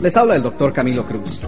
Les 0.00 0.14
habla 0.14 0.36
el 0.36 0.42
doctor 0.42 0.74
Camilo 0.74 1.06
Cruz. 1.06 1.40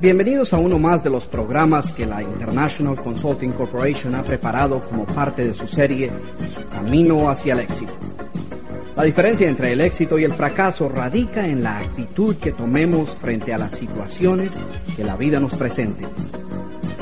Bienvenidos 0.00 0.54
a 0.54 0.58
uno 0.58 0.78
más 0.78 1.04
de 1.04 1.10
los 1.10 1.26
programas 1.26 1.92
que 1.92 2.06
la 2.06 2.22
International 2.22 2.96
Consulting 2.96 3.52
Corporation 3.52 4.14
ha 4.14 4.22
preparado 4.22 4.80
como 4.80 5.04
parte 5.04 5.44
de 5.44 5.52
su 5.52 5.68
serie 5.68 6.10
Camino 6.72 7.28
hacia 7.28 7.52
el 7.52 7.60
éxito. 7.60 7.92
La 8.96 9.04
diferencia 9.04 9.46
entre 9.46 9.72
el 9.72 9.82
éxito 9.82 10.18
y 10.18 10.24
el 10.24 10.32
fracaso 10.32 10.88
radica 10.88 11.46
en 11.46 11.62
la 11.62 11.78
actitud 11.80 12.34
que 12.36 12.52
tomemos 12.52 13.14
frente 13.16 13.52
a 13.52 13.58
las 13.58 13.72
situaciones 13.72 14.58
que 14.96 15.04
la 15.04 15.16
vida 15.16 15.38
nos 15.38 15.54
presente. 15.54 16.06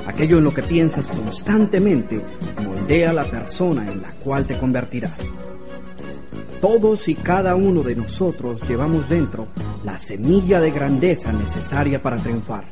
Aquello 0.09 0.39
en 0.39 0.45
lo 0.45 0.53
que 0.53 0.65
piensas 0.65 1.09
constantemente 1.09 2.21
moldea 2.65 3.13
la 3.13 3.25
persona 3.25 3.91
en 3.91 4.03
la 4.03 4.11
cual 4.25 4.45
te 4.45 4.59
convertirás. 4.59 5.21
Todos 6.61 7.09
y 7.09 7.15
cada 7.15 7.55
uno 7.55 7.83
de 7.83 7.95
nosotros 7.95 8.61
llevamos 8.69 9.09
dentro 9.09 9.47
la 9.85 9.99
semilla 9.99 10.61
de 10.61 10.71
grandeza 10.71 11.33
necesaria 11.33 12.01
para 12.01 12.17
triunfar. 12.17 12.65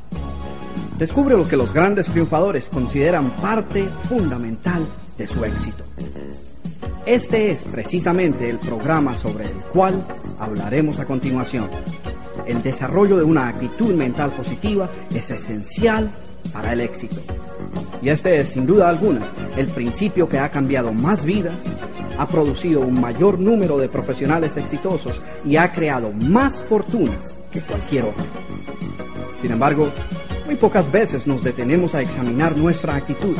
Descubre 0.98 1.36
lo 1.36 1.46
que 1.46 1.56
los 1.56 1.72
grandes 1.72 2.06
triunfadores 2.08 2.64
consideran 2.64 3.30
parte 3.36 3.88
fundamental 4.08 4.86
de 5.16 5.26
su 5.26 5.44
éxito. 5.44 5.84
Este 7.06 7.52
es 7.52 7.60
precisamente 7.62 8.50
el 8.50 8.58
programa 8.58 9.16
sobre 9.16 9.46
el 9.46 9.56
cual 9.72 10.04
hablaremos 10.38 10.98
a 10.98 11.04
continuación. 11.04 11.68
El 12.46 12.62
desarrollo 12.62 13.16
de 13.16 13.24
una 13.24 13.48
actitud 13.48 13.94
mental 13.94 14.30
positiva 14.30 14.90
es 15.14 15.30
esencial 15.30 16.10
para 16.52 16.72
el 16.72 16.80
éxito. 16.80 17.20
Y 18.02 18.10
este 18.10 18.40
es, 18.40 18.50
sin 18.50 18.66
duda 18.66 18.88
alguna, 18.88 19.20
el 19.56 19.68
principio 19.68 20.28
que 20.28 20.38
ha 20.38 20.48
cambiado 20.48 20.92
más 20.92 21.24
vidas, 21.24 21.60
ha 22.16 22.28
producido 22.28 22.80
un 22.80 23.00
mayor 23.00 23.38
número 23.38 23.78
de 23.78 23.88
profesionales 23.88 24.56
exitosos 24.56 25.20
y 25.44 25.56
ha 25.56 25.70
creado 25.70 26.12
más 26.12 26.64
fortunas 26.64 27.32
que 27.52 27.60
cualquier 27.60 28.06
otro. 28.06 28.24
Sin 29.40 29.52
embargo, 29.52 29.88
muy 30.46 30.56
pocas 30.56 30.90
veces 30.90 31.26
nos 31.26 31.44
detenemos 31.44 31.94
a 31.94 32.00
examinar 32.00 32.56
nuestra 32.56 32.96
actitud 32.96 33.36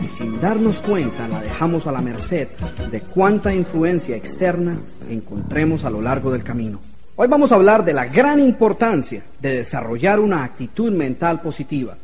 y 0.00 0.08
sin 0.08 0.40
darnos 0.40 0.78
cuenta 0.78 1.28
la 1.28 1.40
dejamos 1.40 1.86
a 1.86 1.92
la 1.92 2.00
merced 2.00 2.48
de 2.90 3.00
cuánta 3.00 3.52
influencia 3.52 4.16
externa 4.16 4.78
encontremos 5.10 5.84
a 5.84 5.90
lo 5.90 6.00
largo 6.00 6.30
del 6.30 6.42
camino. 6.42 6.80
Hoy 7.16 7.28
vamos 7.28 7.52
a 7.52 7.56
hablar 7.56 7.84
de 7.84 7.92
la 7.92 8.06
gran 8.06 8.38
importancia 8.38 9.24
de 9.40 9.56
desarrollar 9.56 10.20
una 10.20 10.44
actitud 10.44 10.92
mental 10.92 11.40
positiva 11.40 11.96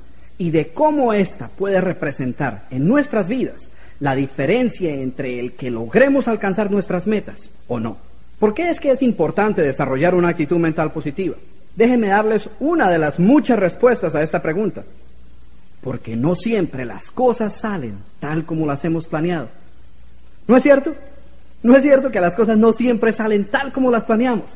y 0.42 0.50
de 0.50 0.72
cómo 0.72 1.12
ésta 1.12 1.48
puede 1.56 1.80
representar 1.80 2.64
en 2.68 2.88
nuestras 2.88 3.28
vidas 3.28 3.68
la 4.00 4.16
diferencia 4.16 4.92
entre 4.92 5.38
el 5.38 5.52
que 5.52 5.70
logremos 5.70 6.26
alcanzar 6.26 6.68
nuestras 6.68 7.06
metas 7.06 7.42
o 7.68 7.78
no. 7.78 7.96
¿Por 8.40 8.52
qué 8.52 8.68
es 8.68 8.80
que 8.80 8.90
es 8.90 9.02
importante 9.02 9.62
desarrollar 9.62 10.16
una 10.16 10.30
actitud 10.30 10.58
mental 10.58 10.90
positiva? 10.90 11.36
Déjenme 11.76 12.08
darles 12.08 12.50
una 12.58 12.90
de 12.90 12.98
las 12.98 13.20
muchas 13.20 13.56
respuestas 13.56 14.16
a 14.16 14.22
esta 14.24 14.42
pregunta. 14.42 14.82
Porque 15.80 16.16
no 16.16 16.34
siempre 16.34 16.84
las 16.84 17.04
cosas 17.04 17.60
salen 17.60 17.98
tal 18.18 18.44
como 18.44 18.66
las 18.66 18.84
hemos 18.84 19.06
planeado. 19.06 19.48
¿No 20.48 20.56
es 20.56 20.64
cierto? 20.64 20.92
¿No 21.62 21.76
es 21.76 21.84
cierto 21.84 22.10
que 22.10 22.20
las 22.20 22.34
cosas 22.34 22.58
no 22.58 22.72
siempre 22.72 23.12
salen 23.12 23.44
tal 23.44 23.72
como 23.72 23.92
las 23.92 24.06
planeamos? 24.06 24.50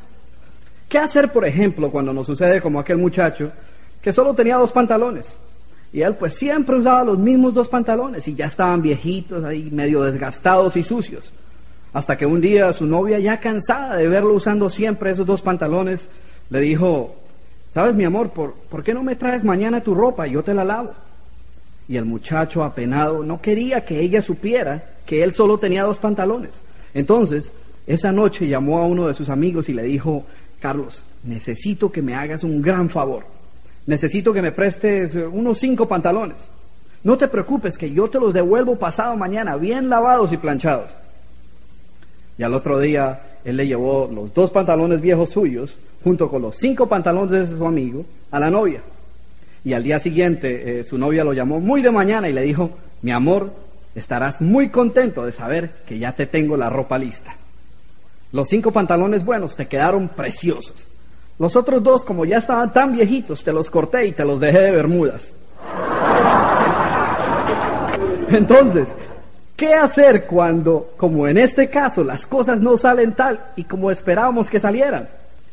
¿Qué 0.88 0.98
hacer, 0.98 1.30
por 1.30 1.44
ejemplo, 1.44 1.92
cuando 1.92 2.12
nos 2.12 2.26
sucede 2.26 2.60
como 2.60 2.80
aquel 2.80 2.98
muchacho 2.98 3.52
que 4.02 4.12
solo 4.12 4.34
tenía 4.34 4.56
dos 4.56 4.72
pantalones? 4.72 5.26
Y 5.92 6.02
él 6.02 6.14
pues 6.16 6.34
siempre 6.34 6.76
usaba 6.76 7.04
los 7.04 7.18
mismos 7.18 7.54
dos 7.54 7.68
pantalones 7.68 8.26
y 8.28 8.34
ya 8.34 8.46
estaban 8.46 8.82
viejitos 8.82 9.44
ahí, 9.44 9.70
medio 9.70 10.02
desgastados 10.02 10.76
y 10.76 10.82
sucios. 10.82 11.32
Hasta 11.92 12.16
que 12.16 12.26
un 12.26 12.40
día 12.40 12.72
su 12.72 12.86
novia, 12.86 13.18
ya 13.18 13.40
cansada 13.40 13.96
de 13.96 14.08
verlo 14.08 14.34
usando 14.34 14.68
siempre 14.68 15.12
esos 15.12 15.26
dos 15.26 15.40
pantalones, 15.40 16.08
le 16.50 16.60
dijo, 16.60 17.16
¿sabes 17.72 17.94
mi 17.94 18.04
amor, 18.04 18.30
por, 18.30 18.54
¿por 18.54 18.82
qué 18.82 18.92
no 18.92 19.02
me 19.02 19.16
traes 19.16 19.44
mañana 19.44 19.80
tu 19.80 19.94
ropa 19.94 20.28
y 20.28 20.32
yo 20.32 20.42
te 20.42 20.52
la 20.52 20.64
lavo? 20.64 20.92
Y 21.88 21.96
el 21.96 22.04
muchacho 22.04 22.64
apenado 22.64 23.22
no 23.22 23.40
quería 23.40 23.84
que 23.84 24.00
ella 24.00 24.20
supiera 24.20 24.82
que 25.06 25.22
él 25.22 25.32
solo 25.34 25.58
tenía 25.58 25.84
dos 25.84 25.98
pantalones. 25.98 26.50
Entonces, 26.92 27.50
esa 27.86 28.10
noche 28.10 28.48
llamó 28.48 28.78
a 28.78 28.86
uno 28.86 29.06
de 29.06 29.14
sus 29.14 29.28
amigos 29.28 29.68
y 29.68 29.72
le 29.72 29.84
dijo, 29.84 30.24
Carlos, 30.60 31.02
necesito 31.22 31.92
que 31.92 32.02
me 32.02 32.14
hagas 32.14 32.42
un 32.42 32.60
gran 32.60 32.88
favor. 32.88 33.35
Necesito 33.86 34.32
que 34.32 34.42
me 34.42 34.52
prestes 34.52 35.14
unos 35.14 35.58
cinco 35.58 35.86
pantalones. 35.86 36.36
No 37.04 37.16
te 37.16 37.28
preocupes 37.28 37.78
que 37.78 37.90
yo 37.92 38.10
te 38.10 38.18
los 38.18 38.34
devuelvo 38.34 38.76
pasado 38.76 39.16
mañana, 39.16 39.56
bien 39.56 39.88
lavados 39.88 40.32
y 40.32 40.36
planchados. 40.36 40.90
Y 42.36 42.42
al 42.42 42.52
otro 42.54 42.80
día 42.80 43.38
él 43.44 43.56
le 43.56 43.66
llevó 43.66 44.10
los 44.12 44.34
dos 44.34 44.50
pantalones 44.50 45.00
viejos 45.00 45.30
suyos, 45.30 45.78
junto 46.02 46.28
con 46.28 46.42
los 46.42 46.56
cinco 46.56 46.88
pantalones 46.88 47.50
de 47.50 47.56
su 47.56 47.64
amigo, 47.64 48.04
a 48.30 48.40
la 48.40 48.50
novia. 48.50 48.82
Y 49.64 49.72
al 49.72 49.84
día 49.84 49.98
siguiente 50.00 50.80
eh, 50.80 50.84
su 50.84 50.98
novia 50.98 51.24
lo 51.24 51.32
llamó 51.32 51.60
muy 51.60 51.80
de 51.80 51.90
mañana 51.92 52.28
y 52.28 52.32
le 52.32 52.42
dijo, 52.42 52.70
mi 53.02 53.12
amor, 53.12 53.52
estarás 53.94 54.40
muy 54.40 54.68
contento 54.68 55.24
de 55.24 55.32
saber 55.32 55.70
que 55.86 55.98
ya 55.98 56.12
te 56.12 56.26
tengo 56.26 56.56
la 56.56 56.70
ropa 56.70 56.98
lista. 56.98 57.36
Los 58.32 58.48
cinco 58.48 58.72
pantalones 58.72 59.24
buenos 59.24 59.54
te 59.54 59.66
quedaron 59.66 60.08
preciosos. 60.08 60.74
Los 61.38 61.54
otros 61.54 61.82
dos, 61.82 62.02
como 62.02 62.24
ya 62.24 62.38
estaban 62.38 62.72
tan 62.72 62.92
viejitos, 62.92 63.44
te 63.44 63.52
los 63.52 63.70
corté 63.70 64.06
y 64.06 64.12
te 64.12 64.24
los 64.24 64.40
dejé 64.40 64.60
de 64.60 64.70
bermudas. 64.70 65.22
Entonces, 68.28 68.88
¿qué 69.54 69.74
hacer 69.74 70.26
cuando, 70.26 70.94
como 70.96 71.28
en 71.28 71.36
este 71.36 71.68
caso, 71.68 72.02
las 72.02 72.24
cosas 72.26 72.60
no 72.60 72.76
salen 72.76 73.12
tal 73.12 73.52
y 73.54 73.64
como 73.64 73.90
esperábamos 73.90 74.48
que 74.48 74.60
salieran? 74.60 75.08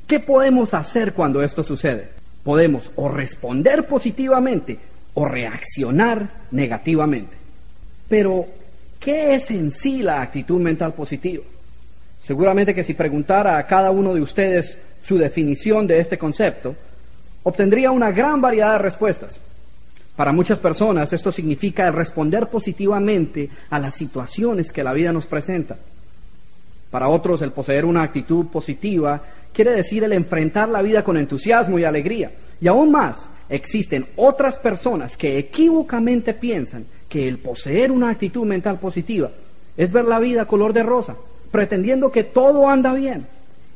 ¿Qué 0.07 0.19
podemos 0.19 0.73
hacer 0.73 1.13
cuando 1.13 1.43
esto 1.43 1.63
sucede? 1.63 2.09
Podemos 2.43 2.89
o 2.95 3.09
responder 3.09 3.85
positivamente 3.85 4.79
o 5.13 5.25
reaccionar 5.25 6.29
negativamente. 6.51 7.35
Pero, 8.07 8.45
¿qué 8.99 9.35
es 9.35 9.49
en 9.51 9.71
sí 9.71 10.01
la 10.01 10.21
actitud 10.21 10.59
mental 10.59 10.93
positiva? 10.93 11.43
Seguramente 12.25 12.73
que 12.73 12.83
si 12.83 12.93
preguntara 12.93 13.57
a 13.57 13.67
cada 13.67 13.91
uno 13.91 14.13
de 14.13 14.21
ustedes 14.21 14.79
su 15.03 15.17
definición 15.17 15.85
de 15.85 15.99
este 15.99 16.17
concepto, 16.17 16.75
obtendría 17.43 17.91
una 17.91 18.11
gran 18.11 18.41
variedad 18.41 18.73
de 18.73 18.79
respuestas. 18.79 19.39
Para 20.15 20.31
muchas 20.31 20.59
personas 20.59 21.11
esto 21.11 21.31
significa 21.31 21.87
el 21.87 21.93
responder 21.93 22.47
positivamente 22.47 23.49
a 23.69 23.79
las 23.79 23.95
situaciones 23.95 24.71
que 24.71 24.83
la 24.83 24.93
vida 24.93 25.11
nos 25.11 25.25
presenta. 25.25 25.77
Para 26.91 27.09
otros 27.09 27.41
el 27.41 27.51
poseer 27.51 27.85
una 27.85 28.03
actitud 28.03 28.47
positiva 28.47 29.21
quiere 29.51 29.71
decir 29.71 30.03
el 30.03 30.13
enfrentar 30.13 30.69
la 30.69 30.81
vida 30.81 31.03
con 31.03 31.17
entusiasmo 31.17 31.79
y 31.79 31.83
alegría. 31.83 32.31
Y 32.61 32.67
aún 32.67 32.91
más, 32.91 33.29
existen 33.49 34.05
otras 34.15 34.59
personas 34.59 35.17
que 35.17 35.37
equívocamente 35.37 36.33
piensan 36.33 36.85
que 37.09 37.27
el 37.27 37.39
poseer 37.39 37.91
una 37.91 38.11
actitud 38.11 38.45
mental 38.45 38.79
positiva 38.79 39.31
es 39.75 39.91
ver 39.91 40.05
la 40.05 40.19
vida 40.19 40.45
color 40.45 40.71
de 40.71 40.83
rosa, 40.83 41.15
pretendiendo 41.51 42.11
que 42.11 42.23
todo 42.23 42.69
anda 42.69 42.93
bien 42.93 43.25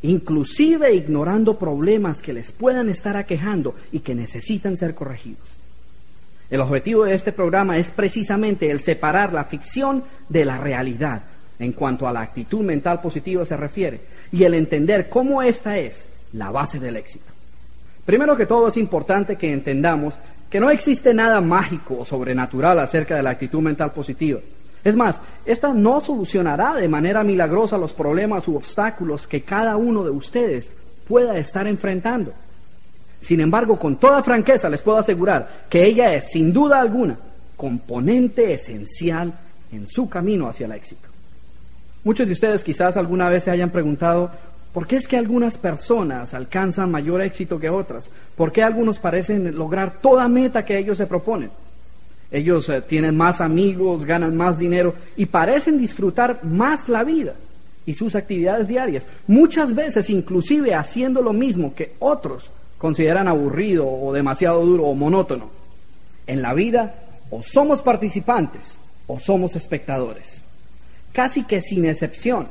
inclusive 0.07 0.93
ignorando 0.93 1.59
problemas 1.59 2.19
que 2.19 2.31
les 2.33 2.51
puedan 2.51 2.87
estar 2.89 3.17
aquejando 3.17 3.75
y 3.91 3.99
que 3.99 4.15
necesitan 4.15 4.77
ser 4.77 4.95
corregidos. 4.95 5.49
El 6.49 6.61
objetivo 6.61 7.03
de 7.03 7.13
este 7.13 7.33
programa 7.33 7.77
es 7.77 7.91
precisamente 7.91 8.71
el 8.71 8.79
separar 8.79 9.33
la 9.33 9.43
ficción 9.43 10.03
de 10.29 10.45
la 10.45 10.57
realidad 10.57 11.23
en 11.59 11.73
cuanto 11.73 12.07
a 12.07 12.13
la 12.13 12.21
actitud 12.21 12.61
mental 12.61 13.01
positiva 13.01 13.45
se 13.45 13.57
refiere 13.57 13.99
y 14.31 14.43
el 14.43 14.53
entender 14.53 15.09
cómo 15.09 15.41
esta 15.41 15.77
es 15.77 15.95
la 16.31 16.51
base 16.51 16.79
del 16.79 16.95
éxito. 16.95 17.25
Primero 18.05 18.37
que 18.37 18.45
todo 18.45 18.69
es 18.69 18.77
importante 18.77 19.35
que 19.35 19.51
entendamos 19.51 20.13
que 20.49 20.61
no 20.61 20.69
existe 20.69 21.13
nada 21.13 21.41
mágico 21.41 21.99
o 21.99 22.05
sobrenatural 22.05 22.79
acerca 22.79 23.17
de 23.17 23.23
la 23.23 23.31
actitud 23.31 23.59
mental 23.59 23.91
positiva. 23.91 24.39
Es 24.83 24.95
más, 24.95 25.19
esta 25.45 25.73
no 25.73 25.99
solucionará 26.01 26.75
de 26.75 26.87
manera 26.87 27.23
milagrosa 27.23 27.77
los 27.77 27.93
problemas 27.93 28.47
u 28.47 28.55
obstáculos 28.55 29.27
que 29.27 29.41
cada 29.41 29.75
uno 29.77 30.03
de 30.03 30.11
ustedes 30.11 30.75
pueda 31.07 31.37
estar 31.37 31.67
enfrentando. 31.67 32.33
Sin 33.21 33.39
embargo, 33.39 33.77
con 33.79 33.97
toda 33.97 34.23
franqueza 34.23 34.69
les 34.69 34.81
puedo 34.81 34.97
asegurar 34.97 35.65
que 35.69 35.85
ella 35.85 36.13
es, 36.13 36.29
sin 36.29 36.53
duda 36.53 36.79
alguna, 36.79 37.17
componente 37.55 38.53
esencial 38.53 39.33
en 39.71 39.87
su 39.87 40.07
camino 40.07 40.47
hacia 40.47 40.65
el 40.65 40.73
éxito. 40.73 41.07
Muchos 42.03 42.27
de 42.27 42.33
ustedes 42.33 42.63
quizás 42.63 42.95
alguna 42.95 43.29
vez 43.29 43.43
se 43.43 43.51
hayan 43.51 43.71
preguntado, 43.71 44.31
¿por 44.71 44.87
qué 44.87 44.97
es 44.97 45.07
que 45.07 45.17
algunas 45.17 45.57
personas 45.57 46.33
alcanzan 46.33 46.91
mayor 46.91 47.21
éxito 47.21 47.59
que 47.59 47.69
otras? 47.69 48.09
¿Por 48.35 48.51
qué 48.51 48.63
algunos 48.63 48.99
parecen 48.99 49.55
lograr 49.57 49.99
toda 49.99 50.27
meta 50.27 50.63
que 50.63 50.77
ellos 50.77 50.97
se 50.97 51.07
proponen? 51.07 51.49
Ellos 52.31 52.67
eh, 52.69 52.81
tienen 52.81 53.15
más 53.15 53.39
amigos, 53.41 54.05
ganan 54.05 54.35
más 54.35 54.57
dinero 54.57 54.93
y 55.15 55.25
parecen 55.25 55.77
disfrutar 55.77 56.43
más 56.43 56.89
la 56.89 57.03
vida 57.03 57.35
y 57.85 57.93
sus 57.93 58.15
actividades 58.15 58.67
diarias. 58.67 59.07
Muchas 59.27 59.73
veces 59.73 60.09
inclusive 60.09 60.75
haciendo 60.75 61.21
lo 61.21 61.33
mismo 61.33 61.73
que 61.73 61.93
otros 61.99 62.51
consideran 62.77 63.27
aburrido 63.27 63.87
o 63.87 64.13
demasiado 64.13 64.63
duro 64.65 64.83
o 64.83 64.93
monótono. 64.93 65.49
En 66.27 66.41
la 66.41 66.53
vida 66.53 66.95
o 67.29 67.41
somos 67.41 67.81
participantes 67.81 68.77
o 69.07 69.19
somos 69.19 69.55
espectadores. 69.55 70.43
Casi 71.13 71.45
que 71.45 71.61
sin 71.61 71.85
excepción, 71.85 72.47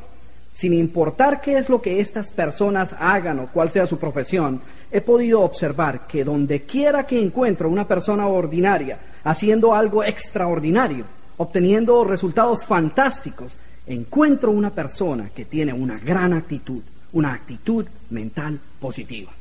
sin 0.58 0.73
importar 0.73 1.43
qué 1.43 1.58
es 1.58 1.69
lo 1.69 1.82
que 1.82 2.00
estas 2.00 2.31
personas 2.31 2.94
hagan 2.99 3.38
o 3.41 3.49
cuál 3.49 3.70
sea 3.70 3.87
su 3.87 3.99
profesión, 3.99 4.61
he 4.91 5.03
podido 5.03 5.43
observar 5.43 6.06
que 6.06 6.25
donde 6.25 6.62
quiera 6.62 7.05
que 7.05 7.20
encuentro 7.20 7.69
una 7.69 7.87
persona 7.87 8.26
ordinaria 8.26 8.99
haciendo 9.25 9.75
algo 9.75 10.03
extraordinario, 10.03 11.05
obteniendo 11.37 12.05
resultados 12.05 12.64
fantásticos, 12.64 13.53
encuentro 13.87 14.50
una 14.50 14.70
persona 14.70 15.29
que 15.35 15.44
tiene 15.44 15.75
una 15.75 15.99
gran 15.99 16.32
actitud, 16.32 16.82
una 17.12 17.35
actitud 17.35 17.85
mental 18.11 18.58
positiva. 18.81 19.32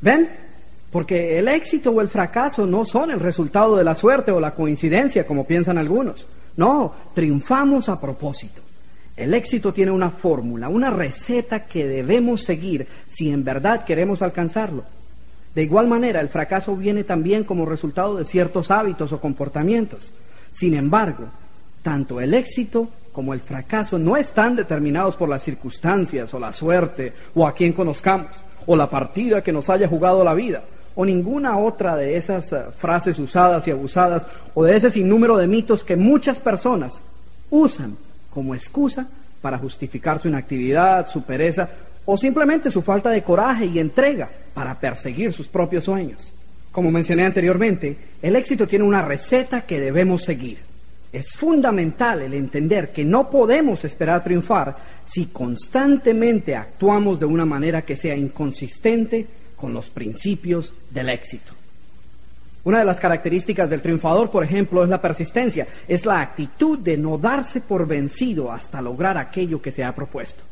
¿Ven? 0.00 0.28
Porque 0.92 1.36
el 1.36 1.48
éxito 1.48 1.90
o 1.90 2.00
el 2.00 2.08
fracaso 2.08 2.64
no 2.64 2.84
son 2.84 3.10
el 3.10 3.18
resultado 3.18 3.76
de 3.76 3.82
la 3.82 3.96
suerte 3.96 4.30
o 4.30 4.38
la 4.38 4.54
coincidencia, 4.54 5.26
como 5.26 5.44
piensan 5.44 5.78
algunos. 5.78 6.24
No, 6.56 6.94
triunfamos 7.12 7.88
a 7.88 8.00
propósito. 8.00 8.63
El 9.16 9.32
éxito 9.34 9.72
tiene 9.72 9.92
una 9.92 10.10
fórmula, 10.10 10.68
una 10.68 10.90
receta 10.90 11.66
que 11.66 11.86
debemos 11.86 12.42
seguir 12.42 12.86
si 13.06 13.30
en 13.30 13.44
verdad 13.44 13.84
queremos 13.84 14.22
alcanzarlo. 14.22 14.84
De 15.54 15.62
igual 15.62 15.86
manera, 15.86 16.20
el 16.20 16.28
fracaso 16.28 16.76
viene 16.76 17.04
también 17.04 17.44
como 17.44 17.64
resultado 17.64 18.16
de 18.16 18.24
ciertos 18.24 18.72
hábitos 18.72 19.12
o 19.12 19.20
comportamientos. 19.20 20.12
Sin 20.50 20.74
embargo, 20.74 21.28
tanto 21.82 22.20
el 22.20 22.34
éxito 22.34 22.88
como 23.12 23.34
el 23.34 23.40
fracaso 23.40 23.98
no 23.98 24.16
están 24.16 24.56
determinados 24.56 25.14
por 25.14 25.28
las 25.28 25.44
circunstancias 25.44 26.34
o 26.34 26.40
la 26.40 26.52
suerte 26.52 27.12
o 27.36 27.46
a 27.46 27.54
quien 27.54 27.72
conozcamos 27.72 28.34
o 28.66 28.74
la 28.74 28.90
partida 28.90 29.42
que 29.42 29.52
nos 29.52 29.70
haya 29.70 29.86
jugado 29.86 30.24
la 30.24 30.34
vida 30.34 30.64
o 30.96 31.04
ninguna 31.04 31.58
otra 31.58 31.96
de 31.96 32.16
esas 32.16 32.52
eh, 32.52 32.62
frases 32.76 33.18
usadas 33.18 33.66
y 33.66 33.70
abusadas 33.70 34.26
o 34.54 34.64
de 34.64 34.76
ese 34.76 34.90
sinnúmero 34.90 35.36
de 35.36 35.46
mitos 35.46 35.84
que 35.84 35.96
muchas 35.96 36.40
personas 36.40 37.00
usan 37.50 37.96
como 38.34 38.54
excusa 38.54 39.06
para 39.40 39.58
justificar 39.58 40.20
su 40.20 40.28
inactividad, 40.28 41.08
su 41.08 41.22
pereza 41.22 41.68
o 42.04 42.16
simplemente 42.16 42.70
su 42.70 42.82
falta 42.82 43.10
de 43.10 43.22
coraje 43.22 43.66
y 43.66 43.78
entrega 43.78 44.28
para 44.52 44.78
perseguir 44.78 45.32
sus 45.32 45.46
propios 45.46 45.84
sueños. 45.84 46.26
Como 46.72 46.90
mencioné 46.90 47.24
anteriormente, 47.24 47.96
el 48.20 48.34
éxito 48.34 48.66
tiene 48.66 48.84
una 48.84 49.02
receta 49.02 49.62
que 49.62 49.78
debemos 49.78 50.22
seguir. 50.22 50.58
Es 51.12 51.26
fundamental 51.38 52.22
el 52.22 52.34
entender 52.34 52.92
que 52.92 53.04
no 53.04 53.30
podemos 53.30 53.84
esperar 53.84 54.24
triunfar 54.24 54.76
si 55.06 55.26
constantemente 55.26 56.56
actuamos 56.56 57.20
de 57.20 57.26
una 57.26 57.44
manera 57.44 57.82
que 57.82 57.96
sea 57.96 58.16
inconsistente 58.16 59.26
con 59.56 59.72
los 59.72 59.88
principios 59.90 60.74
del 60.90 61.10
éxito. 61.10 61.52
Una 62.64 62.78
de 62.78 62.84
las 62.86 62.98
características 62.98 63.68
del 63.68 63.82
triunfador, 63.82 64.30
por 64.30 64.42
ejemplo, 64.42 64.82
es 64.82 64.88
la 64.88 65.00
persistencia, 65.00 65.66
es 65.86 66.06
la 66.06 66.20
actitud 66.20 66.78
de 66.78 66.96
no 66.96 67.18
darse 67.18 67.60
por 67.60 67.86
vencido 67.86 68.50
hasta 68.50 68.80
lograr 68.80 69.18
aquello 69.18 69.60
que 69.60 69.70
se 69.70 69.84
ha 69.84 69.94
propuesto. 69.94 70.42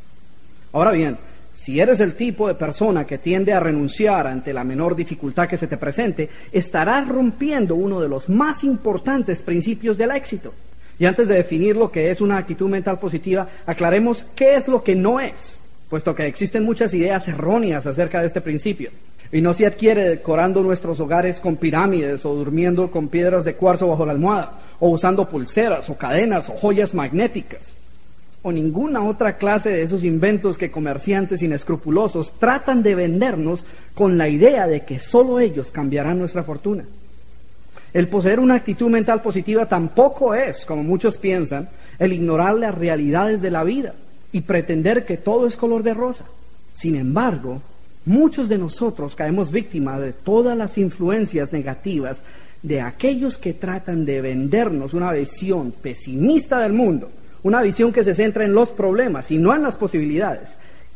Ahora 0.72 0.92
bien, 0.92 1.16
si 1.54 1.80
eres 1.80 2.00
el 2.00 2.14
tipo 2.14 2.48
de 2.48 2.54
persona 2.54 3.06
que 3.06 3.18
tiende 3.18 3.54
a 3.54 3.60
renunciar 3.60 4.26
ante 4.26 4.52
la 4.52 4.62
menor 4.62 4.94
dificultad 4.94 5.48
que 5.48 5.56
se 5.56 5.66
te 5.66 5.78
presente, 5.78 6.28
estarás 6.50 7.08
rompiendo 7.08 7.76
uno 7.76 8.00
de 8.00 8.08
los 8.08 8.28
más 8.28 8.62
importantes 8.62 9.40
principios 9.40 9.96
del 9.96 10.10
éxito. 10.10 10.52
Y 10.98 11.06
antes 11.06 11.26
de 11.26 11.34
definir 11.34 11.76
lo 11.76 11.90
que 11.90 12.10
es 12.10 12.20
una 12.20 12.36
actitud 12.36 12.68
mental 12.68 12.98
positiva, 12.98 13.48
aclaremos 13.64 14.26
qué 14.34 14.54
es 14.54 14.68
lo 14.68 14.84
que 14.84 14.94
no 14.94 15.18
es, 15.18 15.58
puesto 15.88 16.14
que 16.14 16.26
existen 16.26 16.64
muchas 16.64 16.92
ideas 16.92 17.26
erróneas 17.26 17.86
acerca 17.86 18.20
de 18.20 18.26
este 18.26 18.42
principio. 18.42 18.90
Y 19.32 19.40
no 19.40 19.54
se 19.54 19.66
adquiere 19.66 20.08
decorando 20.08 20.62
nuestros 20.62 21.00
hogares 21.00 21.40
con 21.40 21.56
pirámides 21.56 22.24
o 22.26 22.34
durmiendo 22.34 22.90
con 22.90 23.08
piedras 23.08 23.44
de 23.44 23.54
cuarzo 23.54 23.88
bajo 23.88 24.04
la 24.04 24.12
almohada, 24.12 24.60
o 24.78 24.90
usando 24.90 25.28
pulseras 25.28 25.88
o 25.88 25.96
cadenas 25.96 26.48
o 26.50 26.52
joyas 26.52 26.92
magnéticas 26.92 27.62
o 28.42 28.50
ninguna 28.50 29.04
otra 29.04 29.36
clase 29.36 29.70
de 29.70 29.82
esos 29.82 30.02
inventos 30.02 30.58
que 30.58 30.70
comerciantes 30.70 31.42
inescrupulosos 31.42 32.32
tratan 32.38 32.82
de 32.82 32.96
vendernos 32.96 33.64
con 33.94 34.18
la 34.18 34.28
idea 34.28 34.66
de 34.66 34.84
que 34.84 34.98
solo 34.98 35.38
ellos 35.38 35.70
cambiarán 35.70 36.18
nuestra 36.18 36.42
fortuna. 36.42 36.84
El 37.94 38.08
poseer 38.08 38.40
una 38.40 38.56
actitud 38.56 38.90
mental 38.90 39.22
positiva 39.22 39.66
tampoco 39.66 40.34
es, 40.34 40.66
como 40.66 40.82
muchos 40.82 41.18
piensan, 41.18 41.68
el 41.98 42.12
ignorar 42.12 42.54
las 42.54 42.74
realidades 42.74 43.40
de 43.40 43.50
la 43.50 43.62
vida 43.62 43.94
y 44.32 44.40
pretender 44.40 45.04
que 45.06 45.18
todo 45.18 45.46
es 45.46 45.56
color 45.56 45.82
de 45.84 45.94
rosa. 45.94 46.24
Sin 46.74 46.96
embargo, 46.96 47.62
muchos 48.04 48.48
de 48.48 48.58
nosotros 48.58 49.14
caemos 49.14 49.52
víctimas 49.52 50.00
de 50.00 50.12
todas 50.12 50.56
las 50.56 50.78
influencias 50.78 51.52
negativas 51.52 52.18
de 52.62 52.80
aquellos 52.80 53.38
que 53.38 53.54
tratan 53.54 54.04
de 54.04 54.20
vendernos 54.20 54.94
una 54.94 55.12
visión 55.12 55.72
pesimista 55.72 56.60
del 56.60 56.72
mundo 56.72 57.10
una 57.42 57.62
visión 57.62 57.92
que 57.92 58.04
se 58.04 58.14
centra 58.14 58.44
en 58.44 58.54
los 58.54 58.70
problemas 58.70 59.30
y 59.30 59.38
no 59.38 59.54
en 59.54 59.62
las 59.62 59.76
posibilidades, 59.76 60.48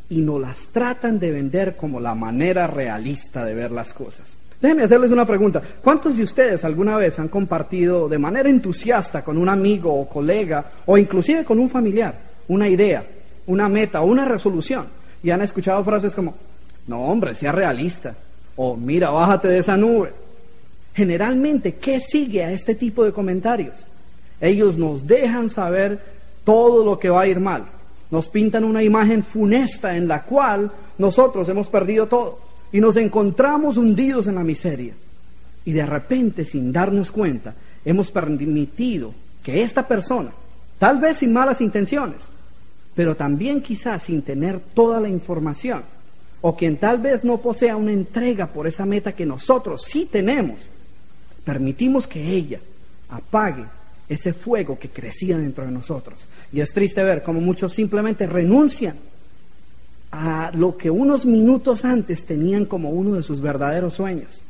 y 0.08 0.20
nos 0.20 0.40
las 0.40 0.66
tratan 0.68 1.18
de 1.18 1.32
vender 1.32 1.76
como 1.76 1.98
la 1.98 2.14
manera 2.14 2.66
realista 2.66 3.44
de 3.44 3.54
ver 3.54 3.72
las 3.72 3.92
cosas. 3.92 4.38
Déjenme 4.60 4.84
hacerles 4.84 5.10
una 5.10 5.26
pregunta. 5.26 5.60
¿Cuántos 5.82 6.16
de 6.16 6.24
ustedes 6.24 6.64
alguna 6.64 6.96
vez 6.96 7.18
han 7.18 7.28
compartido 7.28 8.08
de 8.08 8.18
manera 8.18 8.48
entusiasta 8.48 9.22
con 9.22 9.36
un 9.36 9.48
amigo 9.48 9.92
o 9.92 10.08
colega 10.08 10.64
o 10.86 10.96
inclusive 10.96 11.44
con 11.44 11.58
un 11.58 11.68
familiar 11.68 12.36
una 12.48 12.68
idea, 12.68 13.04
una 13.48 13.68
meta 13.68 14.00
o 14.00 14.06
una 14.06 14.24
resolución 14.24 14.86
y 15.22 15.30
han 15.30 15.42
escuchado 15.42 15.84
frases 15.84 16.14
como, 16.14 16.36
no 16.86 17.04
hombre, 17.04 17.34
sea 17.34 17.52
realista 17.52 18.14
o 18.56 18.76
mira, 18.76 19.10
bájate 19.10 19.48
de 19.48 19.58
esa 19.58 19.76
nube? 19.76 20.12
Generalmente, 20.94 21.74
¿qué 21.74 22.00
sigue 22.00 22.42
a 22.42 22.50
este 22.50 22.74
tipo 22.74 23.04
de 23.04 23.12
comentarios? 23.12 23.76
Ellos 24.40 24.76
nos 24.78 25.06
dejan 25.06 25.50
saber 25.50 26.00
todo 26.42 26.84
lo 26.84 26.98
que 26.98 27.10
va 27.10 27.22
a 27.22 27.26
ir 27.26 27.38
mal. 27.38 27.66
Nos 28.10 28.28
pintan 28.28 28.64
una 28.64 28.82
imagen 28.82 29.22
funesta 29.22 29.96
en 29.96 30.08
la 30.08 30.22
cual 30.22 30.70
nosotros 30.98 31.48
hemos 31.48 31.68
perdido 31.68 32.06
todo 32.06 32.38
y 32.72 32.80
nos 32.80 32.96
encontramos 32.96 33.76
hundidos 33.76 34.26
en 34.26 34.36
la 34.36 34.44
miseria. 34.44 34.94
Y 35.64 35.72
de 35.72 35.84
repente, 35.84 36.44
sin 36.44 36.72
darnos 36.72 37.10
cuenta, 37.10 37.54
hemos 37.84 38.10
permitido 38.10 39.12
que 39.42 39.62
esta 39.62 39.86
persona, 39.86 40.30
tal 40.78 40.98
vez 40.98 41.18
sin 41.18 41.32
malas 41.32 41.60
intenciones, 41.60 42.22
pero 42.94 43.14
también 43.16 43.60
quizás 43.60 44.04
sin 44.04 44.22
tener 44.22 44.60
toda 44.60 45.00
la 45.00 45.08
información, 45.08 45.82
o 46.40 46.56
quien 46.56 46.76
tal 46.76 46.98
vez 46.98 47.24
no 47.24 47.38
posea 47.38 47.76
una 47.76 47.92
entrega 47.92 48.46
por 48.46 48.66
esa 48.66 48.86
meta 48.86 49.12
que 49.12 49.26
nosotros 49.26 49.86
sí 49.90 50.08
tenemos, 50.10 50.58
permitimos 51.44 52.06
que 52.06 52.22
ella 52.22 52.60
apague 53.08 53.64
ese 54.08 54.32
fuego 54.32 54.78
que 54.78 54.90
crecía 54.90 55.38
dentro 55.38 55.64
de 55.64 55.72
nosotros. 55.72 56.28
Y 56.52 56.60
es 56.60 56.72
triste 56.72 57.02
ver 57.02 57.22
cómo 57.22 57.40
muchos 57.40 57.72
simplemente 57.72 58.26
renuncian 58.26 58.96
a 60.12 60.50
lo 60.54 60.76
que 60.76 60.90
unos 60.90 61.24
minutos 61.24 61.84
antes 61.84 62.24
tenían 62.24 62.66
como 62.66 62.90
uno 62.90 63.14
de 63.16 63.22
sus 63.22 63.40
verdaderos 63.40 63.94
sueños. 63.94 64.40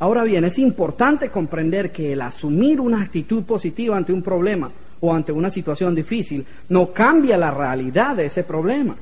Ahora 0.00 0.24
bien, 0.24 0.44
es 0.44 0.58
importante 0.58 1.30
comprender 1.30 1.92
que 1.92 2.12
el 2.12 2.22
asumir 2.22 2.80
una 2.80 3.02
actitud 3.02 3.44
positiva 3.44 3.96
ante 3.96 4.12
un 4.12 4.22
problema 4.22 4.70
o 5.00 5.14
ante 5.14 5.30
una 5.30 5.48
situación 5.48 5.94
difícil 5.94 6.44
no 6.70 6.92
cambia 6.92 7.36
la 7.36 7.52
realidad 7.52 8.16
de 8.16 8.26
ese 8.26 8.42
problema. 8.42 8.96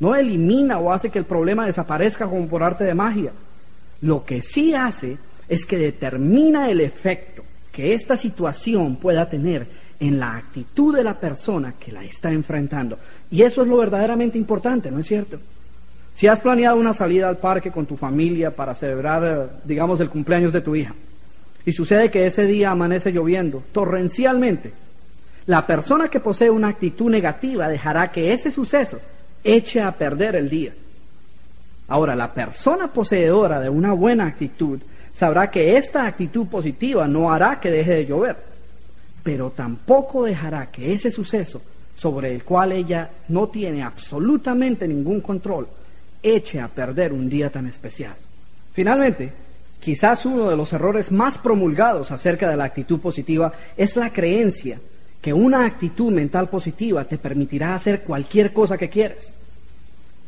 No 0.00 0.14
elimina 0.14 0.78
o 0.78 0.92
hace 0.92 1.10
que 1.10 1.18
el 1.18 1.26
problema 1.26 1.66
desaparezca 1.66 2.26
como 2.26 2.48
por 2.48 2.62
arte 2.62 2.84
de 2.84 2.94
magia. 2.94 3.32
Lo 4.00 4.24
que 4.24 4.40
sí 4.42 4.74
hace 4.74 5.18
es 5.48 5.64
que 5.64 5.78
determina 5.78 6.70
el 6.70 6.80
efecto 6.80 7.44
que 7.70 7.94
esta 7.94 8.16
situación 8.16 8.96
pueda 8.96 9.28
tener 9.28 9.66
en 10.00 10.18
la 10.18 10.36
actitud 10.36 10.96
de 10.96 11.04
la 11.04 11.20
persona 11.20 11.74
que 11.78 11.92
la 11.92 12.02
está 12.02 12.32
enfrentando. 12.32 12.98
Y 13.30 13.42
eso 13.42 13.62
es 13.62 13.68
lo 13.68 13.76
verdaderamente 13.76 14.38
importante, 14.38 14.90
¿no 14.90 14.98
es 14.98 15.06
cierto? 15.06 15.38
Si 16.14 16.26
has 16.26 16.40
planeado 16.40 16.76
una 16.78 16.94
salida 16.94 17.28
al 17.28 17.36
parque 17.36 17.70
con 17.70 17.86
tu 17.86 17.96
familia 17.96 18.54
para 18.54 18.74
celebrar, 18.74 19.24
eh, 19.24 19.60
digamos, 19.64 20.00
el 20.00 20.08
cumpleaños 20.08 20.52
de 20.52 20.62
tu 20.62 20.74
hija, 20.74 20.94
y 21.64 21.72
sucede 21.72 22.10
que 22.10 22.26
ese 22.26 22.46
día 22.46 22.70
amanece 22.70 23.12
lloviendo 23.12 23.62
torrencialmente, 23.72 24.72
la 25.46 25.66
persona 25.66 26.08
que 26.08 26.20
posee 26.20 26.50
una 26.50 26.68
actitud 26.68 27.10
negativa 27.10 27.68
dejará 27.68 28.10
que 28.10 28.32
ese 28.32 28.50
suceso 28.50 28.98
eche 29.44 29.80
a 29.80 29.92
perder 29.92 30.36
el 30.36 30.48
día. 30.48 30.72
Ahora, 31.88 32.14
la 32.14 32.32
persona 32.32 32.88
poseedora 32.92 33.60
de 33.60 33.68
una 33.68 33.92
buena 33.92 34.26
actitud 34.26 34.80
sabrá 35.14 35.50
que 35.50 35.76
esta 35.76 36.06
actitud 36.06 36.46
positiva 36.46 37.06
no 37.08 37.32
hará 37.32 37.58
que 37.58 37.70
deje 37.70 37.94
de 37.94 38.06
llover, 38.06 38.36
pero 39.22 39.50
tampoco 39.50 40.24
dejará 40.24 40.66
que 40.66 40.92
ese 40.92 41.10
suceso 41.10 41.60
sobre 41.96 42.32
el 42.32 42.44
cual 42.44 42.72
ella 42.72 43.10
no 43.28 43.48
tiene 43.48 43.82
absolutamente 43.82 44.88
ningún 44.88 45.20
control 45.20 45.68
eche 46.22 46.60
a 46.60 46.68
perder 46.68 47.12
un 47.12 47.28
día 47.28 47.50
tan 47.50 47.66
especial. 47.66 48.14
Finalmente, 48.72 49.32
quizás 49.80 50.24
uno 50.24 50.48
de 50.48 50.56
los 50.56 50.72
errores 50.72 51.10
más 51.10 51.38
promulgados 51.38 52.10
acerca 52.12 52.48
de 52.48 52.56
la 52.56 52.64
actitud 52.64 53.00
positiva 53.00 53.52
es 53.76 53.96
la 53.96 54.10
creencia 54.10 54.78
que 55.20 55.32
una 55.32 55.66
actitud 55.66 56.12
mental 56.12 56.48
positiva 56.48 57.04
te 57.04 57.18
permitirá 57.18 57.74
hacer 57.74 58.02
cualquier 58.02 58.52
cosa 58.52 58.78
que 58.78 58.88
quieras 58.88 59.32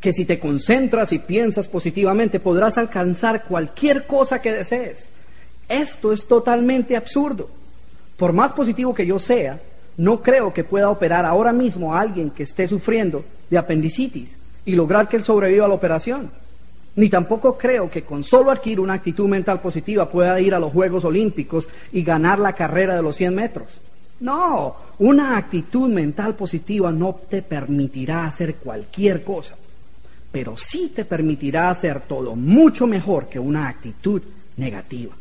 que 0.03 0.11
si 0.11 0.25
te 0.25 0.37
concentras 0.37 1.13
y 1.13 1.19
piensas 1.19 1.69
positivamente 1.69 2.41
podrás 2.41 2.77
alcanzar 2.77 3.45
cualquier 3.45 4.05
cosa 4.05 4.41
que 4.41 4.51
desees. 4.51 5.05
Esto 5.69 6.11
es 6.11 6.27
totalmente 6.27 6.97
absurdo. 6.97 7.49
Por 8.17 8.33
más 8.33 8.51
positivo 8.51 8.93
que 8.93 9.05
yo 9.05 9.17
sea, 9.17 9.61
no 9.95 10.21
creo 10.21 10.53
que 10.53 10.65
pueda 10.65 10.89
operar 10.89 11.25
ahora 11.25 11.53
mismo 11.53 11.95
a 11.95 12.01
alguien 12.01 12.31
que 12.31 12.43
esté 12.43 12.67
sufriendo 12.67 13.23
de 13.49 13.57
apendicitis 13.57 14.29
y 14.65 14.75
lograr 14.75 15.07
que 15.07 15.15
él 15.15 15.23
sobreviva 15.23 15.63
a 15.63 15.69
la 15.69 15.75
operación. 15.75 16.29
Ni 16.97 17.07
tampoco 17.07 17.57
creo 17.57 17.89
que 17.89 18.03
con 18.03 18.25
solo 18.25 18.51
adquirir 18.51 18.81
una 18.81 18.95
actitud 18.95 19.29
mental 19.29 19.61
positiva 19.61 20.09
pueda 20.09 20.37
ir 20.41 20.53
a 20.53 20.59
los 20.59 20.73
Juegos 20.73 21.05
Olímpicos 21.05 21.69
y 21.93 22.03
ganar 22.03 22.39
la 22.39 22.51
carrera 22.51 22.93
de 22.97 23.03
los 23.03 23.15
100 23.15 23.33
metros. 23.33 23.79
No, 24.19 24.75
una 24.99 25.37
actitud 25.37 25.89
mental 25.89 26.35
positiva 26.35 26.91
no 26.91 27.15
te 27.29 27.41
permitirá 27.41 28.25
hacer 28.25 28.55
cualquier 28.55 29.23
cosa, 29.23 29.55
pero 30.31 30.55
sí 30.57 30.91
te 30.95 31.05
permitirá 31.05 31.69
hacer 31.69 32.01
todo 32.01 32.35
mucho 32.35 32.87
mejor 32.87 33.27
que 33.27 33.39
una 33.39 33.67
actitud 33.67 34.21
negativa. 34.57 35.13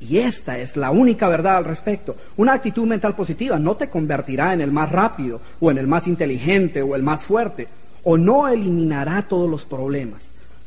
Y 0.00 0.18
esta 0.18 0.58
es 0.58 0.76
la 0.76 0.90
única 0.90 1.28
verdad 1.28 1.58
al 1.58 1.64
respecto. 1.64 2.16
Una 2.36 2.54
actitud 2.54 2.84
mental 2.84 3.14
positiva 3.14 3.58
no 3.58 3.76
te 3.76 3.88
convertirá 3.88 4.52
en 4.52 4.60
el 4.60 4.72
más 4.72 4.90
rápido 4.90 5.40
o 5.60 5.70
en 5.70 5.78
el 5.78 5.86
más 5.86 6.08
inteligente 6.08 6.82
o 6.82 6.96
el 6.96 7.04
más 7.04 7.24
fuerte, 7.24 7.68
o 8.02 8.18
no 8.18 8.48
eliminará 8.48 9.22
todos 9.28 9.48
los 9.48 9.64
problemas, 9.64 10.22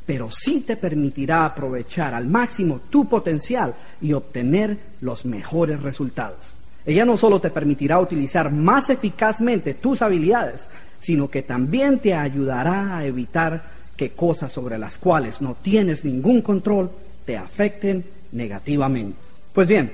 pero 0.05 0.31
sí 0.31 0.61
te 0.61 0.77
permitirá 0.77 1.45
aprovechar 1.45 2.13
al 2.13 2.27
máximo 2.27 2.79
tu 2.89 3.09
potencial 3.09 3.75
y 3.99 4.13
obtener 4.13 4.77
los 5.01 5.25
mejores 5.25 5.81
resultados. 5.81 6.54
Ella 6.85 7.05
no 7.05 7.17
solo 7.17 7.39
te 7.39 7.49
permitirá 7.49 7.99
utilizar 7.99 8.51
más 8.51 8.89
eficazmente 8.89 9.73
tus 9.73 10.01
habilidades, 10.01 10.69
sino 10.99 11.29
que 11.29 11.41
también 11.41 11.99
te 11.99 12.13
ayudará 12.13 12.97
a 12.97 13.05
evitar 13.05 13.63
que 13.95 14.11
cosas 14.11 14.51
sobre 14.51 14.77
las 14.77 14.97
cuales 14.97 15.41
no 15.41 15.55
tienes 15.61 16.03
ningún 16.03 16.41
control 16.41 16.91
te 17.25 17.37
afecten 17.37 18.03
negativamente. 18.31 19.17
Pues 19.53 19.67
bien, 19.67 19.91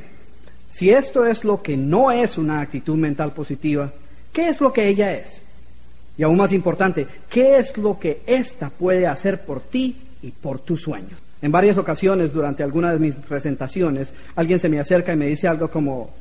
si 0.69 0.89
esto 0.89 1.25
es 1.25 1.43
lo 1.43 1.61
que 1.61 1.77
no 1.77 2.11
es 2.11 2.37
una 2.37 2.61
actitud 2.61 2.95
mental 2.95 3.31
positiva, 3.31 3.91
¿qué 4.33 4.47
es 4.47 4.59
lo 4.59 4.73
que 4.73 4.87
ella 4.87 5.13
es? 5.13 5.41
Y 6.17 6.23
aún 6.23 6.37
más 6.37 6.51
importante, 6.51 7.07
¿qué 7.29 7.57
es 7.57 7.77
lo 7.77 7.99
que 7.99 8.21
ésta 8.25 8.69
puede 8.69 9.07
hacer 9.07 9.45
por 9.45 9.61
ti 9.61 9.95
y 10.21 10.31
por 10.31 10.59
tus 10.59 10.81
sueños? 10.81 11.19
En 11.41 11.51
varias 11.51 11.77
ocasiones 11.77 12.33
durante 12.33 12.63
alguna 12.63 12.91
de 12.91 12.99
mis 12.99 13.15
presentaciones, 13.15 14.13
alguien 14.35 14.59
se 14.59 14.69
me 14.69 14.79
acerca 14.79 15.13
y 15.13 15.17
me 15.17 15.27
dice 15.27 15.47
algo 15.47 15.69
como, 15.69 16.11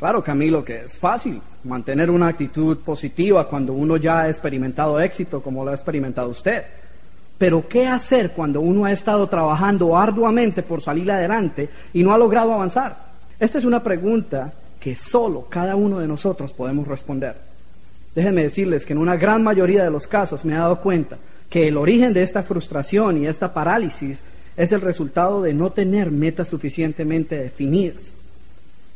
Claro, 0.00 0.24
Camilo, 0.24 0.64
que 0.64 0.80
es 0.80 0.94
fácil 0.94 1.42
mantener 1.64 2.10
una 2.10 2.28
actitud 2.28 2.78
positiva 2.78 3.46
cuando 3.46 3.74
uno 3.74 3.98
ya 3.98 4.22
ha 4.22 4.30
experimentado 4.30 4.98
éxito 4.98 5.42
como 5.42 5.62
lo 5.62 5.72
ha 5.72 5.74
experimentado 5.74 6.30
usted. 6.30 6.64
Pero 7.36 7.68
¿qué 7.68 7.86
hacer 7.86 8.30
cuando 8.30 8.62
uno 8.62 8.86
ha 8.86 8.92
estado 8.92 9.26
trabajando 9.26 9.94
arduamente 9.98 10.62
por 10.62 10.80
salir 10.80 11.12
adelante 11.12 11.68
y 11.92 12.02
no 12.02 12.14
ha 12.14 12.18
logrado 12.18 12.54
avanzar? 12.54 12.96
Esta 13.38 13.58
es 13.58 13.66
una 13.66 13.82
pregunta 13.82 14.54
que 14.80 14.96
solo 14.96 15.46
cada 15.50 15.76
uno 15.76 15.98
de 15.98 16.08
nosotros 16.08 16.54
podemos 16.54 16.88
responder. 16.88 17.36
Déjenme 18.14 18.44
decirles 18.44 18.86
que 18.86 18.94
en 18.94 19.00
una 19.00 19.18
gran 19.18 19.42
mayoría 19.42 19.84
de 19.84 19.90
los 19.90 20.06
casos 20.06 20.46
me 20.46 20.54
he 20.54 20.56
dado 20.56 20.80
cuenta 20.80 21.18
que 21.50 21.68
el 21.68 21.76
origen 21.76 22.14
de 22.14 22.22
esta 22.22 22.42
frustración 22.42 23.18
y 23.18 23.26
esta 23.26 23.52
parálisis 23.52 24.22
es 24.56 24.72
el 24.72 24.80
resultado 24.80 25.42
de 25.42 25.52
no 25.52 25.72
tener 25.72 26.10
metas 26.10 26.48
suficientemente 26.48 27.36
definidas 27.38 28.09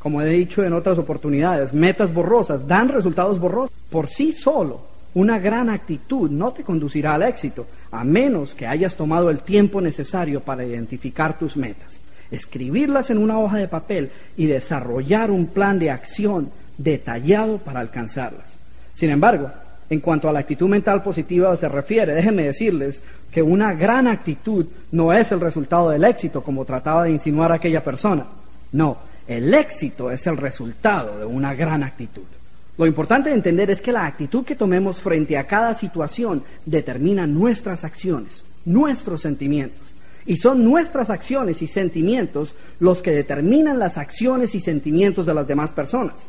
como 0.04 0.20
he 0.20 0.28
dicho 0.28 0.62
en 0.62 0.74
otras 0.74 0.98
oportunidades, 0.98 1.72
metas 1.72 2.12
borrosas 2.12 2.68
dan 2.68 2.90
resultados 2.90 3.40
borrosos. 3.40 3.74
Por 3.88 4.10
sí 4.10 4.34
solo, 4.34 4.82
una 5.14 5.38
gran 5.38 5.70
actitud 5.70 6.30
no 6.30 6.52
te 6.52 6.62
conducirá 6.62 7.14
al 7.14 7.22
éxito, 7.22 7.66
a 7.90 8.04
menos 8.04 8.54
que 8.54 8.66
hayas 8.66 8.96
tomado 8.96 9.30
el 9.30 9.38
tiempo 9.38 9.80
necesario 9.80 10.42
para 10.42 10.62
identificar 10.62 11.38
tus 11.38 11.56
metas, 11.56 12.02
escribirlas 12.30 13.08
en 13.08 13.16
una 13.16 13.38
hoja 13.38 13.56
de 13.56 13.66
papel 13.66 14.10
y 14.36 14.44
desarrollar 14.44 15.30
un 15.30 15.46
plan 15.46 15.78
de 15.78 15.90
acción 15.90 16.50
detallado 16.76 17.56
para 17.56 17.80
alcanzarlas. 17.80 18.44
Sin 18.92 19.08
embargo, 19.08 19.50
en 19.88 20.00
cuanto 20.00 20.28
a 20.28 20.32
la 20.34 20.40
actitud 20.40 20.68
mental 20.68 21.02
positiva 21.02 21.56
se 21.56 21.70
refiere, 21.70 22.12
déjenme 22.12 22.42
decirles 22.42 23.02
que 23.32 23.40
una 23.40 23.72
gran 23.72 24.06
actitud 24.06 24.66
no 24.92 25.14
es 25.14 25.32
el 25.32 25.40
resultado 25.40 25.88
del 25.88 26.04
éxito, 26.04 26.42
como 26.42 26.66
trataba 26.66 27.04
de 27.04 27.12
insinuar 27.12 27.52
aquella 27.52 27.82
persona. 27.82 28.26
No, 28.70 29.13
el 29.26 29.54
éxito 29.54 30.10
es 30.10 30.26
el 30.26 30.36
resultado 30.36 31.18
de 31.18 31.24
una 31.24 31.54
gran 31.54 31.82
actitud. 31.82 32.24
Lo 32.76 32.86
importante 32.86 33.28
de 33.28 33.36
entender 33.36 33.70
es 33.70 33.80
que 33.80 33.92
la 33.92 34.04
actitud 34.04 34.44
que 34.44 34.56
tomemos 34.56 35.00
frente 35.00 35.38
a 35.38 35.46
cada 35.46 35.74
situación 35.74 36.42
determina 36.66 37.26
nuestras 37.26 37.84
acciones, 37.84 38.44
nuestros 38.64 39.22
sentimientos. 39.22 39.94
Y 40.26 40.36
son 40.36 40.64
nuestras 40.64 41.10
acciones 41.10 41.62
y 41.62 41.68
sentimientos 41.68 42.54
los 42.80 43.00
que 43.00 43.12
determinan 43.12 43.78
las 43.78 43.96
acciones 43.96 44.54
y 44.54 44.60
sentimientos 44.60 45.26
de 45.26 45.34
las 45.34 45.46
demás 45.46 45.72
personas. 45.72 46.28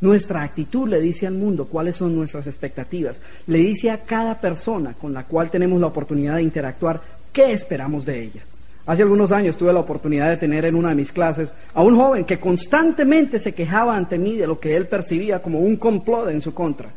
Nuestra 0.00 0.42
actitud 0.42 0.88
le 0.88 1.00
dice 1.00 1.26
al 1.26 1.34
mundo 1.34 1.66
cuáles 1.66 1.96
son 1.96 2.14
nuestras 2.14 2.46
expectativas, 2.46 3.18
le 3.46 3.58
dice 3.58 3.90
a 3.90 4.02
cada 4.02 4.38
persona 4.38 4.92
con 4.92 5.14
la 5.14 5.24
cual 5.24 5.50
tenemos 5.50 5.80
la 5.80 5.86
oportunidad 5.86 6.36
de 6.36 6.42
interactuar 6.42 7.00
qué 7.32 7.52
esperamos 7.52 8.04
de 8.04 8.22
ella. 8.22 8.42
Hace 8.86 9.02
algunos 9.02 9.32
años 9.32 9.56
tuve 9.56 9.72
la 9.72 9.80
oportunidad 9.80 10.28
de 10.28 10.36
tener 10.36 10.64
en 10.64 10.76
una 10.76 10.90
de 10.90 10.94
mis 10.94 11.10
clases 11.10 11.52
a 11.74 11.82
un 11.82 11.96
joven 11.96 12.24
que 12.24 12.38
constantemente 12.38 13.40
se 13.40 13.52
quejaba 13.52 13.96
ante 13.96 14.16
mí 14.16 14.36
de 14.36 14.46
lo 14.46 14.60
que 14.60 14.76
él 14.76 14.86
percibía 14.86 15.42
como 15.42 15.58
un 15.58 15.76
complot 15.76 16.30
en 16.30 16.40
su 16.40 16.54
contra 16.54 16.88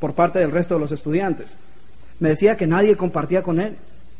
por 0.00 0.12
parte 0.12 0.40
del 0.40 0.50
resto 0.50 0.74
de 0.74 0.80
los 0.80 0.90
estudiantes. 0.90 1.56
Me 2.18 2.30
decía 2.30 2.56
que 2.56 2.66
nadie 2.66 2.96
compartía 2.96 3.42
con 3.42 3.60
él, 3.60 3.76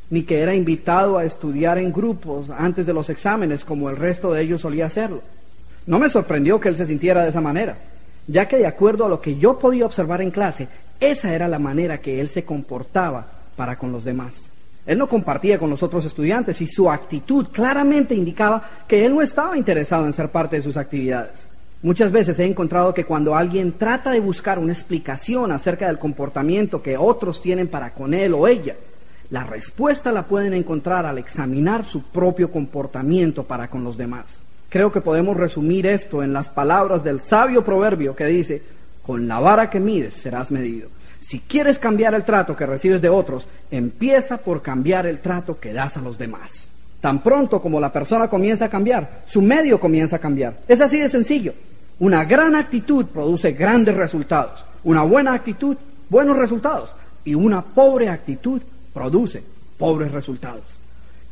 ni 0.08 0.22
que 0.22 0.40
era 0.40 0.54
invitado 0.54 1.18
a 1.18 1.24
estudiar 1.24 1.78
en 1.78 1.92
grupos 1.92 2.48
antes 2.48 2.86
de 2.86 2.94
los 2.94 3.10
exámenes 3.10 3.64
como 3.64 3.90
el 3.90 3.96
resto 3.96 4.32
de 4.32 4.42
ellos 4.42 4.60
solía 4.60 4.86
hacerlo. 4.86 5.22
No 5.86 5.98
me 5.98 6.08
sorprendió 6.08 6.60
que 6.60 6.68
él 6.68 6.76
se 6.76 6.86
sintiera 6.86 7.24
de 7.24 7.30
esa 7.30 7.40
manera, 7.40 7.76
ya 8.28 8.46
que 8.46 8.58
de 8.58 8.66
acuerdo 8.66 9.04
a 9.04 9.08
lo 9.08 9.20
que 9.20 9.36
yo 9.36 9.58
podía 9.58 9.86
observar 9.86 10.22
en 10.22 10.30
clase, 10.30 10.68
esa 11.00 11.34
era 11.34 11.48
la 11.48 11.58
manera 11.58 11.98
que 11.98 12.20
él 12.20 12.28
se 12.28 12.44
comportaba 12.44 13.26
para 13.56 13.76
con 13.76 13.90
los 13.90 14.04
demás. 14.04 14.32
Él 14.86 14.98
no 14.98 15.08
compartía 15.08 15.58
con 15.58 15.68
los 15.68 15.82
otros 15.82 16.04
estudiantes 16.04 16.60
y 16.60 16.68
su 16.68 16.90
actitud 16.90 17.48
claramente 17.52 18.14
indicaba 18.14 18.62
que 18.86 19.04
él 19.04 19.14
no 19.14 19.20
estaba 19.20 19.58
interesado 19.58 20.06
en 20.06 20.12
ser 20.12 20.30
parte 20.30 20.56
de 20.56 20.62
sus 20.62 20.76
actividades. 20.76 21.48
Muchas 21.82 22.10
veces 22.10 22.38
he 22.38 22.44
encontrado 22.44 22.94
que 22.94 23.04
cuando 23.04 23.36
alguien 23.36 23.72
trata 23.72 24.10
de 24.10 24.20
buscar 24.20 24.58
una 24.58 24.72
explicación 24.72 25.52
acerca 25.52 25.88
del 25.88 25.98
comportamiento 25.98 26.82
que 26.82 26.96
otros 26.96 27.42
tienen 27.42 27.68
para 27.68 27.90
con 27.90 28.14
él 28.14 28.32
o 28.32 28.46
ella, 28.48 28.76
la 29.30 29.44
respuesta 29.44 30.12
la 30.12 30.26
pueden 30.26 30.54
encontrar 30.54 31.04
al 31.04 31.18
examinar 31.18 31.84
su 31.84 32.02
propio 32.02 32.50
comportamiento 32.50 33.42
para 33.42 33.68
con 33.68 33.82
los 33.82 33.96
demás. 33.96 34.38
Creo 34.68 34.92
que 34.92 35.00
podemos 35.00 35.36
resumir 35.36 35.86
esto 35.86 36.22
en 36.22 36.32
las 36.32 36.48
palabras 36.48 37.02
del 37.02 37.20
sabio 37.20 37.64
proverbio 37.64 38.14
que 38.14 38.26
dice, 38.26 38.62
con 39.02 39.26
la 39.26 39.40
vara 39.40 39.68
que 39.68 39.80
mides 39.80 40.14
serás 40.14 40.50
medido. 40.50 40.88
Si 41.26 41.40
quieres 41.40 41.80
cambiar 41.80 42.14
el 42.14 42.22
trato 42.22 42.54
que 42.54 42.66
recibes 42.66 43.02
de 43.02 43.08
otros, 43.08 43.48
empieza 43.70 44.36
por 44.36 44.62
cambiar 44.62 45.06
el 45.06 45.18
trato 45.18 45.58
que 45.58 45.72
das 45.72 45.96
a 45.96 46.00
los 46.00 46.16
demás. 46.16 46.68
Tan 47.00 47.20
pronto 47.20 47.60
como 47.60 47.80
la 47.80 47.92
persona 47.92 48.28
comienza 48.28 48.66
a 48.66 48.70
cambiar, 48.70 49.24
su 49.26 49.42
medio 49.42 49.80
comienza 49.80 50.16
a 50.16 50.20
cambiar. 50.20 50.58
Es 50.68 50.80
así 50.80 51.00
de 51.00 51.08
sencillo. 51.08 51.52
Una 51.98 52.24
gran 52.24 52.54
actitud 52.54 53.06
produce 53.06 53.52
grandes 53.52 53.96
resultados. 53.96 54.64
Una 54.84 55.02
buena 55.02 55.34
actitud, 55.34 55.76
buenos 56.08 56.36
resultados. 56.36 56.90
Y 57.24 57.34
una 57.34 57.60
pobre 57.60 58.08
actitud 58.08 58.62
produce 58.94 59.42
pobres 59.78 60.12
resultados. 60.12 60.62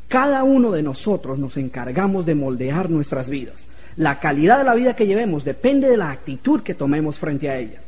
Cada 0.08 0.42
uno 0.42 0.72
de 0.72 0.82
nosotros 0.82 1.38
nos 1.38 1.56
encargamos 1.56 2.26
de 2.26 2.34
moldear 2.34 2.90
nuestras 2.90 3.28
vidas. 3.28 3.64
La 3.96 4.18
calidad 4.18 4.58
de 4.58 4.64
la 4.64 4.74
vida 4.74 4.96
que 4.96 5.06
llevemos 5.06 5.44
depende 5.44 5.88
de 5.88 5.96
la 5.96 6.10
actitud 6.10 6.62
que 6.62 6.74
tomemos 6.74 7.20
frente 7.20 7.48
a 7.48 7.58
ella. 7.58 7.83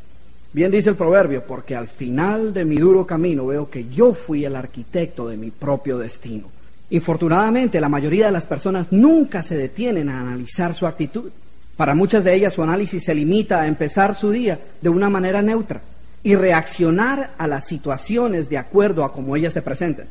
Bien 0.56 0.70
dice 0.70 0.88
el 0.88 0.96
proverbio, 0.96 1.44
porque 1.44 1.76
al 1.76 1.86
final 1.86 2.54
de 2.54 2.64
mi 2.64 2.76
duro 2.76 3.06
camino 3.06 3.46
veo 3.46 3.68
que 3.68 3.90
yo 3.90 4.14
fui 4.14 4.46
el 4.46 4.56
arquitecto 4.56 5.28
de 5.28 5.36
mi 5.36 5.50
propio 5.50 5.98
destino. 5.98 6.48
Infortunadamente, 6.88 7.78
la 7.78 7.90
mayoría 7.90 8.24
de 8.24 8.32
las 8.32 8.46
personas 8.46 8.86
nunca 8.90 9.42
se 9.42 9.54
detienen 9.54 10.08
a 10.08 10.18
analizar 10.18 10.72
su 10.72 10.86
actitud. 10.86 11.30
Para 11.76 11.94
muchas 11.94 12.24
de 12.24 12.32
ellas 12.32 12.54
su 12.54 12.62
análisis 12.62 13.04
se 13.04 13.14
limita 13.14 13.60
a 13.60 13.66
empezar 13.66 14.14
su 14.14 14.30
día 14.30 14.58
de 14.80 14.88
una 14.88 15.10
manera 15.10 15.42
neutra 15.42 15.82
y 16.22 16.36
reaccionar 16.36 17.32
a 17.36 17.46
las 17.46 17.66
situaciones 17.66 18.48
de 18.48 18.56
acuerdo 18.56 19.04
a 19.04 19.12
cómo 19.12 19.36
ellas 19.36 19.52
se 19.52 19.60
presenten. 19.60 20.06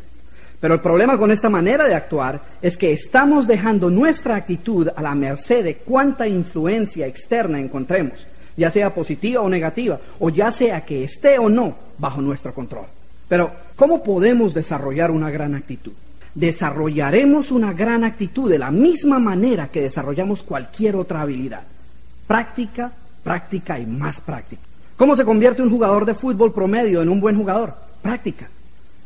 Pero 0.59 0.75
el 0.75 0.79
problema 0.79 1.17
con 1.17 1.31
esta 1.31 1.49
manera 1.49 1.87
de 1.87 1.95
actuar 1.95 2.39
es 2.61 2.77
que 2.77 2.93
estamos 2.93 3.47
dejando 3.47 3.89
nuestra 3.89 4.35
actitud 4.35 4.89
a 4.95 5.01
la 5.01 5.15
merced 5.15 5.63
de 5.63 5.77
cuánta 5.77 6.27
influencia 6.27 7.07
externa 7.07 7.59
encontremos 7.59 8.27
ya 8.57 8.69
sea 8.69 8.93
positiva 8.93 9.41
o 9.41 9.49
negativa, 9.49 9.99
o 10.19 10.29
ya 10.29 10.51
sea 10.51 10.85
que 10.85 11.03
esté 11.03 11.37
o 11.39 11.49
no 11.49 11.75
bajo 11.97 12.21
nuestro 12.21 12.53
control. 12.53 12.85
Pero, 13.27 13.51
¿cómo 13.75 14.03
podemos 14.03 14.53
desarrollar 14.53 15.11
una 15.11 15.31
gran 15.31 15.55
actitud? 15.55 15.93
Desarrollaremos 16.33 17.51
una 17.51 17.73
gran 17.73 18.03
actitud 18.03 18.49
de 18.49 18.59
la 18.59 18.71
misma 18.71 19.19
manera 19.19 19.69
que 19.69 19.81
desarrollamos 19.81 20.43
cualquier 20.43 20.95
otra 20.95 21.21
habilidad. 21.21 21.63
Práctica, 22.27 22.91
práctica 23.23 23.79
y 23.79 23.85
más 23.85 24.19
práctica. 24.19 24.61
¿Cómo 24.97 25.15
se 25.15 25.25
convierte 25.25 25.61
un 25.61 25.69
jugador 25.69 26.05
de 26.05 26.13
fútbol 26.13 26.53
promedio 26.53 27.01
en 27.01 27.09
un 27.09 27.19
buen 27.19 27.37
jugador? 27.37 27.73
Práctica. 28.01 28.49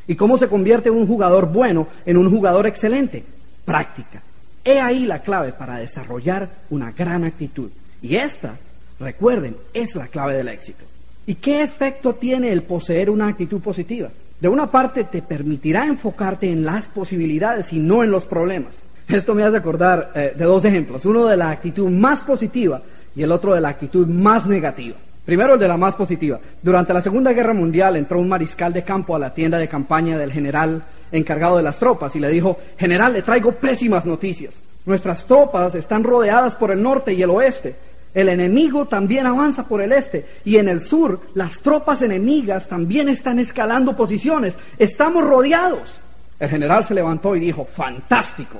¿Y 0.08 0.16
cómo 0.16 0.38
se 0.38 0.48
convierte 0.48 0.90
un 0.90 1.08
jugador 1.08 1.52
bueno 1.52 1.88
en 2.06 2.18
un 2.18 2.30
jugador 2.30 2.68
excelente? 2.68 3.24
Práctica. 3.64 4.22
He 4.64 4.80
ahí 4.80 5.06
la 5.06 5.22
clave 5.22 5.54
para 5.54 5.78
desarrollar 5.78 6.50
una 6.70 6.92
gran 6.92 7.24
actitud. 7.24 7.70
Y 8.02 8.16
esta 8.16 8.58
Recuerden, 9.00 9.56
es 9.74 9.96
la 9.96 10.08
clave 10.08 10.36
del 10.36 10.50
éxito. 10.50 10.84
¿Y 11.26 11.36
qué 11.36 11.62
efecto 11.62 12.16
tiene 12.16 12.52
el 12.52 12.64
poseer 12.64 13.10
una 13.10 13.28
actitud 13.28 13.62
positiva? 13.62 14.10
De 14.40 14.48
una 14.48 14.72
parte 14.72 15.04
te 15.04 15.22
permitirá 15.22 15.86
enfocarte 15.86 16.50
en 16.50 16.66
las 16.66 16.86
posibilidades 16.86 17.72
y 17.74 17.80
no 17.80 18.04
en 18.04 18.12
los 18.12 18.26
problemas. 18.26 18.76
Esto 19.08 19.34
me 19.34 19.44
hace 19.44 19.58
acordar 19.58 20.12
eh, 20.16 20.34
de 20.38 20.46
dos 20.46 20.64
ejemplos, 20.66 21.06
uno 21.06 21.26
de 21.26 21.36
la 21.36 21.50
actitud 21.50 21.90
más 21.90 22.24
positiva 22.24 22.82
y 23.16 23.24
el 23.24 23.32
otro 23.32 23.54
de 23.54 23.62
la 23.62 23.70
actitud 23.70 24.08
más 24.08 24.48
negativa. 24.48 24.96
Primero 25.26 25.54
el 25.54 25.60
de 25.60 25.68
la 25.68 25.78
más 25.78 25.96
positiva. 25.96 26.40
Durante 26.62 26.94
la 26.94 27.02
Segunda 27.02 27.34
Guerra 27.34 27.54
Mundial 27.54 27.96
entró 27.96 28.20
un 28.20 28.30
mariscal 28.30 28.74
de 28.74 28.84
campo 28.84 29.16
a 29.16 29.20
la 29.20 29.34
tienda 29.34 29.58
de 29.58 29.68
campaña 29.68 30.18
del 30.18 30.32
general 30.32 30.84
encargado 31.12 31.58
de 31.58 31.64
las 31.64 31.78
tropas 31.78 32.16
y 32.16 32.20
le 32.20 32.30
dijo, 32.30 32.58
general, 32.78 33.14
le 33.14 33.22
traigo 33.22 33.52
pésimas 33.52 34.06
noticias. 34.06 34.54
Nuestras 34.86 35.26
tropas 35.26 35.76
están 35.76 36.04
rodeadas 36.04 36.56
por 36.56 36.72
el 36.72 36.82
norte 36.82 37.14
y 37.14 37.22
el 37.22 37.30
oeste. 37.30 37.76
El 38.14 38.30
enemigo 38.30 38.88
también 38.88 39.28
avanza 39.28 39.68
por 39.68 39.82
el 39.82 39.92
este 39.92 40.26
y 40.44 40.58
en 40.58 40.68
el 40.68 40.82
sur 40.82 41.22
las 41.36 41.62
tropas 41.62 42.02
enemigas 42.02 42.68
también 42.68 43.08
están 43.10 43.40
escalando 43.40 43.96
posiciones. 43.96 44.56
Estamos 44.78 45.24
rodeados. 45.24 46.02
El 46.40 46.50
general 46.50 46.86
se 46.86 46.96
levantó 46.96 47.36
y 47.36 47.40
dijo, 47.40 47.66
fantástico. 47.66 48.60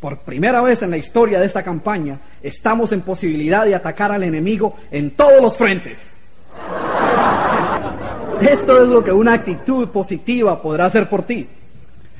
Por 0.00 0.18
primera 0.18 0.60
vez 0.60 0.82
en 0.82 0.90
la 0.90 0.98
historia 0.98 1.40
de 1.40 1.46
esta 1.46 1.62
campaña 1.62 2.18
estamos 2.42 2.92
en 2.92 3.00
posibilidad 3.00 3.64
de 3.64 3.74
atacar 3.74 4.12
al 4.12 4.22
enemigo 4.22 4.76
en 4.90 5.10
todos 5.12 5.42
los 5.42 5.58
frentes. 5.58 6.06
Esto 8.40 8.82
es 8.82 8.88
lo 8.88 9.02
que 9.02 9.12
una 9.12 9.32
actitud 9.32 9.88
positiva 9.88 10.60
podrá 10.60 10.86
hacer 10.86 11.08
por 11.08 11.22
ti. 11.22 11.48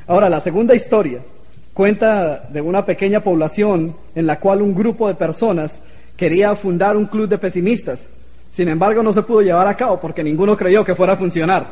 Ahora, 0.07 0.29
la 0.29 0.41
segunda 0.41 0.75
historia 0.75 1.21
cuenta 1.75 2.47
de 2.49 2.61
una 2.63 2.87
pequeña 2.87 3.21
población 3.21 3.95
en 4.15 4.27
la 4.27 4.41
cual 4.41 4.63
un 4.63 4.75
grupo 4.75 5.09
de 5.09 5.15
personas 5.15 5.83
quería 6.17 6.55
fundar 6.57 6.97
un 6.97 7.07
club 7.07 7.29
de 7.29 7.39
pesimistas. 7.39 8.09
Sin 8.51 8.69
embargo, 8.69 9.03
no 9.03 9.13
se 9.13 9.23
pudo 9.23 9.43
llevar 9.43 9.67
a 9.67 9.77
cabo 9.77 10.01
porque 10.01 10.25
ninguno 10.25 10.57
creyó 10.57 10.85
que 10.85 10.95
fuera 10.95 11.13
a 11.13 11.17
funcionar. 11.17 11.67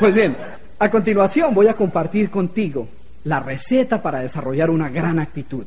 Pues 0.00 0.14
bien, 0.14 0.36
a 0.78 0.90
continuación 0.90 1.54
voy 1.54 1.68
a 1.68 1.74
compartir 1.74 2.30
contigo 2.30 2.88
la 3.24 3.40
receta 3.40 4.00
para 4.02 4.20
desarrollar 4.20 4.70
una 4.70 4.88
gran 4.88 5.18
actitud. 5.18 5.64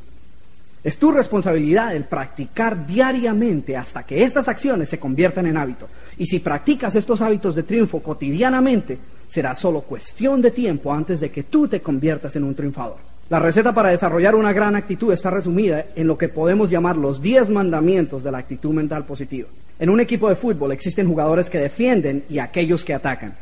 Es 0.83 0.97
tu 0.97 1.11
responsabilidad 1.11 1.95
el 1.95 2.05
practicar 2.05 2.87
diariamente 2.87 3.77
hasta 3.77 4.03
que 4.03 4.23
estas 4.23 4.47
acciones 4.47 4.89
se 4.89 4.99
conviertan 4.99 5.45
en 5.45 5.57
hábito. 5.57 5.87
Y 6.17 6.25
si 6.25 6.39
practicas 6.39 6.95
estos 6.95 7.21
hábitos 7.21 7.55
de 7.55 7.63
triunfo 7.63 8.01
cotidianamente, 8.01 8.97
será 9.27 9.53
solo 9.53 9.81
cuestión 9.81 10.41
de 10.41 10.51
tiempo 10.51 10.91
antes 10.91 11.19
de 11.19 11.29
que 11.29 11.43
tú 11.43 11.67
te 11.67 11.81
conviertas 11.81 12.35
en 12.35 12.43
un 12.43 12.55
triunfador. 12.55 13.10
La 13.31 13.39
receta 13.39 13.73
para 13.73 13.91
desarrollar 13.91 14.35
una 14.35 14.51
gran 14.51 14.75
actitud 14.75 15.13
está 15.13 15.29
resumida 15.29 15.85
en 15.95 16.05
lo 16.05 16.17
que 16.17 16.27
podemos 16.27 16.69
llamar 16.69 16.97
los 16.97 17.21
10 17.21 17.47
mandamientos 17.47 18.25
de 18.25 18.29
la 18.29 18.39
actitud 18.39 18.73
mental 18.73 19.05
positiva. 19.05 19.47
En 19.79 19.89
un 19.89 20.01
equipo 20.01 20.27
de 20.27 20.35
fútbol 20.35 20.73
existen 20.73 21.07
jugadores 21.07 21.49
que 21.49 21.57
defienden 21.59 22.25
y 22.29 22.39
aquellos 22.39 22.83
que 22.83 22.93
atacan. 22.93 23.33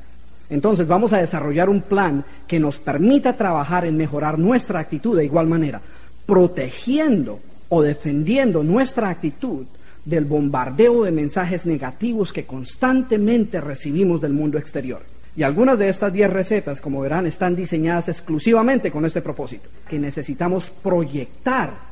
Entonces 0.47 0.87
vamos 0.87 1.11
a 1.11 1.17
desarrollar 1.17 1.69
un 1.69 1.81
plan 1.81 2.23
que 2.47 2.59
nos 2.59 2.77
permita 2.77 3.35
trabajar 3.35 3.87
en 3.87 3.97
mejorar 3.97 4.37
nuestra 4.37 4.79
actitud 4.79 5.17
de 5.17 5.25
igual 5.25 5.47
manera, 5.47 5.81
protegiendo 6.27 7.39
o 7.69 7.81
defendiendo 7.81 8.63
nuestra 8.63 9.09
actitud 9.09 9.65
del 10.05 10.25
bombardeo 10.25 11.03
de 11.03 11.11
mensajes 11.11 11.65
negativos 11.65 12.31
que 12.31 12.45
constantemente 12.45 13.59
recibimos 13.59 14.21
del 14.21 14.33
mundo 14.33 14.59
exterior. 14.59 15.01
Y 15.35 15.43
algunas 15.43 15.77
de 15.79 15.89
estas 15.89 16.11
10 16.11 16.29
recetas, 16.31 16.81
como 16.81 17.01
verán, 17.01 17.25
están 17.25 17.55
diseñadas 17.55 18.09
exclusivamente 18.09 18.91
con 18.91 19.05
este 19.05 19.21
propósito, 19.21 19.69
que 19.87 19.99
necesitamos 19.99 20.69
proyectar 20.69 21.89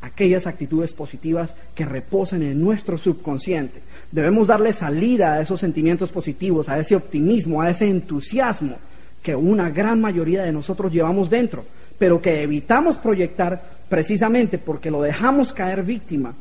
aquellas 0.00 0.46
actitudes 0.46 0.92
positivas 0.92 1.54
que 1.74 1.86
reposan 1.86 2.42
en 2.42 2.60
nuestro 2.60 2.98
subconsciente. 2.98 3.80
Debemos 4.12 4.48
darle 4.48 4.72
salida 4.72 5.32
a 5.32 5.40
esos 5.40 5.60
sentimientos 5.60 6.10
positivos, 6.12 6.68
a 6.68 6.78
ese 6.78 6.94
optimismo, 6.94 7.62
a 7.62 7.70
ese 7.70 7.88
entusiasmo 7.88 8.76
que 9.22 9.34
una 9.34 9.70
gran 9.70 10.00
mayoría 10.00 10.42
de 10.42 10.52
nosotros 10.52 10.92
llevamos 10.92 11.30
dentro, 11.30 11.64
pero 11.98 12.20
que 12.20 12.42
evitamos 12.42 12.96
proyectar 12.96 13.62
precisamente 13.88 14.58
porque 14.58 14.90
lo 14.90 15.00
dejamos 15.00 15.54
caer 15.54 15.82
víctima 15.82 16.34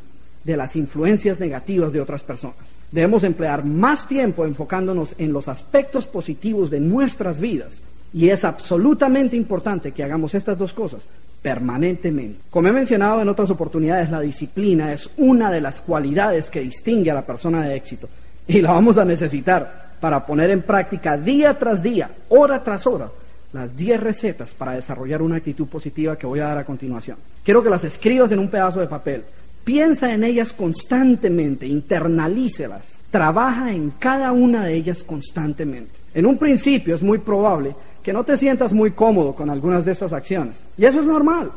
de 0.44 0.58
las 0.58 0.76
influencias 0.76 1.39
negativas 1.39 1.94
de 1.94 2.02
otras 2.02 2.24
personas. 2.24 2.58
Debemos 2.91 3.24
emplear 3.24 3.65
más 3.65 4.08
tiempo 4.08 4.46
enfocándonos 4.46 5.15
en 5.17 5.34
los 5.34 5.48
aspectos 5.48 6.08
positivos 6.08 6.70
de 6.70 6.80
nuestras 6.80 7.39
vidas. 7.39 7.74
Y 8.13 8.30
es 8.30 8.44
absolutamente 8.44 9.36
importante 9.36 9.91
que 9.91 10.04
hagamos 10.04 10.36
estas 10.36 10.58
dos 10.58 10.74
cosas 10.74 11.04
permanentemente. 11.41 12.39
Como 12.50 12.70
he 12.70 12.72
mencionado 12.72 13.22
en 13.22 13.30
otras 13.30 13.50
oportunidades, 13.50 14.10
la 14.10 14.22
disciplina 14.22 14.94
es 14.94 15.10
una 15.17 15.52
de 15.52 15.62
las 15.62 15.82
cualidades 15.82 16.50
que 16.50 16.62
distingue 16.62 17.12
a 17.12 17.15
la 17.15 17.26
persona 17.26 17.63
de 17.63 17.76
éxito. 17.76 18.08
Y 18.48 18.62
la 18.62 18.72
vamos 18.72 18.98
a 18.98 19.06
necesitar 19.06 19.94
para 20.00 20.26
poner 20.26 20.52
en 20.52 20.62
práctica 20.62 21.17
día 21.17 21.58
tras 21.58 21.82
día, 21.82 22.12
hora 22.30 22.63
tras 22.63 22.86
hora, 22.88 23.10
las 23.54 23.76
10 23.76 24.00
recetas 24.02 24.54
para 24.54 24.74
desarrollar 24.74 25.22
una 25.22 25.38
actitud 25.38 25.67
positiva 25.67 26.17
que 26.17 26.28
voy 26.28 26.39
a 26.39 26.48
dar 26.48 26.58
a 26.58 26.65
continuación. 26.65 27.17
Quiero 27.44 27.63
que 27.63 27.70
las 27.70 27.84
escribas 27.84 28.32
en 28.32 28.39
un 28.39 28.50
pedazo 28.50 28.80
de 28.80 28.88
papel 28.88 29.24
Piensa 29.63 30.13
en 30.13 30.26
ellas 30.26 30.52
constantemente, 30.52 31.65
internalícelas, 31.65 32.86
trabaja 33.10 33.71
en 33.71 33.91
cada 33.91 34.34
una 34.34 34.65
de 34.65 34.73
ellas 34.76 35.04
constantemente. 35.04 35.91
En 36.13 36.26
un 36.26 36.38
principio 36.38 36.95
es 36.95 37.02
muy 37.02 37.19
probable 37.19 37.73
que 38.04 38.12
no 38.12 38.26
te 38.26 38.36
sientas 38.36 38.73
muy 38.73 38.91
cómodo 38.91 39.34
con 39.34 39.49
algunas 39.49 39.86
de 39.86 39.93
estas 39.93 40.12
acciones. 40.12 40.62
Y 40.78 40.84
eso 40.84 40.99
es 40.99 41.06
normal, 41.06 41.49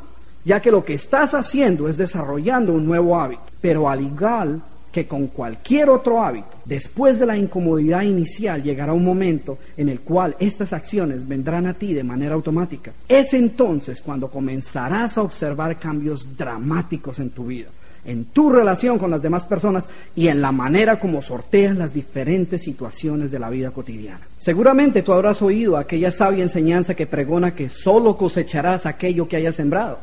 ya 0.44 0.60
que 0.60 0.70
lo 0.70 0.84
que 0.84 0.94
estás 0.94 1.34
haciendo 1.34 1.88
es 1.88 1.96
desarrollando 1.96 2.74
un 2.74 2.86
nuevo 2.86 3.18
hábito. 3.18 3.42
Pero 3.60 3.88
al 3.88 4.00
igual 4.00 4.62
que 4.92 5.08
con 5.08 5.26
cualquier 5.26 5.90
otro 5.90 6.22
hábito, 6.22 6.48
después 6.64 7.18
de 7.18 7.26
la 7.26 7.36
incomodidad 7.36 8.02
inicial 8.02 8.62
llegará 8.62 8.92
un 8.92 9.04
momento 9.04 9.58
en 9.76 9.88
el 9.88 10.00
cual 10.00 10.36
estas 10.38 10.72
acciones 10.72 11.26
vendrán 11.26 11.66
a 11.66 11.74
ti 11.74 11.92
de 11.92 12.04
manera 12.04 12.36
automática. 12.36 12.92
Es 13.08 13.34
entonces 13.34 14.00
cuando 14.00 14.30
comenzarás 14.30 15.18
a 15.18 15.22
observar 15.22 15.80
cambios 15.80 16.36
dramáticos 16.36 17.18
en 17.18 17.30
tu 17.30 17.46
vida 17.46 17.68
en 18.06 18.26
tu 18.26 18.50
relación 18.50 18.98
con 18.98 19.10
las 19.10 19.20
demás 19.20 19.44
personas 19.44 19.88
y 20.14 20.28
en 20.28 20.40
la 20.40 20.52
manera 20.52 20.98
como 20.98 21.22
sorteas 21.22 21.76
las 21.76 21.92
diferentes 21.92 22.62
situaciones 22.62 23.30
de 23.30 23.38
la 23.38 23.50
vida 23.50 23.72
cotidiana. 23.72 24.20
Seguramente 24.38 25.02
tú 25.02 25.12
habrás 25.12 25.42
oído 25.42 25.76
aquella 25.76 26.10
sabia 26.10 26.44
enseñanza 26.44 26.94
que 26.94 27.06
pregona 27.06 27.54
que 27.54 27.68
solo 27.68 28.16
cosecharás 28.16 28.86
aquello 28.86 29.28
que 29.28 29.36
hayas 29.36 29.56
sembrado. 29.56 29.98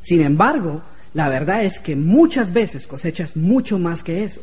Sin 0.00 0.22
embargo, 0.22 0.82
la 1.14 1.28
verdad 1.28 1.64
es 1.64 1.80
que 1.80 1.96
muchas 1.96 2.52
veces 2.52 2.86
cosechas 2.86 3.36
mucho 3.36 3.78
más 3.78 4.02
que 4.02 4.22
eso. 4.22 4.40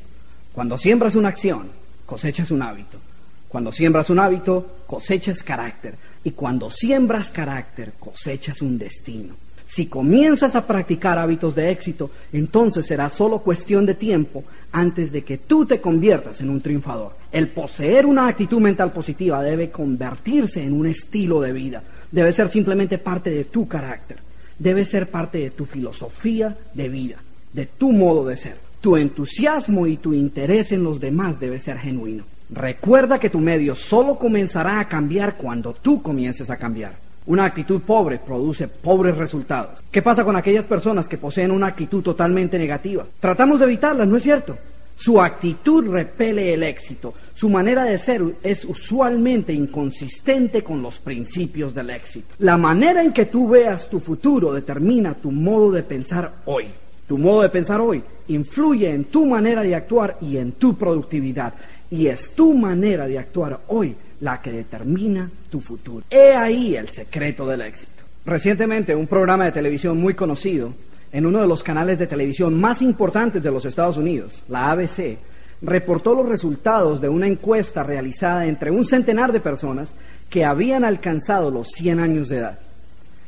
Cuando 0.53 0.77
siembras 0.77 1.15
una 1.15 1.29
acción, 1.29 1.69
cosechas 2.05 2.51
un 2.51 2.61
hábito. 2.61 2.99
Cuando 3.47 3.71
siembras 3.71 4.09
un 4.09 4.19
hábito, 4.19 4.79
cosechas 4.85 5.41
carácter. 5.41 5.95
Y 6.23 6.31
cuando 6.31 6.69
siembras 6.71 7.29
carácter, 7.29 7.93
cosechas 7.99 8.61
un 8.61 8.77
destino. 8.77 9.35
Si 9.67 9.87
comienzas 9.87 10.55
a 10.55 10.67
practicar 10.67 11.17
hábitos 11.17 11.55
de 11.55 11.71
éxito, 11.71 12.11
entonces 12.31 12.85
será 12.85 13.09
solo 13.09 13.39
cuestión 13.39 13.85
de 13.85 13.95
tiempo 13.95 14.43
antes 14.71 15.11
de 15.11 15.23
que 15.23 15.39
tú 15.39 15.65
te 15.65 15.81
conviertas 15.81 16.39
en 16.41 16.49
un 16.49 16.61
triunfador. 16.61 17.13
El 17.31 17.49
poseer 17.49 18.05
una 18.05 18.27
actitud 18.27 18.59
mental 18.59 18.91
positiva 18.91 19.41
debe 19.41 19.71
convertirse 19.71 20.63
en 20.63 20.73
un 20.73 20.85
estilo 20.85 21.41
de 21.41 21.51
vida, 21.51 21.83
debe 22.11 22.31
ser 22.31 22.49
simplemente 22.49 22.97
parte 22.99 23.31
de 23.31 23.45
tu 23.45 23.67
carácter, 23.67 24.17
debe 24.57 24.85
ser 24.85 25.09
parte 25.09 25.39
de 25.39 25.49
tu 25.49 25.65
filosofía 25.65 26.55
de 26.73 26.89
vida, 26.89 27.17
de 27.51 27.65
tu 27.65 27.91
modo 27.91 28.25
de 28.27 28.37
ser. 28.37 28.57
Tu 28.81 28.97
entusiasmo 28.97 29.87
y 29.87 29.97
tu 29.97 30.13
interés 30.13 30.71
en 30.71 30.83
los 30.83 30.99
demás 30.99 31.39
debe 31.39 31.59
ser 31.59 31.79
genuino. 31.79 32.23
Recuerda 32.51 33.19
que 33.19 33.31
tu 33.31 33.39
medio 33.39 33.73
solo 33.73 34.19
comenzará 34.19 34.79
a 34.79 34.87
cambiar 34.87 35.35
cuando 35.35 35.73
tú 35.73 36.03
comiences 36.03 36.51
a 36.51 36.57
cambiar. 36.57 37.04
Una 37.27 37.45
actitud 37.45 37.81
pobre 37.81 38.19
produce 38.19 38.67
pobres 38.67 39.17
resultados. 39.17 39.83
¿Qué 39.89 40.03
pasa 40.03 40.23
con 40.23 40.35
aquellas 40.35 40.67
personas 40.67 41.07
que 41.07 41.17
poseen 41.17 41.49
una 41.49 41.67
actitud 41.67 42.03
totalmente 42.03 42.59
negativa? 42.59 43.05
Tratamos 43.19 43.59
de 43.59 43.65
evitarlas, 43.65 44.07
¿no 44.07 44.17
es 44.17 44.23
cierto? 44.23 44.55
Su 44.95 45.19
actitud 45.19 45.87
repele 45.87 46.53
el 46.53 46.61
éxito. 46.61 47.13
Su 47.33 47.49
manera 47.49 47.83
de 47.83 47.97
ser 47.97 48.21
es 48.43 48.63
usualmente 48.63 49.51
inconsistente 49.51 50.63
con 50.63 50.81
los 50.81 50.99
principios 50.99 51.73
del 51.73 51.89
éxito. 51.89 52.35
La 52.39 52.57
manera 52.57 53.03
en 53.03 53.11
que 53.11 53.25
tú 53.25 53.49
veas 53.49 53.89
tu 53.89 53.99
futuro 53.99 54.53
determina 54.53 55.15
tu 55.15 55.31
modo 55.31 55.71
de 55.71 55.83
pensar 55.83 56.31
hoy. 56.45 56.67
Tu 57.07 57.17
modo 57.17 57.41
de 57.41 57.49
pensar 57.49 57.81
hoy 57.81 58.03
influye 58.27 58.89
en 58.89 59.05
tu 59.05 59.25
manera 59.25 59.63
de 59.63 59.75
actuar 59.75 60.17
y 60.21 60.37
en 60.37 60.53
tu 60.53 60.75
productividad. 60.75 61.53
Y 61.89 62.07
es 62.07 62.31
tu 62.31 62.53
manera 62.53 63.05
de 63.07 63.19
actuar 63.19 63.59
hoy 63.67 63.95
la 64.21 64.41
que 64.41 64.51
determina 64.51 65.29
tu 65.49 65.59
futuro. 65.59 66.05
He 66.09 66.33
ahí 66.33 66.75
el 66.75 66.89
secreto 66.89 67.47
del 67.47 67.61
éxito. 67.61 68.03
Recientemente 68.25 68.95
un 68.95 69.07
programa 69.07 69.45
de 69.45 69.51
televisión 69.51 69.99
muy 69.99 70.13
conocido, 70.13 70.73
en 71.11 71.25
uno 71.25 71.41
de 71.41 71.47
los 71.47 71.63
canales 71.63 71.97
de 71.97 72.07
televisión 72.07 72.59
más 72.59 72.81
importantes 72.81 73.41
de 73.41 73.51
los 73.51 73.65
Estados 73.65 73.97
Unidos, 73.97 74.43
la 74.49 74.71
ABC, 74.71 75.17
reportó 75.61 76.13
los 76.13 76.27
resultados 76.27 76.99
de 76.99 77.09
una 77.09 77.27
encuesta 77.27 77.83
realizada 77.83 78.45
entre 78.45 78.71
un 78.71 78.83
centenar 78.83 79.31
de 79.31 79.39
personas 79.39 79.95
que 80.29 80.43
habían 80.43 80.83
alcanzado 80.83 81.51
los 81.51 81.69
100 81.69 81.99
años 81.99 82.29
de 82.29 82.37
edad. 82.37 82.59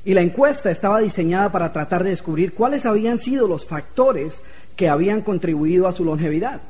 Y 0.04 0.13
la 0.13 0.21
encuesta 0.21 0.71
estaba 0.71 1.00
diseñada 1.00 1.52
para 1.52 1.71
tratar 1.71 2.04
de 2.04 2.12
descubrir 2.12 2.54
cuáles 2.54 2.86
habían 2.86 3.19
sido 3.19 3.47
los 3.47 3.65
factores 3.65 4.41
que 4.76 4.89
habían 4.89 5.21
contribuido 5.21 5.88
a 5.88 5.91
su 5.91 6.04
longevidad. 6.04 6.62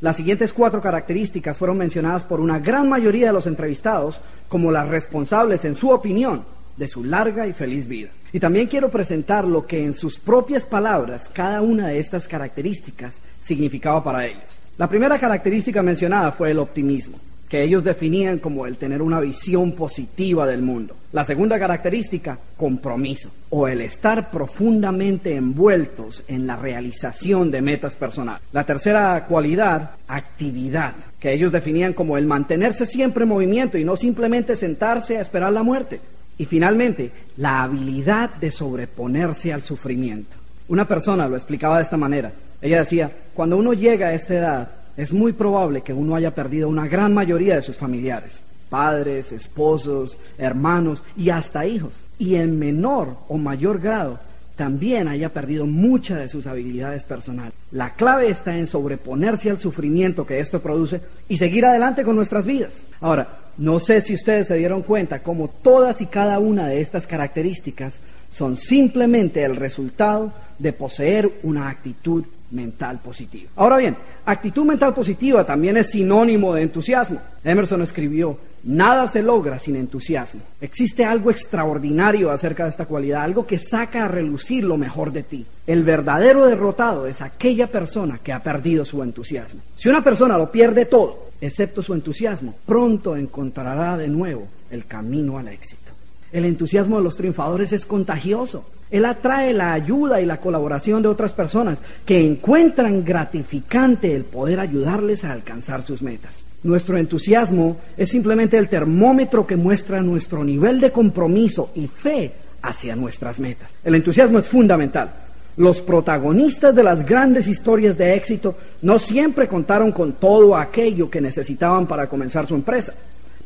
Las 0.00 0.16
siguientes 0.16 0.52
cuatro 0.52 0.80
características 0.80 1.58
fueron 1.58 1.78
mencionadas 1.78 2.24
por 2.24 2.40
una 2.40 2.60
gran 2.60 2.88
mayoría 2.88 3.28
de 3.28 3.32
los 3.32 3.46
entrevistados 3.46 4.20
como 4.48 4.70
las 4.70 4.88
responsables, 4.88 5.64
en 5.64 5.74
su 5.74 5.90
opinión, 5.90 6.44
de 6.76 6.86
su 6.86 7.02
larga 7.02 7.46
y 7.46 7.52
feliz 7.52 7.88
vida. 7.88 8.10
Y 8.32 8.38
también 8.38 8.68
quiero 8.68 8.90
presentar 8.90 9.44
lo 9.44 9.66
que 9.66 9.82
en 9.82 9.94
sus 9.94 10.18
propias 10.18 10.66
palabras 10.66 11.28
cada 11.32 11.62
una 11.62 11.88
de 11.88 11.98
estas 11.98 12.28
características 12.28 13.12
significaba 13.42 14.04
para 14.04 14.24
ellos. 14.26 14.60
La 14.76 14.88
primera 14.88 15.18
característica 15.18 15.82
mencionada 15.82 16.30
fue 16.30 16.52
el 16.52 16.60
optimismo 16.60 17.18
que 17.48 17.62
ellos 17.62 17.82
definían 17.82 18.38
como 18.38 18.66
el 18.66 18.76
tener 18.76 19.00
una 19.00 19.20
visión 19.20 19.72
positiva 19.72 20.46
del 20.46 20.62
mundo. 20.62 20.94
La 21.12 21.24
segunda 21.24 21.58
característica, 21.58 22.38
compromiso, 22.56 23.30
o 23.50 23.66
el 23.66 23.80
estar 23.80 24.30
profundamente 24.30 25.34
envueltos 25.34 26.22
en 26.28 26.46
la 26.46 26.56
realización 26.56 27.50
de 27.50 27.62
metas 27.62 27.96
personales. 27.96 28.42
La 28.52 28.64
tercera 28.64 29.24
cualidad, 29.26 29.92
actividad, 30.06 30.94
que 31.18 31.32
ellos 31.32 31.50
definían 31.50 31.94
como 31.94 32.18
el 32.18 32.26
mantenerse 32.26 32.84
siempre 32.84 33.22
en 33.22 33.30
movimiento 33.30 33.78
y 33.78 33.84
no 33.84 33.96
simplemente 33.96 34.54
sentarse 34.54 35.16
a 35.16 35.22
esperar 35.22 35.52
la 35.52 35.62
muerte. 35.62 36.00
Y 36.36 36.44
finalmente, 36.44 37.10
la 37.38 37.62
habilidad 37.62 38.34
de 38.34 38.50
sobreponerse 38.50 39.52
al 39.52 39.62
sufrimiento. 39.62 40.36
Una 40.68 40.86
persona 40.86 41.26
lo 41.26 41.36
explicaba 41.36 41.78
de 41.78 41.84
esta 41.84 41.96
manera. 41.96 42.30
Ella 42.60 42.80
decía, 42.80 43.10
cuando 43.34 43.56
uno 43.56 43.72
llega 43.72 44.08
a 44.08 44.14
esta 44.14 44.34
edad, 44.34 44.70
es 44.98 45.12
muy 45.12 45.32
probable 45.32 45.82
que 45.82 45.92
uno 45.94 46.16
haya 46.16 46.34
perdido 46.34 46.68
una 46.68 46.88
gran 46.88 47.14
mayoría 47.14 47.54
de 47.54 47.62
sus 47.62 47.76
familiares, 47.76 48.42
padres, 48.68 49.30
esposos, 49.30 50.18
hermanos 50.36 51.04
y 51.16 51.30
hasta 51.30 51.64
hijos. 51.64 52.02
Y 52.18 52.34
en 52.34 52.58
menor 52.58 53.16
o 53.28 53.38
mayor 53.38 53.78
grado 53.78 54.18
también 54.56 55.06
haya 55.06 55.32
perdido 55.32 55.66
muchas 55.66 56.18
de 56.18 56.28
sus 56.28 56.48
habilidades 56.48 57.04
personales. 57.04 57.52
La 57.70 57.94
clave 57.94 58.28
está 58.28 58.58
en 58.58 58.66
sobreponerse 58.66 59.50
al 59.50 59.58
sufrimiento 59.58 60.26
que 60.26 60.40
esto 60.40 60.60
produce 60.60 61.00
y 61.28 61.36
seguir 61.36 61.64
adelante 61.64 62.02
con 62.02 62.16
nuestras 62.16 62.44
vidas. 62.44 62.84
Ahora, 63.00 63.38
no 63.56 63.78
sé 63.78 64.00
si 64.00 64.14
ustedes 64.14 64.48
se 64.48 64.56
dieron 64.56 64.82
cuenta 64.82 65.22
cómo 65.22 65.48
todas 65.62 66.00
y 66.00 66.06
cada 66.06 66.40
una 66.40 66.66
de 66.66 66.80
estas 66.80 67.06
características 67.06 68.00
son 68.32 68.56
simplemente 68.56 69.44
el 69.44 69.54
resultado 69.54 70.32
de 70.58 70.72
poseer 70.72 71.30
una 71.44 71.68
actitud 71.68 72.24
mental 72.50 73.00
positiva. 73.00 73.50
Ahora 73.56 73.76
bien, 73.78 73.96
actitud 74.24 74.64
mental 74.64 74.94
positiva 74.94 75.44
también 75.44 75.76
es 75.76 75.90
sinónimo 75.90 76.54
de 76.54 76.62
entusiasmo. 76.62 77.20
Emerson 77.44 77.82
escribió, 77.82 78.38
nada 78.64 79.06
se 79.08 79.22
logra 79.22 79.58
sin 79.58 79.76
entusiasmo. 79.76 80.40
Existe 80.60 81.04
algo 81.04 81.30
extraordinario 81.30 82.30
acerca 82.30 82.64
de 82.64 82.70
esta 82.70 82.86
cualidad, 82.86 83.22
algo 83.22 83.46
que 83.46 83.58
saca 83.58 84.04
a 84.04 84.08
relucir 84.08 84.64
lo 84.64 84.76
mejor 84.76 85.12
de 85.12 85.22
ti. 85.22 85.46
El 85.66 85.84
verdadero 85.84 86.46
derrotado 86.46 87.06
es 87.06 87.20
aquella 87.20 87.68
persona 87.70 88.18
que 88.22 88.32
ha 88.32 88.42
perdido 88.42 88.84
su 88.84 89.02
entusiasmo. 89.02 89.60
Si 89.76 89.88
una 89.88 90.02
persona 90.02 90.38
lo 90.38 90.50
pierde 90.50 90.86
todo, 90.86 91.26
excepto 91.40 91.82
su 91.82 91.94
entusiasmo, 91.94 92.54
pronto 92.66 93.16
encontrará 93.16 93.96
de 93.96 94.08
nuevo 94.08 94.48
el 94.70 94.86
camino 94.86 95.38
al 95.38 95.48
éxito. 95.48 95.92
El 96.32 96.44
entusiasmo 96.44 96.98
de 96.98 97.04
los 97.04 97.16
triunfadores 97.16 97.72
es 97.72 97.86
contagioso. 97.86 98.64
Él 98.90 99.04
atrae 99.04 99.52
la 99.52 99.72
ayuda 99.72 100.20
y 100.20 100.26
la 100.26 100.38
colaboración 100.38 101.02
de 101.02 101.08
otras 101.08 101.32
personas 101.32 101.78
que 102.04 102.24
encuentran 102.24 103.04
gratificante 103.04 104.14
el 104.14 104.24
poder 104.24 104.60
ayudarles 104.60 105.24
a 105.24 105.32
alcanzar 105.32 105.82
sus 105.82 106.02
metas. 106.02 106.42
Nuestro 106.62 106.96
entusiasmo 106.96 107.76
es 107.96 108.08
simplemente 108.08 108.58
el 108.58 108.68
termómetro 108.68 109.46
que 109.46 109.56
muestra 109.56 110.02
nuestro 110.02 110.42
nivel 110.42 110.80
de 110.80 110.90
compromiso 110.90 111.70
y 111.74 111.86
fe 111.86 112.32
hacia 112.62 112.96
nuestras 112.96 113.38
metas. 113.38 113.70
El 113.84 113.94
entusiasmo 113.94 114.38
es 114.38 114.48
fundamental. 114.48 115.12
Los 115.56 115.80
protagonistas 115.82 116.74
de 116.74 116.82
las 116.82 117.04
grandes 117.04 117.46
historias 117.48 117.98
de 117.98 118.14
éxito 118.14 118.56
no 118.82 118.98
siempre 118.98 119.48
contaron 119.48 119.92
con 119.92 120.12
todo 120.14 120.56
aquello 120.56 121.10
que 121.10 121.20
necesitaban 121.20 121.86
para 121.86 122.08
comenzar 122.08 122.46
su 122.46 122.54
empresa 122.54 122.94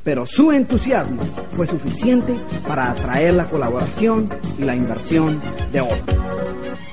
pero 0.05 0.27
su 0.27 0.53
entusiasmo 0.53 1.23
fue 1.51 1.67
suficiente 1.67 2.35
para 2.67 2.91
atraer 2.91 3.35
la 3.35 3.47
colaboración 3.47 4.29
y 4.59 4.65
la 4.65 4.75
inversión 4.75 5.41
de 5.73 5.81
otros. 5.81 6.17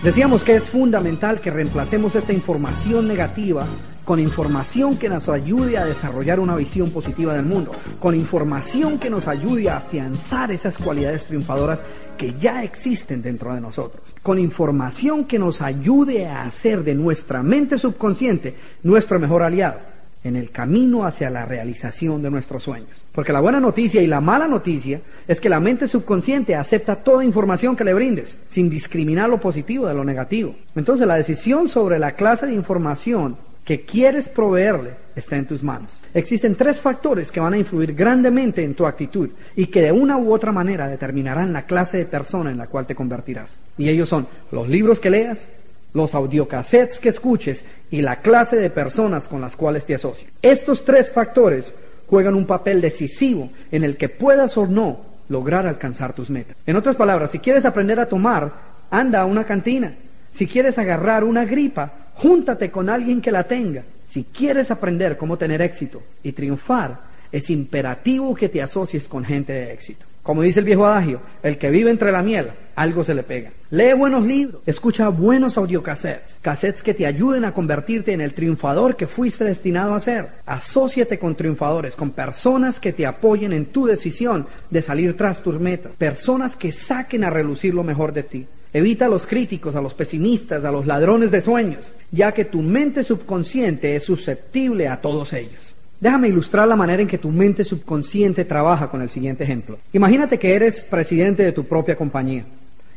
Decíamos 0.04 0.44
que 0.44 0.56
es 0.56 0.70
fundamental 0.70 1.42
que 1.42 1.52
reemplacemos 1.52 2.16
esta 2.16 2.32
información 2.32 3.08
negativa 3.08 3.66
con 4.06 4.20
información 4.20 4.98
que 4.98 5.08
nos 5.08 5.30
ayude 5.30 5.78
a 5.78 5.86
desarrollar 5.86 6.40
una 6.40 6.56
visión 6.56 6.90
positiva 6.90 7.34
del 7.34 7.46
mundo, 7.46 7.74
con 8.00 8.16
información 8.16 8.98
que 8.98 9.10
nos 9.10 9.28
ayude 9.28 9.70
a 9.70 9.78
afianzar 9.78 10.52
esas 10.52 10.80
cualidades 10.80 11.26
triunfadoras 11.26 11.80
que 12.18 12.34
ya 12.40 12.64
existen 12.64 13.22
dentro 13.22 13.54
de 13.54 13.62
nosotros, 13.62 14.16
con 14.24 14.40
información 14.40 15.26
que 15.26 15.38
nos 15.38 15.62
ayude 15.62 16.26
a 16.26 16.42
hacer 16.42 16.84
de 16.84 16.96
nuestra 16.96 17.44
mente 17.44 17.78
subconsciente 17.78 18.56
nuestro 18.82 19.20
mejor 19.20 19.44
aliado 19.44 19.99
en 20.24 20.36
el 20.36 20.52
camino 20.52 21.06
hacia 21.06 21.30
la 21.30 21.46
realización 21.46 22.22
de 22.22 22.30
nuestros 22.30 22.64
sueños. 22.64 23.06
Porque 23.12 23.32
la 23.32 23.40
buena 23.40 23.60
noticia 23.60 24.02
y 24.02 24.08
la 24.08 24.22
mala 24.22 24.48
noticia 24.48 25.02
es 25.28 25.40
que 25.40 25.50
la 25.50 25.60
mente 25.60 25.88
subconsciente 25.88 26.56
acepta 26.56 26.98
toda 26.98 27.24
información 27.24 27.76
que 27.76 27.84
le 27.84 27.94
brindes, 27.94 28.38
sin 28.50 28.70
discriminar 28.70 29.30
lo 29.30 29.40
positivo 29.40 29.88
de 29.88 29.94
lo 29.94 30.04
negativo. 30.04 30.56
Entonces 30.76 31.08
la 31.08 31.16
decisión 31.16 31.68
sobre 31.68 32.00
la 32.00 32.14
clase 32.14 32.48
de 32.48 32.54
información 32.54 33.38
que 33.64 33.82
quieres 33.82 34.28
proveerle 34.30 34.96
está 35.16 35.36
en 35.36 35.46
tus 35.46 35.62
manos. 35.62 36.02
Existen 36.14 36.56
tres 36.56 36.82
factores 36.82 37.32
que 37.32 37.40
van 37.40 37.54
a 37.54 37.58
influir 37.58 37.94
grandemente 37.94 38.64
en 38.64 38.74
tu 38.74 38.86
actitud 38.86 39.30
y 39.56 39.68
que 39.68 39.84
de 39.84 39.92
una 39.92 40.18
u 40.18 40.34
otra 40.34 40.52
manera 40.52 40.88
determinarán 40.88 41.54
la 41.54 41.68
clase 41.68 41.98
de 41.98 42.06
persona 42.06 42.50
en 42.50 42.58
la 42.58 42.68
cual 42.68 42.88
te 42.88 42.96
convertirás. 42.96 43.60
Y 43.78 43.90
ellos 43.90 44.10
son 44.10 44.28
los 44.52 44.68
libros 44.68 45.00
que 45.00 45.12
leas, 45.12 45.50
los 45.94 46.14
audiocassettes 46.14 47.00
que 47.00 47.10
escuches 47.10 47.66
y 47.92 48.02
la 48.02 48.18
clase 48.18 48.58
de 48.58 48.70
personas 48.70 49.28
con 49.28 49.42
las 49.42 49.56
cuales 49.56 49.86
te 49.86 49.96
asocias. 49.96 50.32
Estos 50.42 50.86
tres 50.86 51.12
factores 51.12 51.74
juegan 52.08 52.36
un 52.36 52.46
papel 52.46 52.82
decisivo 52.82 53.50
en 53.72 53.84
el 53.84 53.98
que 53.98 54.10
puedas 54.10 54.58
o 54.58 54.66
no 54.66 55.02
lograr 55.30 55.68
alcanzar 55.68 56.14
tus 56.14 56.30
metas. 56.30 56.56
En 56.66 56.76
otras 56.76 56.96
palabras, 56.96 57.32
si 57.32 57.40
quieres 57.40 57.66
aprender 57.66 58.00
a 58.00 58.08
tomar, 58.08 58.52
anda 58.90 59.22
a 59.22 59.26
una 59.26 59.46
cantina. 59.46 59.96
Si 60.34 60.48
quieres 60.48 60.78
agarrar 60.78 61.24
una 61.24 61.46
gripa, 61.46 61.92
júntate 62.16 62.72
con 62.72 62.90
alguien 62.90 63.22
que 63.22 63.32
la 63.32 63.44
tenga. 63.44 63.84
Si 64.06 64.24
quieres 64.24 64.72
aprender 64.72 65.18
cómo 65.18 65.38
tener 65.38 65.62
éxito 65.62 66.02
y 66.24 66.32
triunfar, 66.32 67.00
es 67.32 67.50
imperativo 67.50 68.34
que 68.34 68.50
te 68.50 68.62
asocies 68.62 69.08
con 69.08 69.24
gente 69.24 69.54
de 69.54 69.72
éxito. 69.72 70.06
Como 70.24 70.42
dice 70.42 70.60
el 70.60 70.66
viejo 70.66 70.86
adagio, 70.86 71.22
el 71.44 71.58
que 71.58 71.70
vive 71.70 71.92
entre 71.92 72.12
la 72.12 72.24
miel, 72.24 72.50
algo 72.80 73.04
se 73.04 73.14
le 73.14 73.24
pega. 73.24 73.52
Lee 73.72 73.92
buenos 73.92 74.26
libros, 74.26 74.62
escucha 74.66 75.10
buenos 75.10 75.58
audiocassettes, 75.58 76.38
cassettes 76.42 76.82
que 76.82 76.94
te 76.94 77.06
ayuden 77.06 77.44
a 77.44 77.54
convertirte 77.54 78.14
en 78.14 78.22
el 78.22 78.34
triunfador 78.34 78.96
que 78.96 79.06
fuiste 79.06 79.44
destinado 79.44 79.94
a 79.94 80.00
ser. 80.00 80.30
Asociate 80.46 81.20
con 81.20 81.36
triunfadores, 81.36 81.98
con 81.98 82.12
personas 82.12 82.80
que 82.80 82.94
te 82.94 83.06
apoyen 83.06 83.52
en 83.52 83.66
tu 83.66 83.86
decisión 83.86 84.48
de 84.70 84.82
salir 84.82 85.18
tras 85.18 85.44
tus 85.44 85.60
metas, 85.60 85.98
personas 85.98 86.56
que 86.56 86.72
saquen 86.72 87.26
a 87.26 87.30
relucir 87.30 87.74
lo 87.74 87.84
mejor 87.84 88.14
de 88.14 88.24
ti. 88.24 88.48
Evita 88.72 89.08
a 89.08 89.10
los 89.10 89.26
críticos, 89.26 89.76
a 89.76 89.82
los 89.82 89.94
pesimistas, 89.94 90.64
a 90.64 90.72
los 90.72 90.88
ladrones 90.88 91.32
de 91.32 91.42
sueños, 91.42 91.92
ya 92.12 92.32
que 92.32 92.46
tu 92.46 92.62
mente 92.62 93.04
subconsciente 93.04 93.98
es 93.98 94.06
susceptible 94.06 94.88
a 94.88 95.02
todos 95.02 95.34
ellos. 95.34 95.76
Déjame 96.00 96.30
ilustrar 96.30 96.66
la 96.66 96.78
manera 96.78 97.02
en 97.02 97.10
que 97.10 97.18
tu 97.18 97.30
mente 97.30 97.66
subconsciente 97.66 98.46
trabaja 98.46 98.90
con 98.90 99.02
el 99.02 99.10
siguiente 99.10 99.44
ejemplo. 99.44 99.80
Imagínate 99.92 100.40
que 100.40 100.54
eres 100.54 100.86
presidente 100.86 101.44
de 101.44 101.52
tu 101.52 101.66
propia 101.66 101.98
compañía 101.98 102.46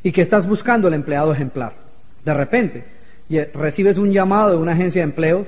y 0.02 0.12
que 0.12 0.22
estás 0.22 0.46
buscando 0.46 0.88
el 0.88 0.94
empleado 0.94 1.32
ejemplar. 1.32 1.74
De 2.24 2.34
repente, 2.34 2.84
recibes 3.54 3.98
un 3.98 4.12
llamado 4.12 4.50
de 4.50 4.56
una 4.56 4.72
agencia 4.72 5.00
de 5.00 5.04
empleo 5.04 5.46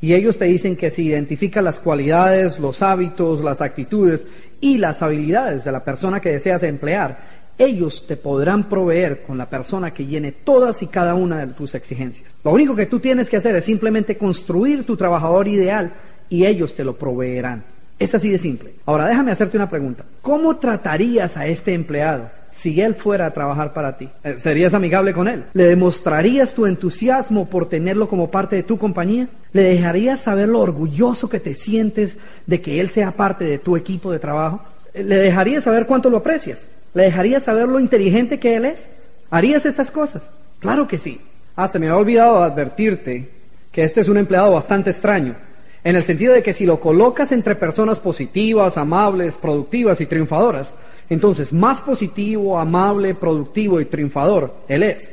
y 0.00 0.14
ellos 0.14 0.38
te 0.38 0.44
dicen 0.44 0.76
que 0.76 0.90
si 0.90 1.06
identificas 1.06 1.64
las 1.64 1.80
cualidades, 1.80 2.58
los 2.58 2.82
hábitos, 2.82 3.42
las 3.42 3.60
actitudes 3.60 4.26
y 4.60 4.78
las 4.78 5.02
habilidades 5.02 5.64
de 5.64 5.72
la 5.72 5.82
persona 5.84 6.20
que 6.20 6.32
deseas 6.32 6.62
emplear, 6.62 7.44
ellos 7.56 8.06
te 8.06 8.16
podrán 8.16 8.68
proveer 8.68 9.22
con 9.22 9.38
la 9.38 9.48
persona 9.48 9.92
que 9.92 10.06
llene 10.06 10.32
todas 10.32 10.82
y 10.82 10.88
cada 10.88 11.14
una 11.14 11.38
de 11.38 11.52
tus 11.54 11.74
exigencias. 11.74 12.34
Lo 12.42 12.50
único 12.50 12.74
que 12.74 12.86
tú 12.86 12.98
tienes 12.98 13.30
que 13.30 13.36
hacer 13.36 13.54
es 13.56 13.64
simplemente 13.64 14.16
construir 14.16 14.84
tu 14.84 14.96
trabajador 14.96 15.46
ideal 15.48 15.92
y 16.28 16.44
ellos 16.44 16.74
te 16.74 16.84
lo 16.84 16.96
proveerán. 16.96 17.64
Es 17.98 18.14
así 18.14 18.30
de 18.30 18.38
simple. 18.38 18.74
Ahora 18.86 19.06
déjame 19.06 19.30
hacerte 19.30 19.56
una 19.56 19.70
pregunta. 19.70 20.04
¿Cómo 20.20 20.56
tratarías 20.56 21.36
a 21.36 21.46
este 21.46 21.74
empleado 21.74 22.28
si 22.54 22.80
él 22.80 22.94
fuera 22.94 23.26
a 23.26 23.32
trabajar 23.32 23.72
para 23.72 23.96
ti? 23.96 24.08
Eh, 24.22 24.34
¿Serías 24.38 24.74
amigable 24.74 25.12
con 25.12 25.28
él? 25.28 25.44
¿Le 25.52 25.64
demostrarías 25.64 26.54
tu 26.54 26.66
entusiasmo 26.66 27.48
por 27.48 27.68
tenerlo 27.68 28.08
como 28.08 28.30
parte 28.30 28.56
de 28.56 28.62
tu 28.62 28.78
compañía? 28.78 29.28
¿Le 29.52 29.62
dejarías 29.62 30.20
saber 30.20 30.48
lo 30.48 30.60
orgulloso 30.60 31.28
que 31.28 31.40
te 31.40 31.54
sientes 31.54 32.16
de 32.46 32.60
que 32.60 32.80
él 32.80 32.88
sea 32.88 33.12
parte 33.12 33.44
de 33.44 33.58
tu 33.58 33.76
equipo 33.76 34.12
de 34.12 34.18
trabajo? 34.18 34.62
Eh, 34.94 35.02
¿Le 35.02 35.16
dejarías 35.16 35.64
saber 35.64 35.86
cuánto 35.86 36.10
lo 36.10 36.18
aprecias? 36.18 36.68
¿Le 36.94 37.04
dejarías 37.04 37.42
saber 37.42 37.68
lo 37.68 37.80
inteligente 37.80 38.38
que 38.38 38.54
él 38.54 38.66
es? 38.66 38.90
¿Harías 39.30 39.66
estas 39.66 39.90
cosas? 39.90 40.30
Claro 40.60 40.86
que 40.86 40.98
sí. 40.98 41.20
Ah, 41.56 41.68
se 41.68 41.78
me 41.78 41.88
ha 41.88 41.96
olvidado 41.96 42.42
advertirte 42.42 43.30
que 43.72 43.82
este 43.82 44.00
es 44.00 44.08
un 44.08 44.16
empleado 44.16 44.52
bastante 44.52 44.90
extraño 44.90 45.36
en 45.84 45.96
el 45.96 46.04
sentido 46.04 46.32
de 46.32 46.42
que 46.42 46.54
si 46.54 46.64
lo 46.64 46.80
colocas 46.80 47.30
entre 47.30 47.54
personas 47.54 47.98
positivas, 47.98 48.78
amables, 48.78 49.34
productivas 49.34 50.00
y 50.00 50.06
triunfadoras, 50.06 50.74
entonces 51.08 51.52
más 51.52 51.80
positivo, 51.80 52.58
amable, 52.58 53.14
productivo 53.14 53.80
y 53.80 53.86
triunfador 53.86 54.54
él 54.68 54.82
es. 54.82 55.10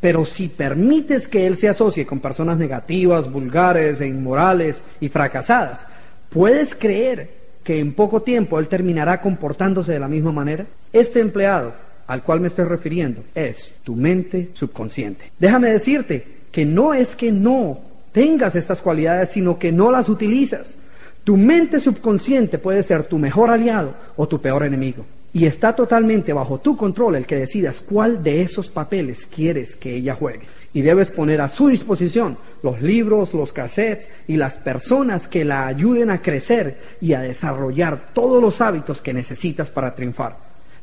Pero 0.00 0.24
si 0.26 0.48
permites 0.48 1.28
que 1.28 1.46
él 1.46 1.56
se 1.56 1.68
asocie 1.68 2.04
con 2.04 2.20
personas 2.20 2.58
negativas, 2.58 3.32
vulgares 3.32 4.00
e 4.00 4.06
inmorales 4.06 4.82
y 5.00 5.08
fracasadas, 5.08 5.86
¿puedes 6.28 6.74
creer 6.74 7.30
que 7.62 7.78
en 7.78 7.94
poco 7.94 8.20
tiempo 8.20 8.58
él 8.58 8.68
terminará 8.68 9.20
comportándose 9.20 9.92
de 9.92 10.00
la 10.00 10.08
misma 10.08 10.30
manera? 10.30 10.66
Este 10.92 11.20
empleado 11.20 11.72
al 12.06 12.22
cual 12.22 12.40
me 12.40 12.48
estoy 12.48 12.66
refiriendo 12.66 13.22
es 13.34 13.76
tu 13.82 13.96
mente 13.96 14.50
subconsciente. 14.52 15.32
Déjame 15.38 15.70
decirte 15.70 16.24
que 16.52 16.66
no 16.66 16.92
es 16.92 17.16
que 17.16 17.32
no 17.32 17.80
tengas 18.12 18.54
estas 18.56 18.80
cualidades, 18.80 19.30
sino 19.30 19.58
que 19.58 19.72
no 19.72 19.90
las 19.90 20.08
utilizas. 20.08 20.76
Tu 21.24 21.36
mente 21.36 21.80
subconsciente 21.80 22.58
puede 22.58 22.82
ser 22.82 23.04
tu 23.04 23.18
mejor 23.18 23.50
aliado 23.50 23.94
o 24.16 24.28
tu 24.28 24.40
peor 24.40 24.64
enemigo. 24.64 25.04
Y 25.34 25.46
está 25.46 25.74
totalmente 25.74 26.32
bajo 26.32 26.60
tu 26.60 26.76
control 26.76 27.16
el 27.16 27.26
que 27.26 27.34
decidas 27.34 27.80
cuál 27.80 28.22
de 28.22 28.40
esos 28.40 28.70
papeles 28.70 29.26
quieres 29.26 29.74
que 29.74 29.96
ella 29.96 30.14
juegue. 30.14 30.46
Y 30.72 30.82
debes 30.82 31.10
poner 31.10 31.40
a 31.40 31.48
su 31.48 31.66
disposición 31.66 32.38
los 32.62 32.80
libros, 32.80 33.34
los 33.34 33.52
cassettes 33.52 34.08
y 34.28 34.36
las 34.36 34.54
personas 34.58 35.26
que 35.26 35.44
la 35.44 35.66
ayuden 35.66 36.10
a 36.10 36.22
crecer 36.22 36.78
y 37.00 37.14
a 37.14 37.20
desarrollar 37.20 38.12
todos 38.14 38.40
los 38.40 38.60
hábitos 38.60 39.00
que 39.00 39.12
necesitas 39.12 39.72
para 39.72 39.92
triunfar. 39.92 40.36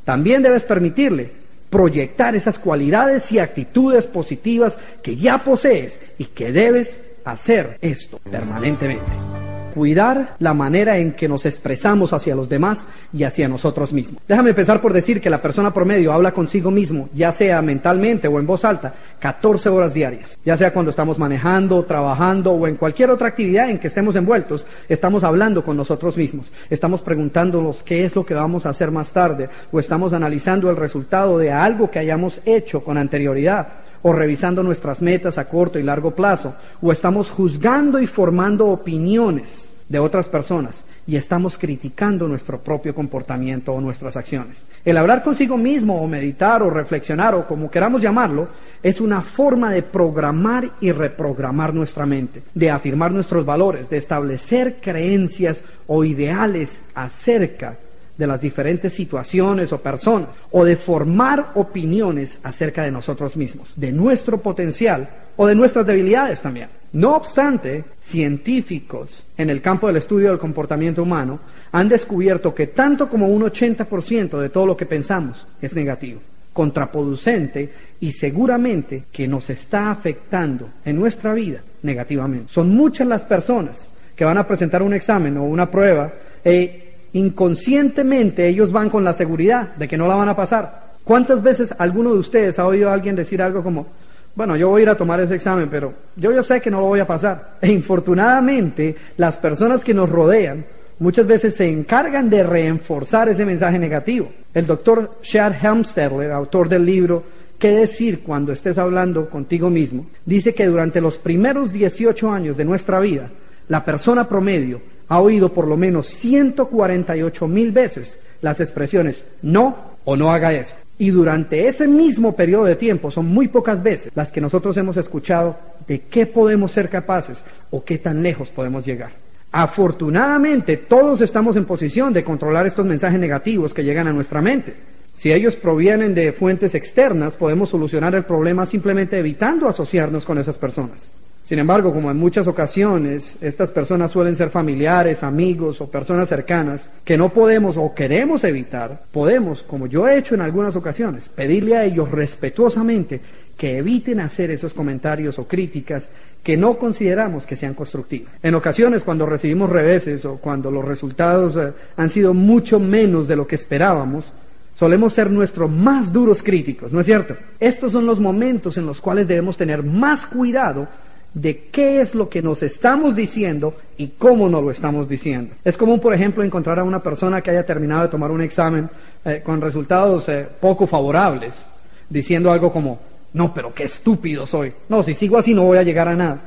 También 0.04 0.42
debes 0.42 0.64
permitirle 0.64 1.32
proyectar 1.70 2.36
esas 2.36 2.58
cualidades 2.58 3.32
y 3.32 3.38
actitudes 3.38 4.06
positivas 4.06 4.78
que 5.02 5.16
ya 5.16 5.42
posees 5.42 5.98
y 6.18 6.26
que 6.26 6.52
debes 6.52 7.00
hacer 7.24 7.78
esto 7.80 8.18
permanentemente 8.30 9.31
cuidar 9.72 10.36
la 10.38 10.54
manera 10.54 10.98
en 10.98 11.12
que 11.12 11.28
nos 11.28 11.46
expresamos 11.46 12.12
hacia 12.12 12.34
los 12.34 12.48
demás 12.48 12.86
y 13.12 13.24
hacia 13.24 13.48
nosotros 13.48 13.92
mismos. 13.92 14.22
Déjame 14.28 14.50
empezar 14.50 14.80
por 14.80 14.92
decir 14.92 15.20
que 15.20 15.30
la 15.30 15.42
persona 15.42 15.72
promedio 15.72 16.12
habla 16.12 16.32
consigo 16.32 16.70
mismo, 16.70 17.08
ya 17.14 17.32
sea 17.32 17.60
mentalmente 17.62 18.28
o 18.28 18.38
en 18.38 18.46
voz 18.46 18.64
alta, 18.64 18.94
14 19.18 19.68
horas 19.68 19.94
diarias. 19.94 20.40
Ya 20.44 20.56
sea 20.56 20.72
cuando 20.72 20.90
estamos 20.90 21.18
manejando, 21.18 21.84
trabajando 21.84 22.52
o 22.52 22.66
en 22.66 22.76
cualquier 22.76 23.10
otra 23.10 23.28
actividad 23.28 23.70
en 23.70 23.78
que 23.78 23.88
estemos 23.88 24.14
envueltos, 24.16 24.66
estamos 24.88 25.24
hablando 25.24 25.64
con 25.64 25.76
nosotros 25.76 26.16
mismos. 26.16 26.52
Estamos 26.70 27.00
preguntándonos 27.00 27.82
qué 27.82 28.04
es 28.04 28.14
lo 28.14 28.24
que 28.24 28.34
vamos 28.34 28.66
a 28.66 28.70
hacer 28.70 28.90
más 28.90 29.12
tarde 29.12 29.48
o 29.70 29.80
estamos 29.80 30.12
analizando 30.12 30.70
el 30.70 30.76
resultado 30.76 31.38
de 31.38 31.50
algo 31.50 31.90
que 31.90 31.98
hayamos 31.98 32.40
hecho 32.44 32.84
con 32.84 32.98
anterioridad 32.98 33.81
o 34.02 34.12
revisando 34.12 34.62
nuestras 34.62 35.00
metas 35.00 35.38
a 35.38 35.48
corto 35.48 35.78
y 35.78 35.82
largo 35.82 36.12
plazo, 36.12 36.54
o 36.80 36.92
estamos 36.92 37.30
juzgando 37.30 37.98
y 37.98 38.06
formando 38.06 38.66
opiniones 38.68 39.70
de 39.88 39.98
otras 39.98 40.28
personas 40.28 40.84
y 41.06 41.16
estamos 41.16 41.58
criticando 41.58 42.28
nuestro 42.28 42.60
propio 42.60 42.94
comportamiento 42.94 43.72
o 43.72 43.80
nuestras 43.80 44.16
acciones. 44.16 44.64
El 44.84 44.96
hablar 44.96 45.22
consigo 45.22 45.58
mismo 45.58 46.00
o 46.00 46.08
meditar 46.08 46.62
o 46.62 46.70
reflexionar 46.70 47.34
o 47.34 47.46
como 47.46 47.70
queramos 47.70 48.00
llamarlo 48.00 48.48
es 48.82 49.00
una 49.00 49.22
forma 49.22 49.70
de 49.70 49.82
programar 49.82 50.70
y 50.80 50.92
reprogramar 50.92 51.74
nuestra 51.74 52.06
mente, 52.06 52.42
de 52.54 52.70
afirmar 52.70 53.12
nuestros 53.12 53.44
valores, 53.44 53.90
de 53.90 53.98
establecer 53.98 54.78
creencias 54.80 55.64
o 55.86 56.04
ideales 56.04 56.80
acerca 56.94 57.76
de 58.22 58.28
las 58.28 58.40
diferentes 58.40 58.92
situaciones 58.92 59.72
o 59.72 59.82
personas, 59.82 60.28
o 60.52 60.64
de 60.64 60.76
formar 60.76 61.50
opiniones 61.54 62.38
acerca 62.44 62.84
de 62.84 62.92
nosotros 62.92 63.36
mismos, 63.36 63.72
de 63.74 63.90
nuestro 63.90 64.38
potencial 64.38 65.08
o 65.34 65.48
de 65.48 65.56
nuestras 65.56 65.84
debilidades 65.84 66.40
también. 66.40 66.68
No 66.92 67.16
obstante, 67.16 67.82
científicos 68.04 69.24
en 69.36 69.50
el 69.50 69.60
campo 69.60 69.88
del 69.88 69.96
estudio 69.96 70.28
del 70.28 70.38
comportamiento 70.38 71.02
humano 71.02 71.40
han 71.72 71.88
descubierto 71.88 72.54
que 72.54 72.68
tanto 72.68 73.08
como 73.08 73.26
un 73.26 73.42
80% 73.42 74.38
de 74.38 74.50
todo 74.50 74.66
lo 74.66 74.76
que 74.76 74.86
pensamos 74.86 75.44
es 75.60 75.74
negativo, 75.74 76.20
contraproducente 76.52 77.72
y 77.98 78.12
seguramente 78.12 79.02
que 79.10 79.26
nos 79.26 79.50
está 79.50 79.90
afectando 79.90 80.68
en 80.84 80.94
nuestra 80.94 81.34
vida 81.34 81.62
negativamente. 81.82 82.52
Son 82.52 82.70
muchas 82.70 83.08
las 83.08 83.24
personas 83.24 83.88
que 84.14 84.24
van 84.24 84.38
a 84.38 84.46
presentar 84.46 84.80
un 84.80 84.94
examen 84.94 85.38
o 85.38 85.42
una 85.42 85.68
prueba 85.68 86.12
e 86.44 86.91
inconscientemente 87.12 88.48
ellos 88.48 88.72
van 88.72 88.90
con 88.90 89.04
la 89.04 89.12
seguridad 89.12 89.74
de 89.76 89.88
que 89.88 89.96
no 89.96 90.08
la 90.08 90.16
van 90.16 90.28
a 90.28 90.36
pasar. 90.36 90.92
¿Cuántas 91.04 91.42
veces 91.42 91.74
alguno 91.78 92.12
de 92.12 92.20
ustedes 92.20 92.58
ha 92.58 92.66
oído 92.66 92.90
a 92.90 92.94
alguien 92.94 93.16
decir 93.16 93.42
algo 93.42 93.62
como, 93.62 93.86
bueno, 94.34 94.56
yo 94.56 94.68
voy 94.68 94.80
a 94.80 94.84
ir 94.84 94.88
a 94.90 94.96
tomar 94.96 95.20
ese 95.20 95.34
examen, 95.34 95.68
pero 95.70 95.92
yo 96.16 96.32
ya 96.32 96.42
sé 96.42 96.60
que 96.60 96.70
no 96.70 96.80
lo 96.80 96.86
voy 96.86 97.00
a 97.00 97.06
pasar? 97.06 97.56
E 97.60 97.70
infortunadamente, 97.70 98.96
las 99.16 99.36
personas 99.38 99.84
que 99.84 99.94
nos 99.94 100.08
rodean 100.08 100.64
muchas 100.98 101.26
veces 101.26 101.56
se 101.56 101.68
encargan 101.68 102.30
de 102.30 102.42
reenforzar 102.44 103.28
ese 103.28 103.44
mensaje 103.44 103.78
negativo. 103.78 104.30
El 104.54 104.66
doctor 104.66 105.18
Chad 105.22 105.54
Helmstedler, 105.60 106.30
autor 106.30 106.68
del 106.68 106.86
libro 106.86 107.24
¿Qué 107.62 107.70
decir 107.70 108.24
cuando 108.24 108.50
estés 108.50 108.76
hablando 108.76 109.30
contigo 109.30 109.70
mismo? 109.70 110.06
Dice 110.26 110.52
que 110.52 110.66
durante 110.66 111.00
los 111.00 111.18
primeros 111.18 111.72
18 111.72 112.32
años 112.32 112.56
de 112.56 112.64
nuestra 112.64 112.98
vida, 112.98 113.30
la 113.68 113.84
persona 113.84 114.28
promedio 114.28 114.80
ha 115.08 115.20
oído 115.20 115.52
por 115.52 115.68
lo 115.68 115.76
menos 115.76 116.08
148 116.08 117.48
mil 117.48 117.72
veces 117.72 118.18
las 118.40 118.60
expresiones 118.60 119.24
no 119.42 119.76
o 120.04 120.16
no 120.16 120.32
haga 120.32 120.52
eso. 120.52 120.74
Y 120.98 121.10
durante 121.10 121.66
ese 121.66 121.88
mismo 121.88 122.36
periodo 122.36 122.64
de 122.64 122.76
tiempo 122.76 123.10
son 123.10 123.26
muy 123.26 123.48
pocas 123.48 123.82
veces 123.82 124.12
las 124.14 124.30
que 124.30 124.40
nosotros 124.40 124.76
hemos 124.76 124.96
escuchado 124.96 125.56
de 125.86 126.00
qué 126.00 126.26
podemos 126.26 126.72
ser 126.72 126.88
capaces 126.88 127.42
o 127.70 127.84
qué 127.84 127.98
tan 127.98 128.22
lejos 128.22 128.50
podemos 128.50 128.84
llegar. 128.84 129.12
Afortunadamente 129.50 130.76
todos 130.76 131.20
estamos 131.20 131.56
en 131.56 131.64
posición 131.64 132.12
de 132.12 132.24
controlar 132.24 132.66
estos 132.66 132.86
mensajes 132.86 133.20
negativos 133.20 133.74
que 133.74 133.84
llegan 133.84 134.08
a 134.08 134.12
nuestra 134.12 134.40
mente. 134.40 134.74
Si 135.14 135.30
ellos 135.30 135.56
provienen 135.56 136.14
de 136.14 136.32
fuentes 136.32 136.74
externas, 136.74 137.36
podemos 137.36 137.68
solucionar 137.68 138.14
el 138.14 138.24
problema 138.24 138.64
simplemente 138.64 139.18
evitando 139.18 139.68
asociarnos 139.68 140.24
con 140.24 140.38
esas 140.38 140.56
personas. 140.56 141.10
Sin 141.44 141.58
embargo, 141.58 141.92
como 141.92 142.10
en 142.10 142.16
muchas 142.16 142.46
ocasiones 142.46 143.36
estas 143.40 143.72
personas 143.72 144.12
suelen 144.12 144.36
ser 144.36 144.50
familiares, 144.50 145.24
amigos 145.24 145.80
o 145.80 145.90
personas 145.90 146.28
cercanas 146.28 146.88
que 147.04 147.16
no 147.16 147.30
podemos 147.30 147.76
o 147.76 147.92
queremos 147.94 148.44
evitar, 148.44 149.02
podemos, 149.10 149.62
como 149.62 149.88
yo 149.88 150.06
he 150.06 150.18
hecho 150.18 150.36
en 150.36 150.40
algunas 150.40 150.76
ocasiones, 150.76 151.28
pedirle 151.28 151.76
a 151.76 151.84
ellos 151.84 152.10
respetuosamente 152.10 153.20
que 153.56 153.78
eviten 153.78 154.20
hacer 154.20 154.52
esos 154.52 154.72
comentarios 154.72 155.38
o 155.38 155.48
críticas 155.48 156.08
que 156.44 156.56
no 156.56 156.78
consideramos 156.78 157.44
que 157.44 157.56
sean 157.56 157.74
constructivos. 157.74 158.30
En 158.42 158.54
ocasiones, 158.54 159.04
cuando 159.04 159.26
recibimos 159.26 159.70
reveses 159.70 160.24
o 160.24 160.36
cuando 160.36 160.70
los 160.70 160.84
resultados 160.84 161.56
eh, 161.56 161.72
han 161.96 162.10
sido 162.10 162.34
mucho 162.34 162.80
menos 162.80 163.28
de 163.28 163.36
lo 163.36 163.46
que 163.46 163.56
esperábamos, 163.56 164.32
solemos 164.74 165.12
ser 165.12 165.30
nuestros 165.30 165.70
más 165.70 166.12
duros 166.12 166.42
críticos, 166.42 166.92
¿no 166.92 167.00
es 167.00 167.06
cierto? 167.06 167.36
Estos 167.60 167.92
son 167.92 168.06
los 168.06 168.20
momentos 168.20 168.78
en 168.78 168.86
los 168.86 169.00
cuales 169.00 169.28
debemos 169.28 169.56
tener 169.56 169.82
más 169.82 170.26
cuidado 170.26 170.88
de 171.34 171.68
qué 171.70 172.00
es 172.00 172.14
lo 172.14 172.28
que 172.28 172.42
nos 172.42 172.62
estamos 172.62 173.16
diciendo 173.16 173.74
y 173.96 174.08
cómo 174.18 174.48
nos 174.48 174.62
lo 174.62 174.70
estamos 174.70 175.08
diciendo. 175.08 175.54
Es 175.64 175.76
común, 175.76 175.98
por 175.98 176.12
ejemplo, 176.12 176.42
encontrar 176.42 176.78
a 176.78 176.84
una 176.84 177.02
persona 177.02 177.40
que 177.40 177.50
haya 177.50 177.64
terminado 177.64 178.02
de 178.02 178.08
tomar 178.08 178.30
un 178.30 178.42
examen 178.42 178.90
eh, 179.24 179.40
con 179.42 179.60
resultados 179.60 180.28
eh, 180.28 180.46
poco 180.60 180.86
favorables, 180.86 181.66
diciendo 182.08 182.52
algo 182.52 182.70
como, 182.70 183.00
no, 183.32 183.54
pero 183.54 183.72
qué 183.72 183.84
estúpido 183.84 184.44
soy. 184.44 184.72
No, 184.88 185.02
si 185.02 185.14
sigo 185.14 185.38
así 185.38 185.54
no 185.54 185.64
voy 185.64 185.78
a 185.78 185.82
llegar 185.82 186.08
a 186.08 186.16
nada. 186.16 186.40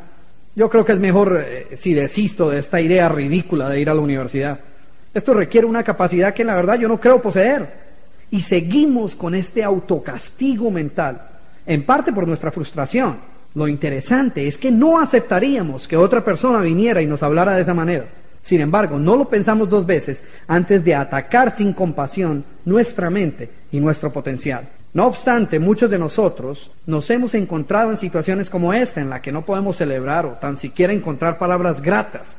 Yo 0.55 0.69
creo 0.69 0.85
que 0.85 0.93
es 0.93 0.99
mejor 0.99 1.43
eh, 1.45 1.75
si 1.75 1.93
desisto 1.93 2.49
de 2.49 2.59
esta 2.59 2.79
idea 2.79 3.09
ridícula 3.09 3.69
de 3.69 3.79
ir 3.79 3.89
a 3.89 3.95
la 3.95 4.01
universidad. 4.01 4.59
Esto 5.13 5.33
requiere 5.33 5.65
una 5.65 5.83
capacidad 5.83 6.33
que 6.33 6.43
la 6.43 6.55
verdad 6.55 6.77
yo 6.77 6.87
no 6.87 6.99
creo 6.99 7.21
poseer. 7.21 7.85
Y 8.29 8.41
seguimos 8.41 9.15
con 9.15 9.33
este 9.33 9.63
autocastigo 9.63 10.69
mental, 10.69 11.21
en 11.65 11.85
parte 11.85 12.11
por 12.11 12.27
nuestra 12.27 12.51
frustración 12.51 13.34
lo 13.55 13.69
interesante 13.69 14.47
es 14.47 14.57
que 14.57 14.69
no 14.69 14.99
aceptaríamos 14.99 15.87
que 15.87 15.95
otra 15.95 16.23
persona 16.23 16.59
viniera 16.59 17.01
y 17.01 17.07
nos 17.07 17.23
hablara 17.23 17.55
de 17.55 17.61
esa 17.61 17.73
manera. 17.73 18.05
Sin 18.41 18.61
embargo, 18.61 18.99
no 18.99 19.15
lo 19.15 19.27
pensamos 19.27 19.69
dos 19.69 19.85
veces 19.85 20.23
antes 20.45 20.83
de 20.83 20.93
atacar 20.93 21.55
sin 21.55 21.73
compasión 21.73 22.43
nuestra 22.65 23.09
mente 23.09 23.49
y 23.71 23.79
nuestro 23.79 24.11
potencial. 24.11 24.67
No 24.93 25.07
obstante, 25.07 25.59
muchos 25.59 25.89
de 25.89 25.97
nosotros 25.97 26.69
nos 26.85 27.09
hemos 27.09 27.33
encontrado 27.33 27.91
en 27.91 27.97
situaciones 27.97 28.49
como 28.49 28.73
esta, 28.73 29.01
en 29.01 29.09
la 29.09 29.21
que 29.21 29.31
no 29.31 29.45
podemos 29.45 29.77
celebrar 29.77 30.25
o 30.25 30.33
tan 30.33 30.57
siquiera 30.57 30.93
encontrar 30.93 31.37
palabras 31.37 31.81
gratas 31.81 32.37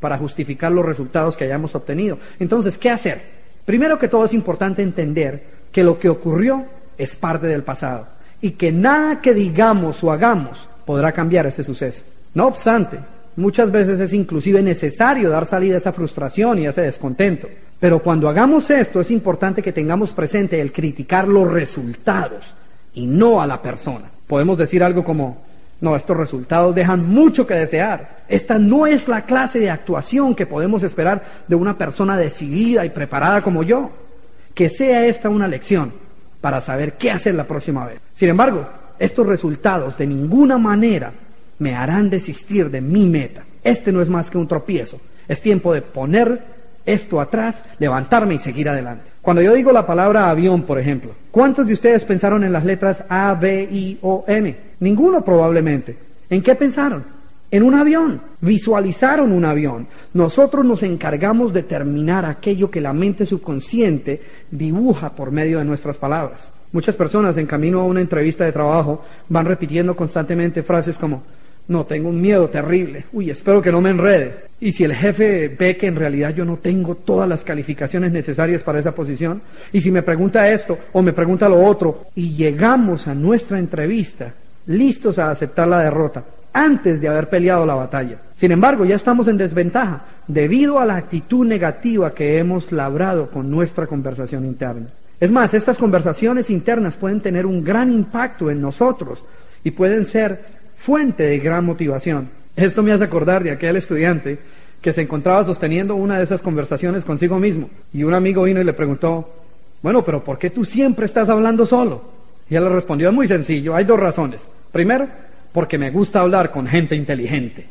para 0.00 0.18
justificar 0.18 0.72
los 0.72 0.84
resultados 0.84 1.36
que 1.36 1.44
hayamos 1.44 1.74
obtenido. 1.74 2.18
Entonces, 2.38 2.76
¿qué 2.76 2.90
hacer? 2.90 3.22
Primero 3.64 3.98
que 3.98 4.08
todo 4.08 4.24
es 4.24 4.32
importante 4.32 4.82
entender 4.82 5.44
que 5.72 5.84
lo 5.84 5.98
que 5.98 6.08
ocurrió 6.08 6.66
es 6.98 7.16
parte 7.16 7.46
del 7.46 7.62
pasado 7.62 8.15
y 8.46 8.52
que 8.52 8.70
nada 8.70 9.20
que 9.20 9.34
digamos 9.34 10.04
o 10.04 10.12
hagamos 10.12 10.68
podrá 10.84 11.10
cambiar 11.10 11.46
ese 11.46 11.64
suceso. 11.64 12.04
No 12.32 12.46
obstante, 12.46 12.96
muchas 13.34 13.72
veces 13.72 13.98
es 13.98 14.12
inclusive 14.12 14.62
necesario 14.62 15.30
dar 15.30 15.46
salida 15.46 15.74
a 15.74 15.78
esa 15.78 15.92
frustración 15.92 16.60
y 16.60 16.66
a 16.66 16.70
ese 16.70 16.82
descontento. 16.82 17.48
Pero 17.80 17.98
cuando 17.98 18.28
hagamos 18.28 18.70
esto 18.70 19.00
es 19.00 19.10
importante 19.10 19.62
que 19.62 19.72
tengamos 19.72 20.12
presente 20.12 20.60
el 20.60 20.72
criticar 20.72 21.26
los 21.26 21.50
resultados 21.50 22.44
y 22.94 23.06
no 23.06 23.42
a 23.42 23.48
la 23.48 23.60
persona. 23.60 24.12
Podemos 24.28 24.56
decir 24.58 24.84
algo 24.84 25.02
como, 25.02 25.38
no, 25.80 25.96
estos 25.96 26.16
resultados 26.16 26.72
dejan 26.72 27.04
mucho 27.04 27.48
que 27.48 27.54
desear. 27.54 28.22
Esta 28.28 28.60
no 28.60 28.86
es 28.86 29.08
la 29.08 29.22
clase 29.22 29.58
de 29.58 29.70
actuación 29.70 30.36
que 30.36 30.46
podemos 30.46 30.84
esperar 30.84 31.24
de 31.48 31.56
una 31.56 31.76
persona 31.76 32.16
decidida 32.16 32.86
y 32.86 32.90
preparada 32.90 33.42
como 33.42 33.64
yo. 33.64 33.90
Que 34.54 34.70
sea 34.70 35.04
esta 35.04 35.30
una 35.30 35.48
lección 35.48 36.05
para 36.46 36.60
saber 36.60 36.92
qué 36.92 37.10
hacer 37.10 37.34
la 37.34 37.42
próxima 37.42 37.84
vez. 37.84 37.98
Sin 38.14 38.28
embargo, 38.28 38.68
estos 39.00 39.26
resultados 39.26 39.98
de 39.98 40.06
ninguna 40.06 40.58
manera 40.58 41.12
me 41.58 41.74
harán 41.74 42.08
desistir 42.08 42.70
de 42.70 42.80
mi 42.80 43.08
meta. 43.08 43.42
Este 43.64 43.90
no 43.90 44.00
es 44.00 44.08
más 44.08 44.30
que 44.30 44.38
un 44.38 44.46
tropiezo. 44.46 45.00
Es 45.26 45.40
tiempo 45.40 45.74
de 45.74 45.82
poner 45.82 46.40
esto 46.84 47.20
atrás, 47.20 47.64
levantarme 47.80 48.34
y 48.34 48.38
seguir 48.38 48.68
adelante. 48.68 49.06
Cuando 49.20 49.42
yo 49.42 49.54
digo 49.54 49.72
la 49.72 49.88
palabra 49.88 50.30
avión, 50.30 50.62
por 50.62 50.78
ejemplo, 50.78 51.16
¿cuántos 51.32 51.66
de 51.66 51.72
ustedes 51.72 52.04
pensaron 52.04 52.44
en 52.44 52.52
las 52.52 52.64
letras 52.64 53.02
A, 53.08 53.34
B, 53.34 53.68
I 53.68 53.98
o 54.02 54.24
M? 54.28 54.56
Ninguno 54.78 55.24
probablemente. 55.24 55.98
¿En 56.30 56.44
qué 56.44 56.54
pensaron? 56.54 57.02
En 57.50 57.62
un 57.62 57.74
avión. 57.74 58.20
Visualizaron 58.40 59.32
un 59.32 59.44
avión. 59.44 59.86
Nosotros 60.14 60.64
nos 60.64 60.82
encargamos 60.82 61.52
de 61.52 61.62
terminar 61.62 62.24
aquello 62.24 62.70
que 62.70 62.80
la 62.80 62.92
mente 62.92 63.24
subconsciente 63.24 64.20
dibuja 64.50 65.10
por 65.14 65.30
medio 65.30 65.58
de 65.58 65.64
nuestras 65.64 65.96
palabras. 65.96 66.50
Muchas 66.72 66.96
personas 66.96 67.36
en 67.36 67.46
camino 67.46 67.80
a 67.80 67.84
una 67.84 68.00
entrevista 68.00 68.44
de 68.44 68.52
trabajo 68.52 69.04
van 69.28 69.46
repitiendo 69.46 69.94
constantemente 69.94 70.62
frases 70.62 70.98
como, 70.98 71.22
no, 71.68 71.86
tengo 71.86 72.08
un 72.08 72.20
miedo 72.20 72.48
terrible. 72.48 73.04
Uy, 73.12 73.30
espero 73.30 73.62
que 73.62 73.72
no 73.72 73.80
me 73.80 73.90
enrede. 73.90 74.46
Y 74.60 74.72
si 74.72 74.84
el 74.84 74.94
jefe 74.94 75.48
ve 75.48 75.76
que 75.76 75.86
en 75.86 75.96
realidad 75.96 76.34
yo 76.34 76.44
no 76.44 76.56
tengo 76.56 76.96
todas 76.96 77.28
las 77.28 77.44
calificaciones 77.44 78.10
necesarias 78.10 78.62
para 78.62 78.80
esa 78.80 78.94
posición, 78.94 79.40
y 79.72 79.80
si 79.80 79.90
me 79.90 80.02
pregunta 80.02 80.50
esto 80.50 80.78
o 80.92 81.02
me 81.02 81.12
pregunta 81.12 81.48
lo 81.48 81.64
otro, 81.64 82.06
y 82.14 82.34
llegamos 82.34 83.06
a 83.06 83.14
nuestra 83.14 83.58
entrevista 83.58 84.34
listos 84.66 85.18
a 85.18 85.30
aceptar 85.30 85.68
la 85.68 85.80
derrota 85.80 86.24
antes 86.56 87.00
de 87.02 87.08
haber 87.08 87.28
peleado 87.28 87.66
la 87.66 87.74
batalla. 87.74 88.16
Sin 88.34 88.50
embargo, 88.50 88.86
ya 88.86 88.96
estamos 88.96 89.28
en 89.28 89.36
desventaja 89.36 90.06
debido 90.26 90.78
a 90.78 90.86
la 90.86 90.96
actitud 90.96 91.46
negativa 91.46 92.14
que 92.14 92.38
hemos 92.38 92.72
labrado 92.72 93.30
con 93.30 93.50
nuestra 93.50 93.86
conversación 93.86 94.46
interna. 94.46 94.86
Es 95.20 95.30
más, 95.30 95.52
estas 95.52 95.76
conversaciones 95.76 96.48
internas 96.48 96.96
pueden 96.96 97.20
tener 97.20 97.44
un 97.44 97.62
gran 97.62 97.92
impacto 97.92 98.50
en 98.50 98.62
nosotros 98.62 99.22
y 99.64 99.70
pueden 99.70 100.06
ser 100.06 100.40
fuente 100.76 101.24
de 101.24 101.38
gran 101.40 101.64
motivación. 101.64 102.30
Esto 102.56 102.82
me 102.82 102.92
hace 102.92 103.04
acordar 103.04 103.44
de 103.44 103.50
aquel 103.50 103.76
estudiante 103.76 104.38
que 104.80 104.94
se 104.94 105.02
encontraba 105.02 105.44
sosteniendo 105.44 105.94
una 105.94 106.16
de 106.16 106.24
esas 106.24 106.40
conversaciones 106.40 107.04
consigo 107.04 107.38
mismo. 107.38 107.68
Y 107.92 108.02
un 108.02 108.14
amigo 108.14 108.44
vino 108.44 108.62
y 108.62 108.64
le 108.64 108.72
preguntó, 108.72 109.30
bueno, 109.82 110.02
pero 110.02 110.24
¿por 110.24 110.38
qué 110.38 110.48
tú 110.48 110.64
siempre 110.64 111.04
estás 111.04 111.28
hablando 111.28 111.66
solo? 111.66 112.02
Y 112.48 112.54
él 112.54 112.64
le 112.64 112.70
respondió, 112.70 113.08
es 113.10 113.14
muy 113.14 113.28
sencillo, 113.28 113.74
hay 113.74 113.84
dos 113.84 114.00
razones. 114.00 114.40
Primero, 114.72 115.06
porque 115.56 115.78
me 115.78 115.90
gusta 115.90 116.20
hablar 116.20 116.50
con 116.50 116.66
gente 116.66 116.94
inteligente. 116.94 117.64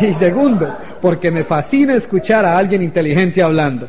Y 0.00 0.14
segundo, 0.14 0.74
porque 1.02 1.30
me 1.30 1.44
fascina 1.44 1.94
escuchar 1.94 2.46
a 2.46 2.56
alguien 2.56 2.80
inteligente 2.80 3.42
hablando. 3.42 3.86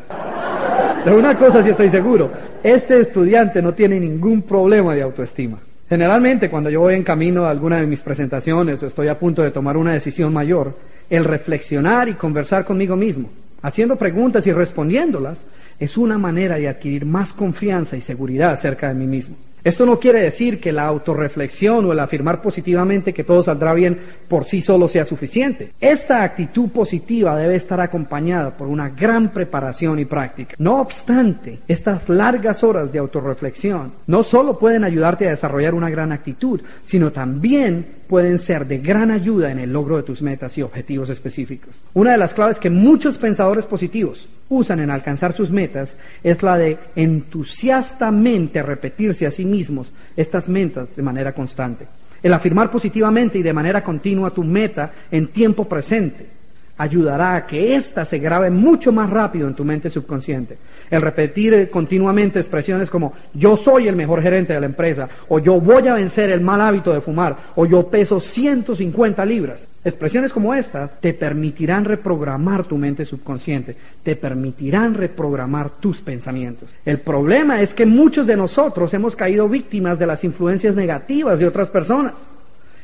De 1.06 1.10
una 1.10 1.38
cosa 1.38 1.62
sí 1.62 1.70
estoy 1.70 1.88
seguro, 1.88 2.30
este 2.62 3.00
estudiante 3.00 3.62
no 3.62 3.72
tiene 3.72 3.98
ningún 3.98 4.42
problema 4.42 4.94
de 4.94 5.00
autoestima. 5.00 5.56
Generalmente 5.88 6.50
cuando 6.50 6.68
yo 6.68 6.80
voy 6.80 6.96
en 6.96 7.02
camino 7.02 7.46
a 7.46 7.50
alguna 7.50 7.80
de 7.80 7.86
mis 7.86 8.02
presentaciones 8.02 8.82
o 8.82 8.86
estoy 8.86 9.08
a 9.08 9.18
punto 9.18 9.40
de 9.40 9.50
tomar 9.50 9.78
una 9.78 9.94
decisión 9.94 10.34
mayor, 10.34 10.76
el 11.08 11.24
reflexionar 11.24 12.10
y 12.10 12.12
conversar 12.12 12.66
conmigo 12.66 12.94
mismo, 12.94 13.30
haciendo 13.62 13.96
preguntas 13.96 14.46
y 14.46 14.52
respondiéndolas, 14.52 15.46
es 15.78 15.96
una 15.96 16.18
manera 16.18 16.56
de 16.56 16.68
adquirir 16.68 17.06
más 17.06 17.32
confianza 17.32 17.96
y 17.96 18.02
seguridad 18.02 18.50
acerca 18.50 18.88
de 18.88 18.94
mí 18.96 19.06
mismo. 19.06 19.34
Esto 19.62 19.84
no 19.86 19.98
quiere 19.98 20.22
decir 20.22 20.60
que 20.60 20.72
la 20.72 20.86
autorreflexión 20.86 21.84
o 21.84 21.92
el 21.92 22.00
afirmar 22.00 22.40
positivamente 22.40 23.12
que 23.12 23.24
todo 23.24 23.42
saldrá 23.42 23.74
bien 23.74 23.98
por 24.28 24.44
sí 24.44 24.62
solo 24.62 24.88
sea 24.88 25.04
suficiente. 25.04 25.72
Esta 25.80 26.22
actitud 26.22 26.70
positiva 26.70 27.36
debe 27.36 27.56
estar 27.56 27.80
acompañada 27.80 28.56
por 28.56 28.68
una 28.68 28.88
gran 28.88 29.32
preparación 29.32 29.98
y 29.98 30.04
práctica. 30.04 30.54
No 30.58 30.80
obstante, 30.80 31.60
estas 31.68 32.08
largas 32.08 32.64
horas 32.64 32.92
de 32.92 32.98
autorreflexión 32.98 33.92
no 34.06 34.22
solo 34.22 34.58
pueden 34.58 34.84
ayudarte 34.84 35.26
a 35.26 35.30
desarrollar 35.30 35.74
una 35.74 35.90
gran 35.90 36.12
actitud, 36.12 36.60
sino 36.82 37.12
también 37.12 37.99
pueden 38.10 38.40
ser 38.40 38.66
de 38.66 38.78
gran 38.78 39.12
ayuda 39.12 39.52
en 39.52 39.60
el 39.60 39.72
logro 39.72 39.96
de 39.96 40.02
tus 40.02 40.20
metas 40.20 40.58
y 40.58 40.62
objetivos 40.62 41.10
específicos. 41.10 41.80
Una 41.94 42.10
de 42.10 42.18
las 42.18 42.34
claves 42.34 42.58
que 42.58 42.68
muchos 42.68 43.18
pensadores 43.18 43.66
positivos 43.66 44.28
usan 44.48 44.80
en 44.80 44.90
alcanzar 44.90 45.32
sus 45.32 45.52
metas 45.52 45.94
es 46.24 46.42
la 46.42 46.58
de 46.58 46.76
entusiastamente 46.96 48.64
repetirse 48.64 49.28
a 49.28 49.30
sí 49.30 49.44
mismos 49.44 49.92
estas 50.16 50.48
metas 50.48 50.96
de 50.96 51.02
manera 51.04 51.32
constante. 51.32 51.86
El 52.20 52.32
afirmar 52.32 52.68
positivamente 52.68 53.38
y 53.38 53.44
de 53.44 53.52
manera 53.52 53.84
continua 53.84 54.34
tu 54.34 54.42
meta 54.42 54.90
en 55.12 55.28
tiempo 55.28 55.68
presente 55.68 56.39
ayudará 56.80 57.36
a 57.36 57.46
que 57.46 57.76
ésta 57.76 58.04
se 58.04 58.18
grabe 58.18 58.50
mucho 58.50 58.90
más 58.90 59.10
rápido 59.10 59.46
en 59.46 59.54
tu 59.54 59.64
mente 59.64 59.90
subconsciente 59.90 60.56
el 60.90 61.02
repetir 61.02 61.70
continuamente 61.70 62.40
expresiones 62.40 62.90
como 62.90 63.12
yo 63.32 63.56
soy 63.56 63.88
el 63.88 63.96
mejor 63.96 64.22
gerente 64.22 64.52
de 64.52 64.60
la 64.60 64.66
empresa, 64.66 65.08
o 65.28 65.38
yo 65.38 65.60
voy 65.60 65.86
a 65.88 65.94
vencer 65.94 66.30
el 66.30 66.40
mal 66.40 66.60
hábito 66.60 66.92
de 66.92 67.00
fumar, 67.00 67.36
o 67.54 67.64
yo 67.64 67.88
peso 67.88 68.20
150 68.20 69.24
libras. 69.24 69.68
Expresiones 69.82 70.32
como 70.32 70.54
estas 70.54 71.00
te 71.00 71.14
permitirán 71.14 71.84
reprogramar 71.84 72.64
tu 72.64 72.76
mente 72.76 73.04
subconsciente, 73.04 73.76
te 74.02 74.16
permitirán 74.16 74.94
reprogramar 74.94 75.70
tus 75.80 76.02
pensamientos. 76.02 76.74
El 76.84 77.00
problema 77.00 77.62
es 77.62 77.72
que 77.72 77.86
muchos 77.86 78.26
de 78.26 78.36
nosotros 78.36 78.92
hemos 78.92 79.16
caído 79.16 79.48
víctimas 79.48 79.98
de 79.98 80.06
las 80.06 80.24
influencias 80.24 80.74
negativas 80.74 81.38
de 81.38 81.46
otras 81.46 81.70
personas. 81.70 82.14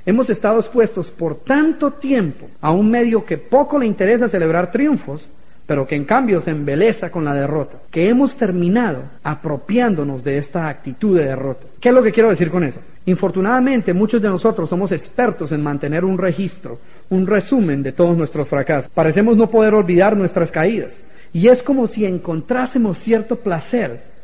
Hemos 0.06 0.30
estado 0.30 0.58
expuestos 0.58 1.10
por 1.10 1.34
tanto 1.36 1.90
tiempo 1.90 2.48
a 2.60 2.70
un 2.70 2.90
medio 2.90 3.24
que 3.24 3.36
poco 3.36 3.78
le 3.78 3.86
interesa 3.86 4.28
celebrar 4.28 4.72
triunfos 4.72 5.28
pero 5.66 5.86
que 5.86 5.96
en 5.96 6.04
cambio 6.04 6.40
se 6.40 6.52
embeleza 6.52 7.10
con 7.10 7.24
la 7.24 7.34
derrota, 7.34 7.78
que 7.90 8.08
hemos 8.08 8.36
terminado 8.36 9.02
apropiándonos 9.22 10.22
de 10.22 10.38
esta 10.38 10.68
actitud 10.68 11.18
de 11.18 11.26
derrota. 11.26 11.66
¿Qué 11.80 11.88
es 11.88 11.94
lo 11.94 12.02
que 12.02 12.12
quiero 12.12 12.30
decir 12.30 12.50
con 12.50 12.62
eso? 12.62 12.80
Infortunadamente, 13.06 13.92
muchos 13.92 14.22
de 14.22 14.28
nosotros 14.28 14.70
somos 14.70 14.92
expertos 14.92 15.50
en 15.52 15.62
mantener 15.62 16.04
un 16.04 16.18
registro, 16.18 16.78
un 17.10 17.26
resumen 17.26 17.82
de 17.82 17.92
todos 17.92 18.16
nuestros 18.16 18.48
fracasos. 18.48 18.90
Parecemos 18.90 19.36
no 19.36 19.50
poder 19.50 19.74
olvidar 19.74 20.16
nuestras 20.16 20.50
caídas. 20.50 21.02
Y 21.32 21.48
es 21.48 21.62
como 21.62 21.86
si 21.86 22.06
encontrásemos 22.06 22.98
cierto 22.98 23.36
placer 23.36 24.15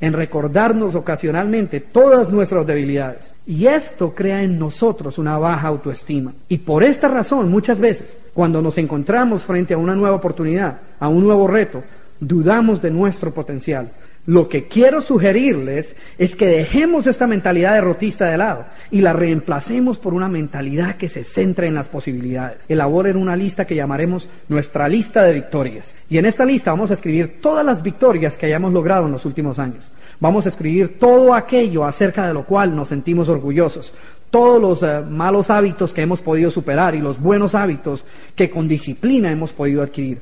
en 0.00 0.14
recordarnos 0.14 0.94
ocasionalmente 0.94 1.80
todas 1.80 2.30
nuestras 2.32 2.66
debilidades. 2.66 3.34
Y 3.46 3.66
esto 3.66 4.14
crea 4.14 4.42
en 4.42 4.58
nosotros 4.58 5.18
una 5.18 5.36
baja 5.38 5.68
autoestima. 5.68 6.32
Y 6.48 6.58
por 6.58 6.82
esta 6.82 7.08
razón, 7.08 7.50
muchas 7.50 7.80
veces, 7.80 8.16
cuando 8.32 8.62
nos 8.62 8.78
encontramos 8.78 9.44
frente 9.44 9.74
a 9.74 9.78
una 9.78 9.94
nueva 9.94 10.16
oportunidad, 10.16 10.78
a 10.98 11.08
un 11.08 11.22
nuevo 11.22 11.46
reto, 11.46 11.82
dudamos 12.18 12.80
de 12.80 12.90
nuestro 12.90 13.32
potencial. 13.32 13.90
Lo 14.26 14.50
que 14.50 14.68
quiero 14.68 15.00
sugerirles 15.00 15.96
es 16.18 16.36
que 16.36 16.46
dejemos 16.46 17.06
esta 17.06 17.26
mentalidad 17.26 17.72
derrotista 17.72 18.26
de 18.26 18.36
lado 18.36 18.66
y 18.90 19.00
la 19.00 19.14
reemplacemos 19.14 19.98
por 19.98 20.12
una 20.12 20.28
mentalidad 20.28 20.96
que 20.96 21.08
se 21.08 21.24
centre 21.24 21.66
en 21.66 21.74
las 21.74 21.88
posibilidades. 21.88 22.58
Elaboren 22.68 23.16
una 23.16 23.34
lista 23.34 23.66
que 23.66 23.74
llamaremos 23.74 24.28
nuestra 24.48 24.88
lista 24.88 25.22
de 25.22 25.32
victorias. 25.32 25.96
Y 26.10 26.18
en 26.18 26.26
esta 26.26 26.44
lista 26.44 26.70
vamos 26.70 26.90
a 26.90 26.94
escribir 26.94 27.40
todas 27.40 27.64
las 27.64 27.82
victorias 27.82 28.36
que 28.36 28.46
hayamos 28.46 28.74
logrado 28.74 29.06
en 29.06 29.12
los 29.12 29.24
últimos 29.24 29.58
años. 29.58 29.90
Vamos 30.20 30.44
a 30.44 30.50
escribir 30.50 30.98
todo 30.98 31.32
aquello 31.32 31.84
acerca 31.84 32.28
de 32.28 32.34
lo 32.34 32.44
cual 32.44 32.76
nos 32.76 32.88
sentimos 32.88 33.30
orgullosos, 33.30 33.94
todos 34.30 34.60
los 34.60 34.82
eh, 34.82 35.00
malos 35.00 35.48
hábitos 35.48 35.94
que 35.94 36.02
hemos 36.02 36.20
podido 36.20 36.50
superar 36.50 36.94
y 36.94 37.00
los 37.00 37.18
buenos 37.18 37.54
hábitos 37.54 38.04
que 38.36 38.50
con 38.50 38.68
disciplina 38.68 39.32
hemos 39.32 39.54
podido 39.54 39.82
adquirir. 39.82 40.20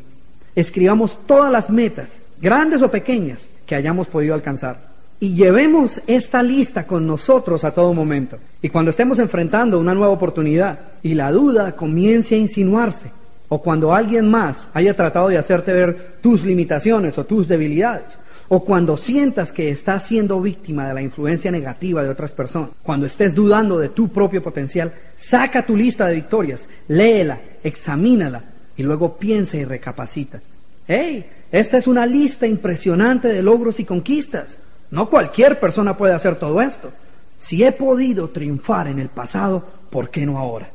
Escribamos 0.55 1.19
todas 1.27 1.51
las 1.51 1.69
metas, 1.69 2.21
grandes 2.41 2.81
o 2.81 2.91
pequeñas, 2.91 3.49
que 3.69 3.75
hayamos 3.75 4.09
podido 4.09 4.35
alcanzar. 4.35 4.89
Y 5.21 5.35
llevemos 5.35 6.01
esta 6.07 6.43
lista 6.43 6.87
con 6.87 7.07
nosotros 7.07 7.65
a 7.65 7.73
todo 7.73 7.93
momento. 7.93 8.39
Y 8.63 8.71
cuando 8.71 8.91
estemos 8.91 9.19
enfrentando 9.19 9.79
una 9.79 9.95
nueva 9.95 10.13
oportunidad 10.13 10.79
y 11.03 11.15
la 11.15 11.31
duda 11.31 11.73
comience 11.73 12.35
a 12.35 12.39
insinuarse, 12.39 13.11
o 13.49 13.61
cuando 13.61 13.95
alguien 13.95 14.31
más 14.31 14.71
haya 14.73 14.95
tratado 14.95 15.29
de 15.29 15.39
hacerte 15.39 15.73
ver 15.73 16.17
tus 16.23 16.45
limitaciones 16.45 17.19
o 17.19 17.27
tus 17.27 17.47
debilidades, 17.47 18.17
o 18.49 18.65
cuando 18.65 18.97
sientas 18.97 19.53
que 19.53 19.71
estás 19.71 20.07
siendo 20.07 20.41
víctima 20.41 20.89
de 20.89 20.95
la 20.95 21.03
influencia 21.03 21.51
negativa 21.51 22.03
de 22.03 22.09
otras 22.09 22.33
personas, 22.33 22.71
cuando 22.83 23.05
estés 23.05 23.35
dudando 23.35 23.79
de 23.79 23.91
tu 23.91 24.09
propio 24.09 24.43
potencial, 24.43 24.95
saca 25.19 25.67
tu 25.67 25.77
lista 25.77 26.07
de 26.07 26.15
victorias, 26.15 26.67
léela, 26.87 27.41
examínala 27.63 28.45
y 28.77 28.83
luego 28.83 29.19
piensa 29.19 29.59
y 29.59 29.65
recapacita. 29.65 30.41
¡Hey! 30.89 31.31
Esta 31.53 31.77
es 31.77 31.87
una 31.87 32.07
lista 32.07 32.47
impresionante 32.47 33.29
de 33.29 33.43
logros 33.43 33.79
y 33.79 33.85
conquistas. 33.85 34.59
No 34.91 35.09
cualquier 35.09 35.61
persona 35.61 35.97
puede 35.97 36.15
hacer 36.15 36.37
todo 36.37 36.61
esto. 36.61 36.91
Si 37.39 37.63
he 37.63 37.73
podido 37.73 38.31
triunfar 38.31 38.89
en 38.89 38.99
el 38.99 39.09
pasado, 39.09 39.65
¿por 39.91 40.11
qué 40.11 40.27
no 40.27 40.39
ahora? 40.39 40.71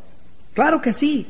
Claro 0.54 0.82
que 0.82 0.94
sí. 0.94 1.28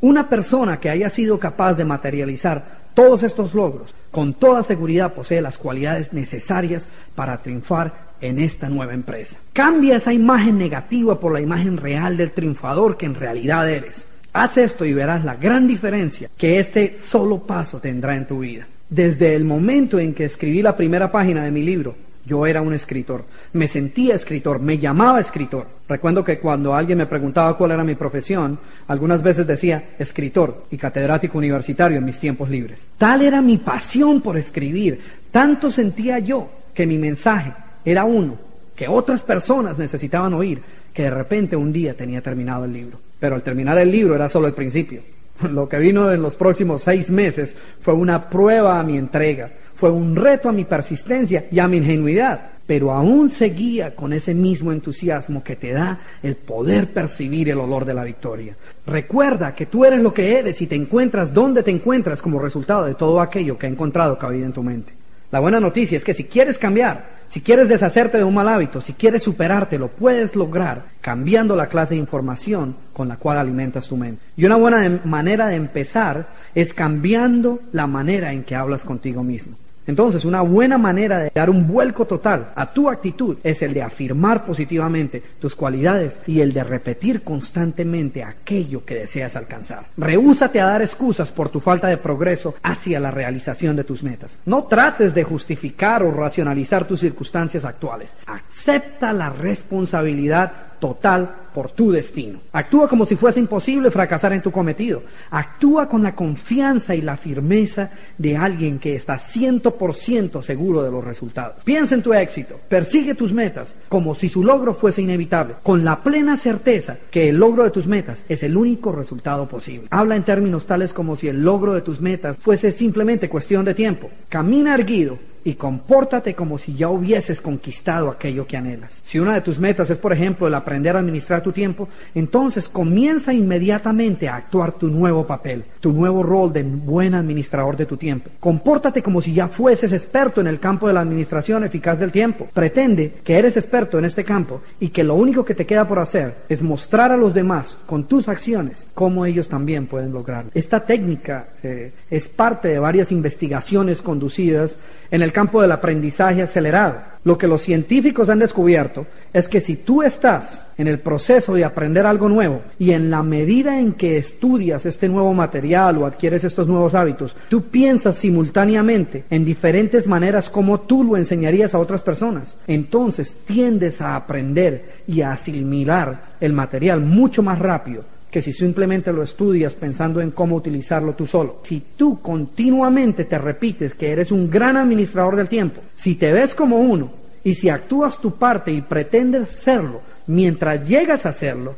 Una 0.00 0.28
persona 0.28 0.78
que 0.78 0.90
haya 0.90 1.10
sido 1.10 1.38
capaz 1.38 1.74
de 1.74 1.84
materializar 1.84 2.78
todos 2.94 3.22
estos 3.22 3.54
logros, 3.54 3.94
con 4.10 4.34
toda 4.34 4.62
seguridad 4.62 5.12
posee 5.12 5.40
las 5.40 5.56
cualidades 5.56 6.12
necesarias 6.12 6.88
para 7.14 7.38
triunfar 7.38 8.08
en 8.20 8.40
esta 8.40 8.68
nueva 8.68 8.92
empresa. 8.92 9.36
Cambia 9.52 9.96
esa 9.96 10.12
imagen 10.12 10.58
negativa 10.58 11.18
por 11.18 11.32
la 11.32 11.40
imagen 11.40 11.76
real 11.76 12.16
del 12.16 12.32
triunfador 12.32 12.96
que 12.96 13.06
en 13.06 13.14
realidad 13.14 13.68
eres. 13.70 14.07
Haz 14.38 14.56
esto 14.56 14.84
y 14.84 14.94
verás 14.94 15.24
la 15.24 15.34
gran 15.34 15.66
diferencia 15.66 16.30
que 16.38 16.60
este 16.60 16.96
solo 16.96 17.40
paso 17.40 17.80
tendrá 17.80 18.14
en 18.14 18.24
tu 18.24 18.38
vida. 18.38 18.68
Desde 18.88 19.34
el 19.34 19.44
momento 19.44 19.98
en 19.98 20.14
que 20.14 20.26
escribí 20.26 20.62
la 20.62 20.76
primera 20.76 21.10
página 21.10 21.42
de 21.42 21.50
mi 21.50 21.64
libro, 21.64 21.96
Yo 22.24 22.46
era 22.46 22.62
un 22.62 22.72
escritor, 22.72 23.24
me 23.54 23.66
sentía 23.66 24.14
escritor, 24.14 24.60
me 24.60 24.78
llamaba 24.78 25.18
escritor. 25.18 25.66
Recuerdo 25.88 26.22
que 26.22 26.38
cuando 26.38 26.72
alguien 26.72 26.98
me 26.98 27.06
preguntaba 27.06 27.56
cuál 27.56 27.72
era 27.72 27.82
mi 27.82 27.96
profesión, 27.96 28.60
algunas 28.86 29.24
veces 29.24 29.44
decía 29.44 29.96
escritor 29.98 30.66
y 30.70 30.76
catedrático 30.76 31.36
universitario 31.36 31.98
en 31.98 32.04
mis 32.04 32.20
tiempos 32.20 32.48
libres. 32.48 32.86
Tal 32.96 33.22
era 33.22 33.42
mi 33.42 33.58
pasión 33.58 34.20
por 34.20 34.36
escribir, 34.36 35.00
tanto 35.32 35.68
sentía 35.68 36.20
yo 36.20 36.48
que 36.72 36.86
mi 36.86 36.96
mensaje 36.96 37.54
era 37.84 38.04
uno, 38.04 38.38
que 38.76 38.86
otras 38.86 39.24
personas 39.24 39.78
necesitaban 39.78 40.32
oír, 40.32 40.62
que 40.94 41.02
de 41.02 41.10
repente 41.10 41.56
un 41.56 41.72
día 41.72 41.94
tenía 41.94 42.22
terminado 42.22 42.66
el 42.66 42.72
libro. 42.72 43.07
Pero 43.18 43.34
al 43.34 43.42
terminar 43.42 43.78
el 43.78 43.90
libro 43.90 44.14
era 44.14 44.28
solo 44.28 44.46
el 44.46 44.54
principio. 44.54 45.02
Lo 45.50 45.68
que 45.68 45.78
vino 45.78 46.10
en 46.12 46.22
los 46.22 46.36
próximos 46.36 46.82
seis 46.82 47.10
meses 47.10 47.54
fue 47.80 47.94
una 47.94 48.28
prueba 48.28 48.78
a 48.78 48.82
mi 48.82 48.96
entrega 48.96 49.50
fue 49.78 49.92
un 49.92 50.16
reto 50.16 50.48
a 50.48 50.52
mi 50.52 50.64
persistencia 50.64 51.46
y 51.52 51.60
a 51.60 51.68
mi 51.68 51.76
ingenuidad, 51.76 52.40
pero 52.66 52.90
aún 52.90 53.30
seguía 53.30 53.94
con 53.94 54.12
ese 54.12 54.34
mismo 54.34 54.72
entusiasmo 54.72 55.44
que 55.44 55.54
te 55.54 55.70
da 55.70 56.00
el 56.20 56.34
poder 56.34 56.88
percibir 56.88 57.48
el 57.48 57.60
olor 57.60 57.84
de 57.84 57.94
la 57.94 58.02
victoria. 58.02 58.56
Recuerda 58.84 59.54
que 59.54 59.66
tú 59.66 59.84
eres 59.84 60.02
lo 60.02 60.12
que 60.12 60.36
eres 60.36 60.60
y 60.62 60.66
te 60.66 60.74
encuentras 60.74 61.32
donde 61.32 61.62
te 61.62 61.70
encuentras 61.70 62.20
como 62.20 62.40
resultado 62.40 62.86
de 62.86 62.96
todo 62.96 63.20
aquello 63.20 63.56
que 63.56 63.66
ha 63.66 63.70
encontrado 63.70 64.18
cabida 64.18 64.46
en 64.46 64.52
tu 64.52 64.64
mente. 64.64 64.92
La 65.30 65.38
buena 65.38 65.60
noticia 65.60 65.96
es 65.96 66.02
que 66.02 66.14
si 66.14 66.24
quieres 66.24 66.58
cambiar, 66.58 67.17
si 67.28 67.42
quieres 67.42 67.68
deshacerte 67.68 68.18
de 68.18 68.24
un 68.24 68.34
mal 68.34 68.48
hábito, 68.48 68.80
si 68.80 68.94
quieres 68.94 69.22
superarte, 69.22 69.78
lo 69.78 69.88
puedes 69.88 70.34
lograr 70.34 70.84
cambiando 71.00 71.54
la 71.54 71.68
clase 71.68 71.94
de 71.94 72.00
información 72.00 72.74
con 72.92 73.06
la 73.08 73.16
cual 73.16 73.38
alimentas 73.38 73.88
tu 73.88 73.96
mente. 73.96 74.22
Y 74.36 74.46
una 74.46 74.56
buena 74.56 75.00
manera 75.04 75.48
de 75.48 75.56
empezar 75.56 76.28
es 76.54 76.72
cambiando 76.72 77.60
la 77.72 77.86
manera 77.86 78.32
en 78.32 78.44
que 78.44 78.54
hablas 78.54 78.84
contigo 78.84 79.22
mismo. 79.22 79.56
Entonces, 79.88 80.26
una 80.26 80.42
buena 80.42 80.76
manera 80.76 81.18
de 81.18 81.32
dar 81.34 81.48
un 81.48 81.66
vuelco 81.66 82.04
total 82.04 82.52
a 82.54 82.70
tu 82.70 82.90
actitud 82.90 83.38
es 83.42 83.62
el 83.62 83.72
de 83.72 83.82
afirmar 83.82 84.44
positivamente 84.44 85.22
tus 85.40 85.54
cualidades 85.54 86.20
y 86.26 86.40
el 86.40 86.52
de 86.52 86.62
repetir 86.62 87.22
constantemente 87.22 88.22
aquello 88.22 88.84
que 88.84 88.94
deseas 88.94 89.34
alcanzar. 89.34 89.86
Rehúsate 89.96 90.60
a 90.60 90.66
dar 90.66 90.82
excusas 90.82 91.32
por 91.32 91.48
tu 91.48 91.58
falta 91.58 91.88
de 91.88 91.96
progreso 91.96 92.54
hacia 92.62 93.00
la 93.00 93.10
realización 93.10 93.76
de 93.76 93.84
tus 93.84 94.02
metas. 94.02 94.38
No 94.44 94.64
trates 94.64 95.14
de 95.14 95.24
justificar 95.24 96.02
o 96.02 96.10
racionalizar 96.10 96.84
tus 96.84 97.00
circunstancias 97.00 97.64
actuales. 97.64 98.10
Acepta 98.26 99.14
la 99.14 99.30
responsabilidad 99.30 100.67
total 100.78 101.48
por 101.54 101.70
tu 101.70 101.90
destino. 101.90 102.38
Actúa 102.52 102.88
como 102.88 103.04
si 103.04 103.16
fuese 103.16 103.40
imposible 103.40 103.90
fracasar 103.90 104.32
en 104.32 104.42
tu 104.42 104.52
cometido. 104.52 105.02
Actúa 105.30 105.88
con 105.88 106.02
la 106.02 106.14
confianza 106.14 106.94
y 106.94 107.00
la 107.00 107.16
firmeza 107.16 107.90
de 108.16 108.36
alguien 108.36 108.78
que 108.78 108.94
está 108.94 109.18
ciento 109.18 109.72
por 109.72 109.94
ciento 109.94 110.42
seguro 110.42 110.82
de 110.82 110.90
los 110.90 111.02
resultados. 111.02 111.64
Piensa 111.64 111.94
en 111.94 112.02
tu 112.02 112.14
éxito, 112.14 112.60
persigue 112.68 113.14
tus 113.14 113.32
metas 113.32 113.74
como 113.88 114.14
si 114.14 114.28
su 114.28 114.44
logro 114.44 114.74
fuese 114.74 115.02
inevitable, 115.02 115.56
con 115.62 115.84
la 115.84 116.02
plena 116.02 116.36
certeza 116.36 116.96
que 117.10 117.28
el 117.28 117.36
logro 117.36 117.64
de 117.64 117.70
tus 117.70 117.86
metas 117.86 118.18
es 118.28 118.42
el 118.42 118.56
único 118.56 118.92
resultado 118.92 119.48
posible. 119.48 119.88
Habla 119.90 120.16
en 120.16 120.24
términos 120.24 120.66
tales 120.66 120.92
como 120.92 121.16
si 121.16 121.28
el 121.28 121.42
logro 121.42 121.74
de 121.74 121.82
tus 121.82 122.00
metas 122.00 122.38
fuese 122.38 122.72
simplemente 122.72 123.28
cuestión 123.28 123.64
de 123.64 123.74
tiempo. 123.74 124.10
Camina 124.28 124.74
erguido 124.74 125.18
y 125.48 125.54
compórtate 125.54 126.34
como 126.34 126.58
si 126.58 126.74
ya 126.74 126.90
hubieses 126.90 127.40
conquistado 127.40 128.10
aquello 128.10 128.46
que 128.46 128.58
anhelas. 128.58 129.00
Si 129.02 129.18
una 129.18 129.32
de 129.32 129.40
tus 129.40 129.58
metas 129.58 129.88
es, 129.88 129.96
por 129.96 130.12
ejemplo, 130.12 130.46
el 130.46 130.54
aprender 130.54 130.94
a 130.94 130.98
administrar 130.98 131.42
tu 131.42 131.52
tiempo, 131.52 131.88
entonces 132.14 132.68
comienza 132.68 133.32
inmediatamente 133.32 134.28
a 134.28 134.36
actuar 134.36 134.72
tu 134.72 134.88
nuevo 134.88 135.26
papel, 135.26 135.64
tu 135.80 135.94
nuevo 135.94 136.22
rol 136.22 136.52
de 136.52 136.64
buen 136.64 137.14
administrador 137.14 137.78
de 137.78 137.86
tu 137.86 137.96
tiempo. 137.96 138.28
Compórtate 138.38 139.02
como 139.02 139.22
si 139.22 139.32
ya 139.32 139.48
fueses 139.48 139.94
experto 139.94 140.42
en 140.42 140.48
el 140.48 140.60
campo 140.60 140.86
de 140.86 140.92
la 140.92 141.00
administración 141.00 141.64
eficaz 141.64 141.98
del 141.98 142.12
tiempo. 142.12 142.46
Pretende 142.52 143.14
que 143.24 143.38
eres 143.38 143.56
experto 143.56 143.98
en 143.98 144.04
este 144.04 144.24
campo 144.24 144.60
y 144.78 144.90
que 144.90 145.02
lo 145.02 145.14
único 145.14 145.46
que 145.46 145.54
te 145.54 145.64
queda 145.64 145.88
por 145.88 145.98
hacer 145.98 146.34
es 146.50 146.60
mostrar 146.60 147.10
a 147.10 147.16
los 147.16 147.32
demás 147.32 147.78
con 147.86 148.04
tus 148.04 148.28
acciones 148.28 148.86
cómo 148.92 149.24
ellos 149.24 149.48
también 149.48 149.86
pueden 149.86 150.12
lograrlo. 150.12 150.50
Esta 150.52 150.84
técnica 150.84 151.48
eh, 151.62 151.92
es 152.10 152.28
parte 152.28 152.68
de 152.68 152.78
varias 152.78 153.10
investigaciones 153.10 154.02
conducidas 154.02 154.76
en 155.10 155.22
el 155.22 155.32
campo 155.32 155.62
del 155.62 155.72
aprendizaje 155.72 156.42
acelerado. 156.42 156.96
Lo 157.24 157.36
que 157.36 157.48
los 157.48 157.62
científicos 157.62 158.30
han 158.30 158.38
descubierto 158.38 159.06
es 159.32 159.48
que 159.48 159.60
si 159.60 159.76
tú 159.76 160.02
estás 160.02 160.66
en 160.78 160.86
el 160.86 161.00
proceso 161.00 161.54
de 161.54 161.64
aprender 161.64 162.06
algo 162.06 162.28
nuevo 162.28 162.62
y 162.78 162.92
en 162.92 163.10
la 163.10 163.22
medida 163.22 163.78
en 163.78 163.92
que 163.92 164.16
estudias 164.16 164.86
este 164.86 165.08
nuevo 165.08 165.34
material 165.34 165.98
o 165.98 166.06
adquieres 166.06 166.44
estos 166.44 166.68
nuevos 166.68 166.94
hábitos, 166.94 167.36
tú 167.48 167.62
piensas 167.62 168.16
simultáneamente 168.16 169.24
en 169.30 169.44
diferentes 169.44 170.06
maneras 170.06 170.48
como 170.48 170.80
tú 170.80 171.04
lo 171.04 171.16
enseñarías 171.16 171.74
a 171.74 171.80
otras 171.80 172.02
personas, 172.02 172.56
entonces 172.66 173.36
tiendes 173.46 174.00
a 174.00 174.16
aprender 174.16 175.02
y 175.06 175.20
a 175.20 175.32
asimilar 175.32 176.36
el 176.40 176.52
material 176.52 177.00
mucho 177.00 177.42
más 177.42 177.58
rápido 177.58 178.04
que 178.30 178.42
si 178.42 178.52
simplemente 178.52 179.12
lo 179.12 179.22
estudias 179.22 179.74
pensando 179.74 180.20
en 180.20 180.32
cómo 180.32 180.56
utilizarlo 180.56 181.14
tú 181.14 181.26
solo. 181.26 181.60
Si 181.62 181.82
tú 181.96 182.20
continuamente 182.20 183.24
te 183.24 183.38
repites 183.38 183.94
que 183.94 184.10
eres 184.10 184.30
un 184.30 184.50
gran 184.50 184.76
administrador 184.76 185.36
del 185.36 185.48
tiempo, 185.48 185.80
si 185.94 186.14
te 186.16 186.32
ves 186.32 186.54
como 186.54 186.78
uno 186.78 187.10
y 187.42 187.54
si 187.54 187.68
actúas 187.68 188.20
tu 188.20 188.36
parte 188.36 188.70
y 188.70 188.82
pretendes 188.82 189.50
serlo 189.50 190.02
mientras 190.26 190.86
llegas 190.86 191.24
a 191.24 191.30
hacerlo, 191.30 191.74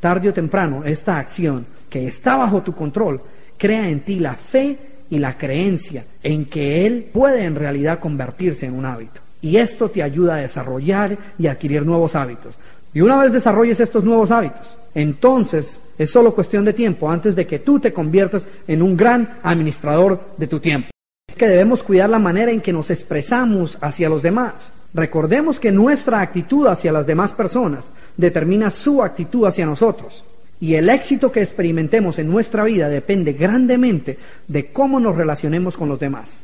tarde 0.00 0.30
o 0.30 0.32
temprano 0.32 0.82
esta 0.84 1.18
acción 1.18 1.66
que 1.88 2.08
está 2.08 2.36
bajo 2.36 2.62
tu 2.62 2.72
control 2.74 3.20
crea 3.56 3.88
en 3.88 4.00
ti 4.00 4.18
la 4.18 4.34
fe 4.34 4.78
y 5.10 5.18
la 5.18 5.36
creencia 5.36 6.04
en 6.22 6.46
que 6.46 6.86
él 6.86 7.10
puede 7.12 7.44
en 7.44 7.54
realidad 7.54 8.00
convertirse 8.00 8.64
en 8.64 8.74
un 8.74 8.86
hábito. 8.86 9.20
Y 9.42 9.58
esto 9.58 9.90
te 9.90 10.02
ayuda 10.02 10.36
a 10.36 10.40
desarrollar 10.40 11.18
y 11.38 11.48
adquirir 11.48 11.84
nuevos 11.84 12.14
hábitos. 12.14 12.58
Y 12.94 13.02
una 13.02 13.18
vez 13.18 13.32
desarrolles 13.34 13.78
estos 13.78 14.04
nuevos 14.04 14.30
hábitos, 14.30 14.78
entonces 14.94 15.81
es 15.98 16.10
solo 16.10 16.34
cuestión 16.34 16.64
de 16.64 16.72
tiempo 16.72 17.10
antes 17.10 17.36
de 17.36 17.46
que 17.46 17.58
tú 17.58 17.78
te 17.78 17.92
conviertas 17.92 18.46
en 18.66 18.82
un 18.82 18.96
gran 18.96 19.38
administrador 19.42 20.20
de 20.36 20.46
tu 20.46 20.60
tiempo. 20.60 20.88
Que 21.36 21.48
debemos 21.48 21.82
cuidar 21.82 22.10
la 22.10 22.18
manera 22.18 22.50
en 22.50 22.60
que 22.60 22.72
nos 22.72 22.90
expresamos 22.90 23.78
hacia 23.80 24.08
los 24.08 24.22
demás. 24.22 24.72
Recordemos 24.94 25.58
que 25.58 25.72
nuestra 25.72 26.20
actitud 26.20 26.66
hacia 26.66 26.92
las 26.92 27.06
demás 27.06 27.32
personas 27.32 27.92
determina 28.16 28.70
su 28.70 29.02
actitud 29.02 29.46
hacia 29.46 29.66
nosotros. 29.66 30.24
Y 30.60 30.74
el 30.74 30.88
éxito 30.90 31.32
que 31.32 31.42
experimentemos 31.42 32.18
en 32.18 32.30
nuestra 32.30 32.62
vida 32.64 32.88
depende 32.88 33.32
grandemente 33.32 34.18
de 34.46 34.66
cómo 34.66 35.00
nos 35.00 35.16
relacionemos 35.16 35.76
con 35.76 35.88
los 35.88 35.98
demás. 35.98 36.40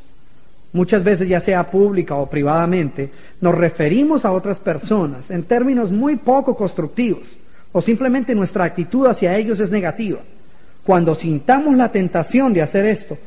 Muchas 0.73 1.05
veces, 1.05 1.29
ya 1.29 1.41
sea 1.41 1.71
pública 1.71 2.17
o 2.17 2.29
privadamente, 2.29 3.11
nos 3.41 3.55
referimos 3.55 4.25
a 4.25 4.33
otras 4.33 4.59
personas 4.59 5.31
en 5.31 5.45
términos 5.45 5.91
muy 5.91 6.17
poco 6.17 6.57
constructivos 6.57 7.38
o 7.73 7.83
simplemente 7.83 8.35
nuestra 8.35 8.65
actitud 8.65 9.07
hacia 9.07 9.37
ellos 9.37 9.61
es 9.61 9.71
negativa. 9.71 10.21
Cuando 10.85 11.15
sintamos 11.15 11.77
la 11.77 11.93
tentación 11.93 12.53
de 12.53 12.63
hacer 12.63 12.87
esto, 12.87 13.19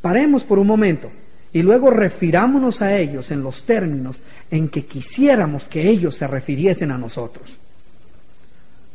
paremos 0.00 0.44
por 0.44 0.58
un 0.58 0.66
momento 0.66 1.10
y 1.52 1.62
luego 1.62 1.90
refirámonos 1.90 2.82
a 2.82 2.96
ellos 2.96 3.30
en 3.30 3.42
los 3.42 3.64
términos 3.64 4.22
en 4.50 4.68
que 4.68 4.84
quisiéramos 4.84 5.64
que 5.64 5.88
ellos 5.88 6.14
se 6.14 6.26
refiriesen 6.26 6.90
a 6.90 6.98
nosotros. 6.98 7.56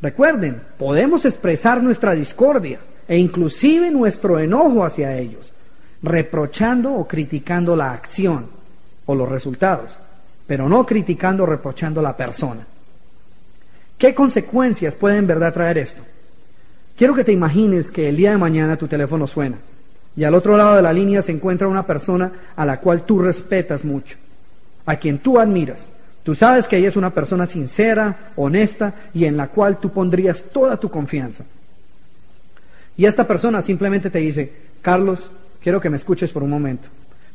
Recuerden, 0.02 0.62
podemos 0.78 1.26
expresar 1.26 1.82
nuestra 1.82 2.14
discordia 2.14 2.80
e 3.08 3.18
inclusive 3.18 3.92
nuestro 3.92 4.40
enojo 4.40 4.86
hacia 4.86 5.18
ellos, 5.18 5.54
reprochando 6.02 6.94
o 6.94 7.08
criticando 7.08 7.76
la 7.76 7.92
acción 7.92 8.48
o 9.06 9.16
los 9.16 9.28
resultados, 9.28 9.98
pero 10.46 10.70
no 10.70 10.86
criticando 10.86 11.44
o 11.44 11.48
reprochando 11.48 12.02
la 12.02 12.16
persona. 12.16 12.66
¿Qué 13.98 14.14
consecuencias 14.14 14.96
puede 14.96 15.18
en 15.18 15.28
verdad 15.28 15.54
traer 15.54 15.78
esto? 15.78 16.02
Quiero 16.98 17.14
que 17.14 17.24
te 17.24 17.32
imagines 17.32 17.92
que 17.92 18.10
el 18.10 18.18
día 18.18 18.32
de 18.32 18.38
mañana 18.38 18.78
tu 18.78 18.88
teléfono 18.88 19.28
suena 19.28 19.58
y 20.18 20.24
al 20.24 20.34
otro 20.34 20.58
lado 20.58 20.78
de 20.78 20.82
la 20.82 20.94
línea 20.94 21.22
se 21.22 21.32
encuentra 21.32 21.68
una 21.68 21.86
persona 21.86 22.32
a 22.56 22.66
la 22.66 22.80
cual 22.80 23.06
tú 23.06 23.20
respetas 23.20 23.84
mucho, 23.84 24.18
a 24.86 24.96
quien 24.96 25.20
tú 25.20 25.40
admiras. 25.40 25.90
Tú 26.24 26.36
sabes 26.36 26.68
que 26.68 26.78
ella 26.78 26.88
es 26.88 26.96
una 26.96 27.14
persona 27.14 27.46
sincera, 27.46 28.32
honesta 28.36 28.94
y 29.14 29.26
en 29.26 29.38
la 29.38 29.48
cual 29.48 29.78
tú 29.78 29.92
pondrías 29.92 30.44
toda 30.52 30.78
tu 30.78 30.90
confianza. 30.90 31.44
Y 32.98 33.06
esta 33.06 33.28
persona 33.28 33.62
simplemente 33.62 34.10
te 34.10 34.20
dice, 34.20 34.52
Carlos, 34.82 35.30
quiero 35.62 35.80
que 35.80 35.90
me 35.90 35.98
escuches 35.98 36.32
por 36.32 36.44
un 36.44 36.50
momento. 36.50 36.88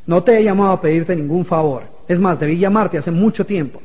No 0.07 0.23
te 0.23 0.37
he 0.37 0.43
llamado 0.43 0.71
a 0.71 0.81
pedirte 0.81 1.15
ningún 1.15 1.45
favor. 1.45 1.83
Es 2.07 2.19
más, 2.19 2.39
debí 2.39 2.57
llamarte 2.57 2.97
hace 2.97 3.11
mucho 3.11 3.45
tiempo. 3.45 3.81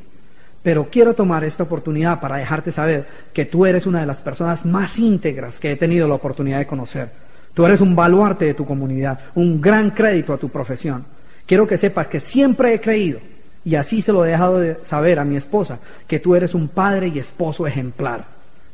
Pero 0.67 0.89
quiero 0.91 1.13
tomar 1.13 1.45
esta 1.45 1.63
oportunidad 1.63 2.19
para 2.19 2.35
dejarte 2.35 2.73
saber 2.73 3.07
que 3.31 3.45
tú 3.45 3.65
eres 3.65 3.85
una 3.85 4.01
de 4.01 4.05
las 4.05 4.21
personas 4.21 4.65
más 4.65 4.99
íntegras 4.99 5.59
que 5.59 5.71
he 5.71 5.77
tenido 5.77 6.09
la 6.09 6.15
oportunidad 6.15 6.57
de 6.57 6.67
conocer. 6.67 7.09
Tú 7.53 7.65
eres 7.65 7.79
un 7.79 7.95
baluarte 7.95 8.43
de 8.43 8.53
tu 8.53 8.65
comunidad, 8.65 9.17
un 9.35 9.61
gran 9.61 9.91
crédito 9.91 10.33
a 10.33 10.37
tu 10.37 10.49
profesión. 10.49 11.05
Quiero 11.45 11.65
que 11.65 11.77
sepas 11.77 12.07
que 12.07 12.19
siempre 12.19 12.73
he 12.73 12.81
creído, 12.81 13.21
y 13.63 13.75
así 13.75 14.01
se 14.01 14.11
lo 14.11 14.25
he 14.25 14.31
dejado 14.31 14.59
de 14.59 14.83
saber 14.83 15.19
a 15.19 15.23
mi 15.23 15.37
esposa, 15.37 15.79
que 16.05 16.19
tú 16.19 16.35
eres 16.35 16.53
un 16.53 16.67
padre 16.67 17.13
y 17.15 17.19
esposo 17.19 17.65
ejemplar. 17.65 18.25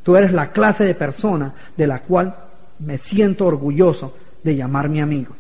Tú 0.02 0.16
eres 0.16 0.34
la 0.34 0.52
clase 0.52 0.86
de 0.86 0.96
persona 0.96 1.54
de 1.78 1.86
la 1.86 2.00
cual 2.00 2.36
me 2.80 2.98
siento 2.98 3.46
orgulloso 3.46 4.18
de 4.44 4.56
llamar 4.56 4.90
mi 4.90 5.00
amigo. 5.00 5.36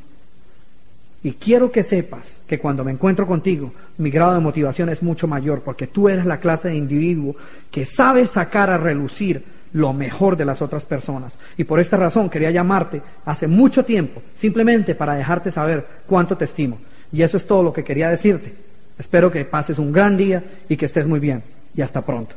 Y 1.24 1.34
quiero 1.34 1.72
que 1.72 1.84
sepas 1.84 2.38
que 2.46 2.60
cuando 2.60 2.84
me 2.84 2.92
encuentro 2.92 3.26
contigo, 3.26 3.72
mi 3.98 4.10
grado 4.10 4.34
de 4.34 4.42
motivación 4.42 4.90
es 4.90 5.02
mucho 5.02 5.26
mayor, 5.26 5.62
porque 5.62 5.88
tú 5.88 6.10
eres 6.10 6.26
la 6.26 6.42
clase 6.42 6.68
de 6.68 6.76
individuo 6.76 7.36
que 7.72 7.86
sabe 7.86 8.28
sacar 8.28 8.70
a 8.70 8.78
relucir 8.78 9.44
lo 9.72 9.94
mejor 9.94 10.36
de 10.36 10.44
las 10.44 10.62
otras 10.62 10.86
personas. 10.86 11.40
Y 11.58 11.64
por 11.64 11.80
esta 11.80 11.96
razón 11.96 12.30
quería 12.30 12.52
llamarte 12.52 13.02
hace 13.24 13.48
mucho 13.48 13.86
tiempo, 13.86 14.22
simplemente 14.36 14.96
para 14.96 15.16
dejarte 15.16 15.50
saber 15.50 15.86
cuánto 16.08 16.38
te 16.38 16.46
estimo. 16.46 16.80
Y 17.12 17.22
eso 17.22 17.38
es 17.38 17.48
todo 17.48 17.64
lo 17.64 17.72
que 17.72 17.86
quería 17.86 18.10
decirte. 18.10 18.54
Espero 19.00 19.32
que 19.32 19.46
pases 19.46 19.80
un 19.80 19.94
gran 19.94 20.18
día 20.18 20.44
y 20.68 20.76
que 20.76 20.86
estés 20.86 21.08
muy 21.08 21.22
bien. 21.22 21.42
Y 21.74 21.82
hasta 21.82 22.02
pronto. 22.02 22.36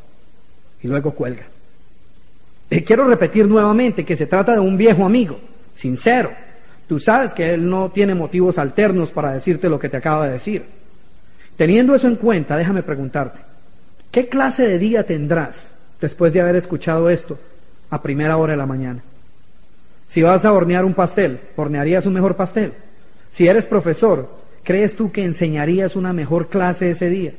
Y 0.80 0.86
luego 0.86 1.10
cuelga. 1.10 1.44
Y 2.70 2.82
quiero 2.82 3.04
repetir 3.06 3.46
nuevamente 3.46 4.04
que 4.04 4.16
se 4.16 4.26
trata 4.26 4.52
de 4.52 4.60
un 4.60 4.76
viejo 4.76 5.04
amigo, 5.04 5.38
sincero, 5.74 6.30
Tú 6.88 7.00
sabes 7.00 7.34
que 7.34 7.52
Él 7.52 7.68
no 7.68 7.90
tiene 7.90 8.14
motivos 8.14 8.58
alternos 8.58 9.10
para 9.10 9.32
decirte 9.32 9.68
lo 9.68 9.78
que 9.78 9.88
te 9.88 9.96
acaba 9.96 10.26
de 10.26 10.34
decir. 10.34 10.64
Teniendo 11.56 11.94
eso 11.94 12.06
en 12.06 12.16
cuenta, 12.16 12.56
déjame 12.56 12.82
preguntarte, 12.82 13.40
¿qué 14.10 14.28
clase 14.28 14.66
de 14.68 14.78
día 14.78 15.04
tendrás 15.04 15.72
después 16.00 16.32
de 16.32 16.40
haber 16.40 16.56
escuchado 16.56 17.08
esto 17.08 17.38
a 17.90 18.02
primera 18.02 18.36
hora 18.36 18.52
de 18.52 18.58
la 18.58 18.66
mañana? 18.66 19.02
Si 20.06 20.22
vas 20.22 20.44
a 20.44 20.52
hornear 20.52 20.84
un 20.84 20.94
pastel, 20.94 21.40
¿hornearías 21.56 22.06
un 22.06 22.12
mejor 22.12 22.36
pastel? 22.36 22.74
Si 23.32 23.48
eres 23.48 23.66
profesor, 23.66 24.30
¿crees 24.62 24.94
tú 24.94 25.10
que 25.10 25.24
enseñarías 25.24 25.96
una 25.96 26.12
mejor 26.12 26.48
clase 26.48 26.90
ese 26.90 27.08
día? 27.08 27.32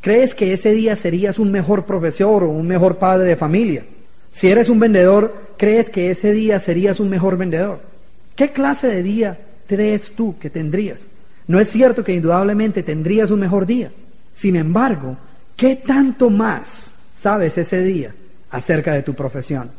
¿Crees 0.00 0.34
que 0.34 0.52
ese 0.52 0.72
día 0.72 0.96
serías 0.96 1.38
un 1.38 1.52
mejor 1.52 1.84
profesor 1.84 2.42
o 2.42 2.48
un 2.48 2.66
mejor 2.66 2.96
padre 2.96 3.28
de 3.28 3.36
familia? 3.36 3.84
Si 4.32 4.50
eres 4.50 4.68
un 4.68 4.80
vendedor, 4.80 5.34
¿crees 5.56 5.90
que 5.90 6.10
ese 6.10 6.32
día 6.32 6.58
serías 6.58 6.98
un 6.98 7.08
mejor 7.08 7.36
vendedor? 7.36 7.91
¿Qué 8.36 8.50
clase 8.50 8.88
de 8.88 9.02
día 9.02 9.38
crees 9.66 10.12
tú 10.12 10.38
que 10.38 10.50
tendrías? 10.50 11.00
No 11.46 11.60
es 11.60 11.70
cierto 11.70 12.04
que 12.04 12.14
indudablemente 12.14 12.82
tendrías 12.82 13.30
un 13.30 13.40
mejor 13.40 13.66
día. 13.66 13.90
Sin 14.34 14.56
embargo, 14.56 15.16
¿qué 15.56 15.76
tanto 15.76 16.30
más 16.30 16.94
sabes 17.14 17.58
ese 17.58 17.82
día 17.82 18.14
acerca 18.50 18.94
de 18.94 19.02
tu 19.02 19.14
profesión? 19.14 19.70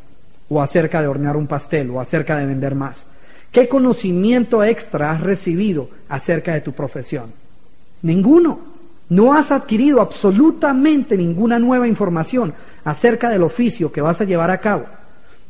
O 0.50 0.62
acerca 0.62 1.02
de 1.02 1.08
hornear 1.08 1.36
un 1.36 1.48
pastel 1.48 1.90
o 1.90 2.00
acerca 2.00 2.38
de 2.38 2.46
vender 2.46 2.76
más. 2.76 3.06
¿Qué 3.52 3.68
conocimiento 3.68 4.64
extra 4.64 5.12
has 5.12 5.22
recibido 5.22 5.90
acerca 6.10 6.54
de 6.54 6.62
tu 6.62 6.74
profesión? 6.74 7.32
Ninguno. 8.02 8.74
No 9.10 9.34
has 9.34 9.52
adquirido 9.52 10.02
absolutamente 10.02 11.18
ninguna 11.18 11.60
nueva 11.60 11.88
información 11.88 12.54
acerca 12.84 13.30
del 13.30 13.44
oficio 13.44 13.92
que 13.92 14.02
vas 14.02 14.22
a 14.22 14.26
llevar 14.26 14.50
a 14.50 14.60
cabo. 14.60 14.86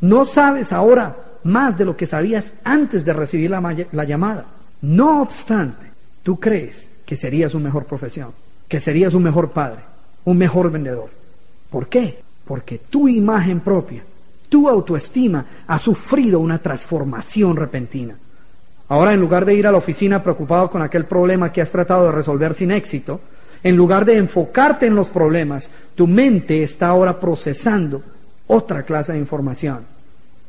No 0.01 0.25
sabes 0.25 0.73
ahora 0.73 1.15
más 1.43 1.77
de 1.77 1.85
lo 1.85 1.95
que 1.95 2.05
sabías 2.05 2.53
antes 2.63 3.03
de 3.05 3.13
recibir 3.13 3.51
la, 3.51 4.03
llamada. 4.03 4.45
No 4.81 5.21
obstante, 5.21 5.87
tú 6.23 6.39
crees 6.39 6.89
que 7.05 7.17
serías 7.17 7.53
un 7.53 7.63
mejor 7.63 7.85
profesión, 7.85 8.31
que 8.67 8.79
serías 8.79 9.13
un 9.13 9.23
mejor 9.23 9.51
padre, 9.51 9.81
un 10.25 10.37
mejor 10.37 10.71
vendedor. 10.71 11.09
¿Por 11.69 11.87
qué? 11.87 12.19
Porque 12.45 12.79
tu 12.89 13.07
imagen 13.07 13.59
propia, 13.59 14.03
tu 14.49 14.69
autoestima 14.69 15.45
ha 15.67 15.79
sufrido 15.79 16.39
una 16.39 16.59
transformación 16.59 17.55
repentina. 17.55 18.15
Ahora, 18.89 19.13
en 19.13 19.19
lugar 19.19 19.45
de 19.45 19.55
ir 19.55 19.65
a 19.65 19.71
la 19.71 19.77
oficina 19.77 20.21
preocupado 20.21 20.69
con 20.69 20.81
aquel 20.81 21.05
problema 21.05 21.51
que 21.51 21.61
has 21.61 21.71
tratado 21.71 22.05
de 22.05 22.11
resolver 22.11 22.53
sin 22.53 22.71
éxito, 22.71 23.21
en 23.63 23.77
lugar 23.77 24.05
de 24.05 24.17
enfocarte 24.17 24.85
en 24.85 24.95
los 24.95 25.09
problemas, 25.09 25.71
tu 25.95 26.05
mente 26.05 26.63
está 26.63 26.89
ahora 26.89 27.19
procesando 27.19 28.03
otra 28.47 28.83
clase 28.83 29.13
de 29.13 29.19
información. 29.19 29.92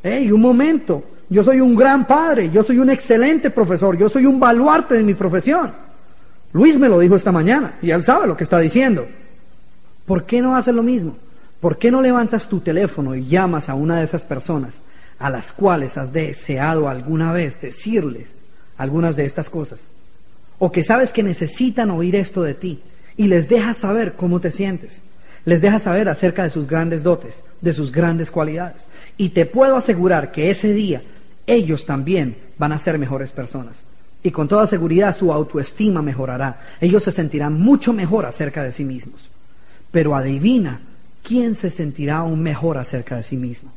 ¡Hey, 0.06 0.30
un 0.30 0.42
momento! 0.42 1.02
Yo 1.30 1.42
soy 1.42 1.60
un 1.60 1.74
gran 1.74 2.06
padre, 2.06 2.50
yo 2.50 2.62
soy 2.62 2.78
un 2.78 2.90
excelente 2.90 3.48
profesor, 3.48 3.96
yo 3.96 4.10
soy 4.10 4.26
un 4.26 4.38
baluarte 4.38 4.94
de 4.96 5.02
mi 5.02 5.14
profesión. 5.14 5.72
Luis 6.52 6.78
me 6.78 6.90
lo 6.90 6.98
dijo 6.98 7.16
esta 7.16 7.32
mañana 7.32 7.78
y 7.80 7.90
él 7.90 8.02
sabe 8.02 8.26
lo 8.26 8.36
que 8.36 8.44
está 8.44 8.58
diciendo. 8.58 9.06
¿Por 10.04 10.26
qué 10.26 10.42
no 10.42 10.56
haces 10.56 10.74
lo 10.74 10.82
mismo? 10.82 11.16
¿Por 11.58 11.78
qué 11.78 11.90
no 11.90 12.02
levantas 12.02 12.50
tu 12.50 12.60
teléfono 12.60 13.14
y 13.14 13.24
llamas 13.24 13.70
a 13.70 13.74
una 13.74 13.96
de 13.96 14.04
esas 14.04 14.26
personas 14.26 14.78
a 15.18 15.30
las 15.30 15.52
cuales 15.52 15.96
has 15.96 16.12
deseado 16.12 16.86
alguna 16.86 17.32
vez 17.32 17.58
decirles 17.62 18.28
algunas 18.76 19.16
de 19.16 19.24
estas 19.24 19.48
cosas? 19.48 19.88
O 20.58 20.70
que 20.70 20.84
sabes 20.84 21.12
que 21.12 21.22
necesitan 21.22 21.90
oír 21.90 22.14
esto 22.14 22.42
de 22.42 22.52
ti 22.52 22.82
y 23.16 23.28
les 23.28 23.48
dejas 23.48 23.78
saber 23.78 24.12
cómo 24.12 24.38
te 24.38 24.50
sientes. 24.50 25.00
Les 25.44 25.60
dejas 25.60 25.82
saber 25.82 26.08
acerca 26.08 26.44
de 26.44 26.50
sus 26.50 26.66
grandes 26.66 27.02
dotes, 27.02 27.42
de 27.60 27.72
sus 27.72 27.92
grandes 27.92 28.30
cualidades. 28.30 28.86
Y 29.16 29.30
te 29.30 29.46
puedo 29.46 29.76
asegurar 29.76 30.32
que 30.32 30.50
ese 30.50 30.72
día 30.72 31.02
ellos 31.46 31.84
también 31.84 32.36
van 32.56 32.72
a 32.72 32.78
ser 32.78 32.98
mejores 32.98 33.30
personas. 33.30 33.84
Y 34.22 34.30
con 34.30 34.48
toda 34.48 34.66
seguridad 34.66 35.14
su 35.14 35.32
autoestima 35.32 36.00
mejorará. 36.00 36.60
Ellos 36.80 37.02
se 37.02 37.12
sentirán 37.12 37.60
mucho 37.60 37.92
mejor 37.92 38.24
acerca 38.24 38.64
de 38.64 38.72
sí 38.72 38.84
mismos. 38.84 39.30
Pero 39.90 40.16
adivina, 40.16 40.80
¿quién 41.22 41.54
se 41.54 41.68
sentirá 41.68 42.16
aún 42.16 42.42
mejor 42.42 42.78
acerca 42.78 43.16
de 43.16 43.22
sí 43.22 43.36
mismo? 43.36 43.70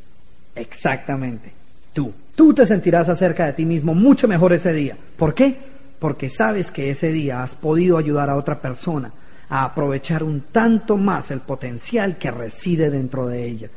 Exactamente, 0.56 1.52
tú. 1.92 2.14
Tú 2.34 2.54
te 2.54 2.66
sentirás 2.66 3.10
acerca 3.10 3.46
de 3.46 3.54
ti 3.54 3.66
mismo 3.66 3.94
mucho 3.94 4.28
mejor 4.28 4.54
ese 4.54 4.72
día. 4.72 4.96
¿Por 5.18 5.34
qué? 5.34 5.58
Porque 6.00 6.30
sabes 6.30 6.72
que 6.72 6.92
ese 6.92 7.12
día 7.12 7.44
has 7.44 7.56
podido 7.56 7.98
ayudar 7.98 8.30
a 8.30 8.36
otra 8.36 8.62
persona 8.62 9.12
a 9.50 9.64
aprovechar 9.64 10.24
un 10.24 10.42
tanto 10.42 10.98
más 10.98 11.32
el 11.32 11.40
potencial 11.42 12.18
que 12.18 12.32
reside 12.32 12.90
dentro 12.90 13.28
de 13.28 13.46
ella. 13.46 13.70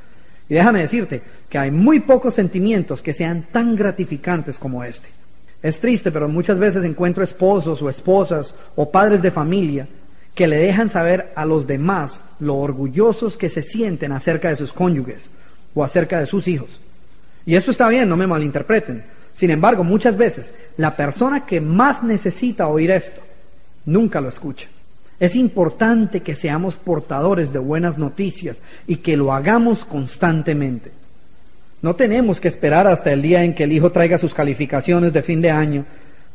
Y 0.49 0.55
déjame 0.55 0.81
decirte 0.81 1.23
que 1.49 1.59
hay 1.59 1.71
muy 1.71 2.01
pocos 2.01 2.35
sentimientos 2.35 3.03
que 3.03 3.15
sean 3.15 3.47
tan 3.53 3.77
gratificantes 3.77 4.59
como 4.59 4.83
este. 4.83 5.09
Es 5.63 5.81
triste, 5.81 6.11
pero 6.11 6.29
muchas 6.29 6.59
veces 6.59 6.85
encuentro 6.85 7.23
esposos 7.23 7.81
o 7.83 7.91
esposas 7.91 8.55
o 8.75 8.91
padres 8.91 9.23
de 9.23 9.31
familia 9.31 9.87
que 10.35 10.47
le 10.47 10.57
dejan 10.57 10.89
saber 10.89 11.33
a 11.37 11.45
los 11.45 11.67
demás 11.67 12.25
lo 12.41 12.57
orgullosos 12.57 13.37
que 13.37 13.49
se 13.49 13.63
sienten 13.63 14.13
acerca 14.13 14.49
de 14.49 14.57
sus 14.57 14.73
cónyuges 14.73 15.31
o 15.75 15.85
acerca 15.85 16.19
de 16.19 16.27
sus 16.27 16.49
hijos. 16.49 16.81
Y 17.47 17.55
esto 17.55 17.71
está 17.71 17.89
bien, 17.89 18.09
no 18.09 18.17
me 18.17 18.27
malinterpreten. 18.27 19.05
Sin 19.35 19.51
embargo, 19.51 19.85
muchas 19.85 20.17
veces 20.17 20.53
la 20.77 20.97
persona 20.97 21.47
que 21.47 21.61
más 21.61 22.03
necesita 22.03 22.67
oír 22.67 22.91
esto 22.91 23.21
nunca 23.85 24.21
lo 24.21 24.29
escucha. 24.29 24.69
Es 25.21 25.37
importante 25.37 26.23
que 26.23 26.35
seamos 26.35 26.77
portadores 26.77 27.53
de 27.53 27.59
buenas 27.59 27.99
noticias 27.99 28.63
y 28.87 28.97
que 28.97 29.19
lo 29.19 29.35
hagamos 29.35 29.85
constantemente. 29.85 30.93
No 31.83 31.95
tenemos 31.95 32.41
que 32.41 32.49
esperar 32.49 32.87
hasta 32.87 33.13
el 33.13 33.21
día 33.21 33.45
en 33.45 33.55
que 33.55 33.65
el 33.65 33.73
hijo 33.73 33.93
traiga 33.93 34.17
sus 34.17 34.35
calificaciones 34.35 35.13
de 35.13 35.23
fin 35.23 35.43
de 35.43 35.51
año 35.51 35.85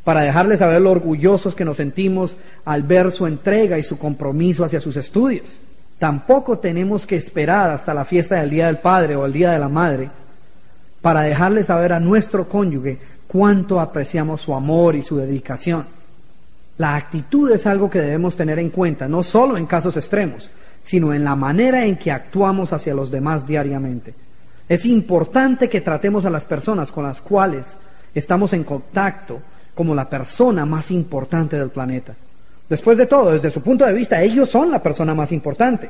para 0.04 0.22
dejarle 0.22 0.56
saber 0.56 0.82
lo 0.82 0.92
orgullosos 0.92 1.56
que 1.56 1.66
nos 1.66 1.78
sentimos 1.78 2.38
al 2.64 2.84
ver 2.84 3.12
su 3.12 3.26
entrega 3.26 3.80
y 3.80 3.84
su 3.84 3.98
compromiso 3.98 4.64
hacia 4.64 4.80
sus 4.80 4.96
estudios. 4.98 5.60
Tampoco 5.98 6.60
tenemos 6.60 7.08
que 7.08 7.16
esperar 7.16 7.72
hasta 7.72 7.94
la 7.94 8.06
fiesta 8.06 8.36
del 8.36 8.52
Día 8.52 8.68
del 8.68 8.78
Padre 8.78 9.16
o 9.16 9.26
el 9.26 9.34
Día 9.34 9.52
de 9.52 9.60
la 9.60 9.70
Madre 9.70 10.12
para 11.02 11.22
dejarle 11.22 11.64
saber 11.64 11.92
a 11.92 12.00
nuestro 12.00 12.48
cónyuge 12.48 13.00
cuánto 13.28 13.80
apreciamos 13.80 14.42
su 14.42 14.54
amor 14.54 14.96
y 14.96 15.02
su 15.02 15.18
dedicación. 15.18 15.95
La 16.78 16.96
actitud 16.96 17.52
es 17.52 17.66
algo 17.66 17.90
que 17.90 18.02
debemos 18.02 18.36
tener 18.36 18.60
en 18.60 18.70
cuenta, 18.70 19.08
no 19.08 19.24
solo 19.24 19.58
en 19.58 19.66
casos 19.66 19.96
extremos, 19.96 20.50
sino 20.84 21.14
en 21.14 21.24
la 21.24 21.36
manera 21.36 21.86
en 21.86 21.98
que 21.98 22.12
actuamos 22.12 22.74
hacia 22.74 22.94
los 22.94 23.10
demás 23.10 23.48
diariamente. 23.48 24.14
Es 24.68 24.86
importante 24.86 25.70
que 25.70 25.82
tratemos 25.82 26.26
a 26.26 26.30
las 26.30 26.46
personas 26.46 26.92
con 26.92 27.06
las 27.06 27.22
cuales 27.22 27.78
estamos 28.14 28.52
en 28.54 28.64
contacto 28.64 29.42
como 29.74 29.96
la 29.96 30.10
persona 30.10 30.66
más 30.66 30.92
importante 30.92 31.58
del 31.58 31.70
planeta. 31.70 32.14
Después 32.68 32.98
de 32.98 33.06
todo, 33.06 33.32
desde 33.32 33.52
su 33.52 33.62
punto 33.62 33.86
de 33.86 33.94
vista, 33.94 34.22
ellos 34.22 34.50
son 34.50 34.72
la 34.72 34.82
persona 34.82 35.14
más 35.14 35.32
importante. 35.32 35.90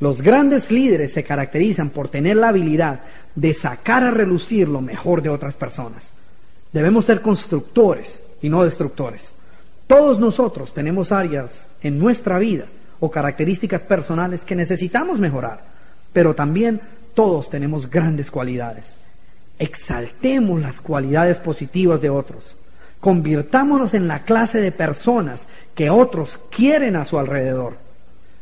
Los 0.00 0.22
grandes 0.22 0.70
líderes 0.70 1.12
se 1.12 1.24
caracterizan 1.24 1.90
por 1.90 2.08
tener 2.08 2.36
la 2.36 2.48
habilidad 2.48 3.00
de 3.34 3.52
sacar 3.52 4.04
a 4.04 4.10
relucir 4.10 4.68
lo 4.68 4.80
mejor 4.80 5.22
de 5.22 5.28
otras 5.28 5.56
personas. 5.56 6.10
Debemos 6.72 7.04
ser 7.04 7.20
constructores 7.20 8.22
y 8.42 8.48
no 8.48 8.64
destructores. 8.64 9.33
Todos 9.86 10.18
nosotros 10.18 10.72
tenemos 10.72 11.12
áreas 11.12 11.68
en 11.82 11.98
nuestra 11.98 12.38
vida 12.38 12.64
o 13.00 13.10
características 13.10 13.82
personales 13.82 14.42
que 14.42 14.56
necesitamos 14.56 15.20
mejorar, 15.20 15.60
pero 16.12 16.34
también 16.34 16.80
todos 17.14 17.50
tenemos 17.50 17.90
grandes 17.90 18.30
cualidades. 18.30 18.96
Exaltemos 19.58 20.60
las 20.60 20.80
cualidades 20.80 21.38
positivas 21.38 22.00
de 22.00 22.10
otros. 22.10 22.56
Convirtámonos 23.00 23.92
en 23.94 24.08
la 24.08 24.24
clase 24.24 24.60
de 24.60 24.72
personas 24.72 25.46
que 25.74 25.90
otros 25.90 26.40
quieren 26.50 26.96
a 26.96 27.04
su 27.04 27.18
alrededor. 27.18 27.76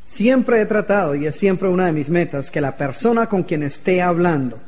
Siempre 0.05 0.61
he 0.61 0.67
tratado, 0.67 1.15
y 1.15 1.27
es 1.27 1.37
siempre 1.37 1.69
una 1.69 1.87
de 1.87 1.93
mis 1.93 2.09
metas, 2.09 2.51
que 2.51 2.61
la 2.61 2.77
persona 2.77 3.29
con 3.29 3.43
quien 3.43 3.63
esté 3.63 4.01
hablando 4.01 4.59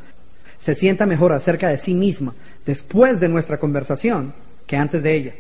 se 0.59 0.75
sienta 0.75 1.07
mejor 1.07 1.33
acerca 1.33 1.69
de 1.69 1.79
sí 1.79 1.95
misma 1.95 2.35
después 2.65 3.21
de 3.21 3.29
nuestra 3.29 3.59
conversación 3.59 4.33
que 4.67 4.77
antes 4.77 5.03
de 5.03 5.15
ella. 5.15 5.35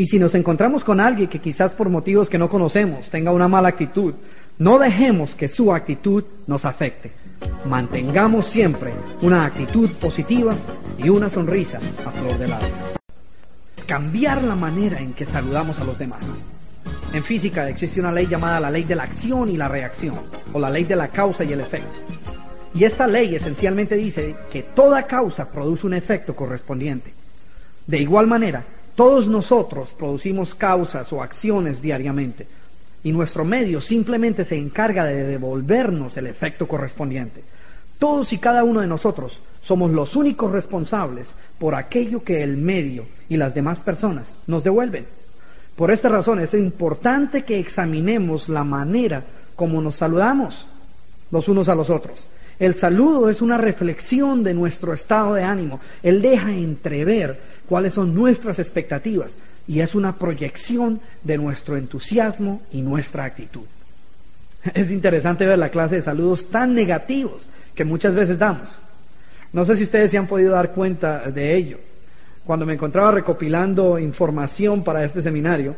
Y 0.00 0.06
si 0.06 0.18
nos 0.18 0.34
encontramos 0.34 0.82
con 0.82 0.98
alguien 0.98 1.28
que 1.28 1.40
quizás 1.40 1.74
por 1.74 1.90
motivos 1.90 2.30
que 2.30 2.38
no 2.38 2.48
conocemos 2.48 3.10
tenga 3.10 3.32
una 3.32 3.48
mala 3.48 3.68
actitud, 3.68 4.14
no 4.56 4.78
dejemos 4.78 5.34
que 5.34 5.46
su 5.46 5.74
actitud 5.74 6.24
nos 6.46 6.64
afecte. 6.64 7.12
Mantengamos 7.66 8.46
siempre 8.46 8.94
una 9.20 9.44
actitud 9.44 9.90
positiva 10.00 10.54
y 10.96 11.10
una 11.10 11.28
sonrisa 11.28 11.80
a 12.06 12.10
flor 12.12 12.38
de 12.38 12.48
labios. 12.48 12.96
cambiar 13.86 14.42
la 14.42 14.56
manera 14.56 15.00
en 15.00 15.12
que 15.12 15.26
saludamos 15.26 15.78
a 15.80 15.84
los 15.84 15.98
demás. 15.98 16.24
En 17.12 17.22
física 17.22 17.68
existe 17.68 18.00
una 18.00 18.10
ley 18.10 18.26
llamada 18.26 18.58
la 18.58 18.70
ley 18.70 18.84
de 18.84 18.96
la 18.96 19.02
acción 19.02 19.50
y 19.50 19.58
la 19.58 19.68
reacción, 19.68 20.18
o 20.54 20.58
la 20.58 20.70
ley 20.70 20.84
de 20.84 20.96
la 20.96 21.08
causa 21.08 21.44
y 21.44 21.52
el 21.52 21.60
efecto. 21.60 22.00
Y 22.72 22.84
esta 22.84 23.06
ley 23.06 23.34
esencialmente 23.34 23.96
dice 23.96 24.34
que 24.50 24.62
toda 24.62 25.06
causa 25.06 25.50
produce 25.50 25.86
un 25.86 25.92
efecto 25.92 26.34
correspondiente. 26.34 27.12
De 27.86 27.98
igual 27.98 28.26
manera, 28.26 28.64
todos 29.00 29.28
nosotros 29.28 29.94
producimos 29.98 30.54
causas 30.54 31.10
o 31.10 31.22
acciones 31.22 31.80
diariamente, 31.80 32.46
y 33.02 33.12
nuestro 33.12 33.46
medio 33.46 33.80
simplemente 33.80 34.44
se 34.44 34.58
encarga 34.58 35.06
de 35.06 35.24
devolvernos 35.24 36.18
el 36.18 36.26
efecto 36.26 36.68
correspondiente. 36.68 37.42
Todos 37.98 38.30
y 38.34 38.36
cada 38.36 38.62
uno 38.62 38.82
de 38.82 38.86
nosotros 38.86 39.32
somos 39.62 39.90
los 39.92 40.16
únicos 40.16 40.52
responsables 40.52 41.32
por 41.58 41.74
aquello 41.74 42.22
que 42.22 42.42
el 42.42 42.58
medio 42.58 43.06
y 43.30 43.38
las 43.38 43.54
demás 43.54 43.78
personas 43.78 44.36
nos 44.46 44.64
devuelven. 44.64 45.06
Por 45.76 45.90
esta 45.90 46.10
razón 46.10 46.38
es 46.38 46.52
importante 46.52 47.42
que 47.42 47.58
examinemos 47.58 48.50
la 48.50 48.64
manera 48.64 49.24
como 49.56 49.80
nos 49.80 49.96
saludamos 49.96 50.68
los 51.30 51.48
unos 51.48 51.70
a 51.70 51.74
los 51.74 51.88
otros. 51.88 52.26
El 52.60 52.74
saludo 52.74 53.30
es 53.30 53.40
una 53.40 53.56
reflexión 53.56 54.44
de 54.44 54.52
nuestro 54.52 54.92
estado 54.92 55.32
de 55.32 55.42
ánimo. 55.42 55.80
Él 56.02 56.20
deja 56.20 56.52
entrever 56.52 57.40
cuáles 57.70 57.94
son 57.94 58.12
nuestras 58.16 58.58
expectativas 58.58 59.30
y 59.68 59.78
es 59.78 59.94
una 59.94 60.16
proyección 60.16 61.00
de 61.22 61.38
nuestro 61.38 61.76
entusiasmo 61.76 62.62
y 62.72 62.82
nuestra 62.82 63.22
actitud. 63.22 63.62
Es 64.74 64.90
interesante 64.90 65.46
ver 65.46 65.56
la 65.56 65.68
clase 65.68 65.94
de 65.94 66.02
saludos 66.02 66.50
tan 66.50 66.74
negativos 66.74 67.42
que 67.76 67.84
muchas 67.84 68.12
veces 68.12 68.40
damos. 68.40 68.76
No 69.52 69.64
sé 69.64 69.76
si 69.76 69.84
ustedes 69.84 70.10
se 70.10 70.18
han 70.18 70.26
podido 70.26 70.50
dar 70.50 70.72
cuenta 70.72 71.30
de 71.30 71.54
ello. 71.54 71.78
Cuando 72.44 72.66
me 72.66 72.74
encontraba 72.74 73.12
recopilando 73.12 74.00
información 74.00 74.82
para 74.82 75.04
este 75.04 75.22
seminario, 75.22 75.76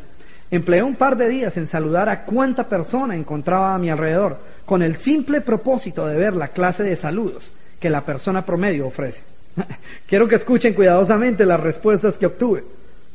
empleé 0.49 0.81
un 0.81 0.95
par 0.95 1.15
de 1.15 1.29
días 1.29 1.57
en 1.57 1.67
saludar 1.67 2.09
a 2.09 2.25
cuánta 2.25 2.67
persona 2.67 3.15
encontraba 3.15 3.75
a 3.75 3.79
mi 3.79 3.91
alrededor, 3.91 4.39
con 4.65 4.81
el 4.81 4.97
simple 4.97 5.41
propósito 5.41 6.07
de 6.07 6.17
ver 6.17 6.33
la 6.33 6.47
clase 6.47 6.81
de 6.81 6.95
saludos 6.95 7.51
que 7.79 7.91
la 7.91 8.03
persona 8.03 8.43
promedio 8.43 8.87
ofrece. 8.87 9.32
Quiero 10.07 10.27
que 10.27 10.35
escuchen 10.35 10.73
cuidadosamente 10.73 11.45
las 11.45 11.59
respuestas 11.59 12.17
que 12.17 12.25
obtuve. 12.25 12.63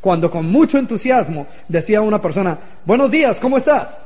Cuando 0.00 0.30
con 0.30 0.46
mucho 0.46 0.78
entusiasmo 0.78 1.46
decía 1.66 2.00
una 2.00 2.22
persona, 2.22 2.56
buenos 2.84 3.10
días, 3.10 3.40
¿cómo 3.40 3.58
estás? 3.58 3.98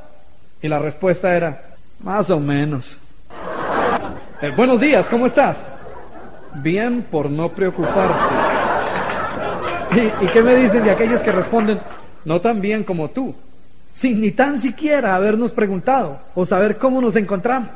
Y 0.61 0.67
la 0.67 0.79
respuesta 0.79 1.35
era, 1.35 1.75
más 2.01 2.29
o 2.29 2.39
menos. 2.39 2.99
Eh, 4.41 4.51
buenos 4.57 4.81
días, 4.81 5.07
¿cómo 5.07 5.25
estás? 5.25 5.65
Bien 6.55 7.03
por 7.09 7.29
no 7.29 7.53
preocuparte. 7.53 8.35
¿Y, 9.95 10.25
¿Y 10.25 10.27
qué 10.27 10.43
me 10.43 10.53
dicen 10.53 10.83
de 10.83 10.91
aquellos 10.91 11.21
que 11.21 11.31
responden, 11.31 11.79
no 12.25 12.41
tan 12.41 12.59
bien 12.59 12.83
como 12.83 13.09
tú? 13.09 13.33
Sin 13.93 14.19
ni 14.19 14.31
tan 14.31 14.59
siquiera 14.59 15.15
habernos 15.15 15.53
preguntado 15.53 16.19
o 16.35 16.45
saber 16.45 16.77
cómo 16.77 16.99
nos 16.99 17.15
encontramos. 17.15 17.69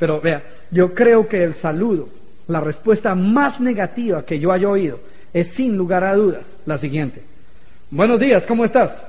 Pero 0.00 0.20
vea, 0.20 0.42
yo 0.72 0.92
creo 0.94 1.28
que 1.28 1.44
el 1.44 1.54
saludo, 1.54 2.08
la 2.48 2.60
respuesta 2.60 3.14
más 3.14 3.60
negativa 3.60 4.24
que 4.24 4.38
yo 4.40 4.50
haya 4.50 4.68
oído, 4.68 4.98
es 5.32 5.48
sin 5.48 5.76
lugar 5.76 6.02
a 6.04 6.14
dudas 6.14 6.56
la 6.66 6.78
siguiente. 6.78 7.22
Buenos 7.90 8.18
días, 8.18 8.46
¿cómo 8.46 8.64
estás? 8.64 9.00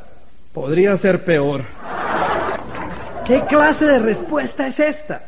Podría 0.54 0.96
ser 0.98 1.24
peor. 1.24 1.64
¿Qué 3.26 3.42
clase 3.46 3.86
de 3.86 4.00
respuesta 4.00 4.68
es 4.68 4.80
esta? 4.80 5.24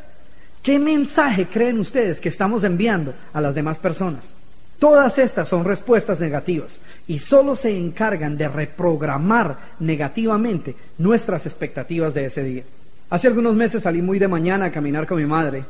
¿Qué 0.62 0.78
mensaje 0.78 1.48
creen 1.48 1.80
ustedes 1.80 2.20
que 2.20 2.30
estamos 2.30 2.64
enviando 2.64 3.14
a 3.34 3.42
las 3.42 3.56
demás 3.56 3.80
personas? 3.80 4.36
Todas 4.78 5.18
estas 5.18 5.48
son 5.48 5.64
respuestas 5.64 6.20
negativas 6.20 6.80
y 7.08 7.20
solo 7.20 7.56
se 7.56 7.76
encargan 7.76 8.36
de 8.36 8.48
reprogramar 8.48 9.58
negativamente 9.80 10.76
nuestras 10.98 11.46
expectativas 11.46 12.14
de 12.14 12.26
ese 12.26 12.44
día. 12.44 12.64
Hace 13.10 13.28
algunos 13.28 13.56
meses 13.56 13.84
salí 13.84 14.02
muy 14.02 14.20
de 14.20 14.28
mañana 14.28 14.66
a 14.66 14.72
caminar 14.72 15.06
con 15.06 15.18
mi 15.18 15.26
madre 15.26 15.64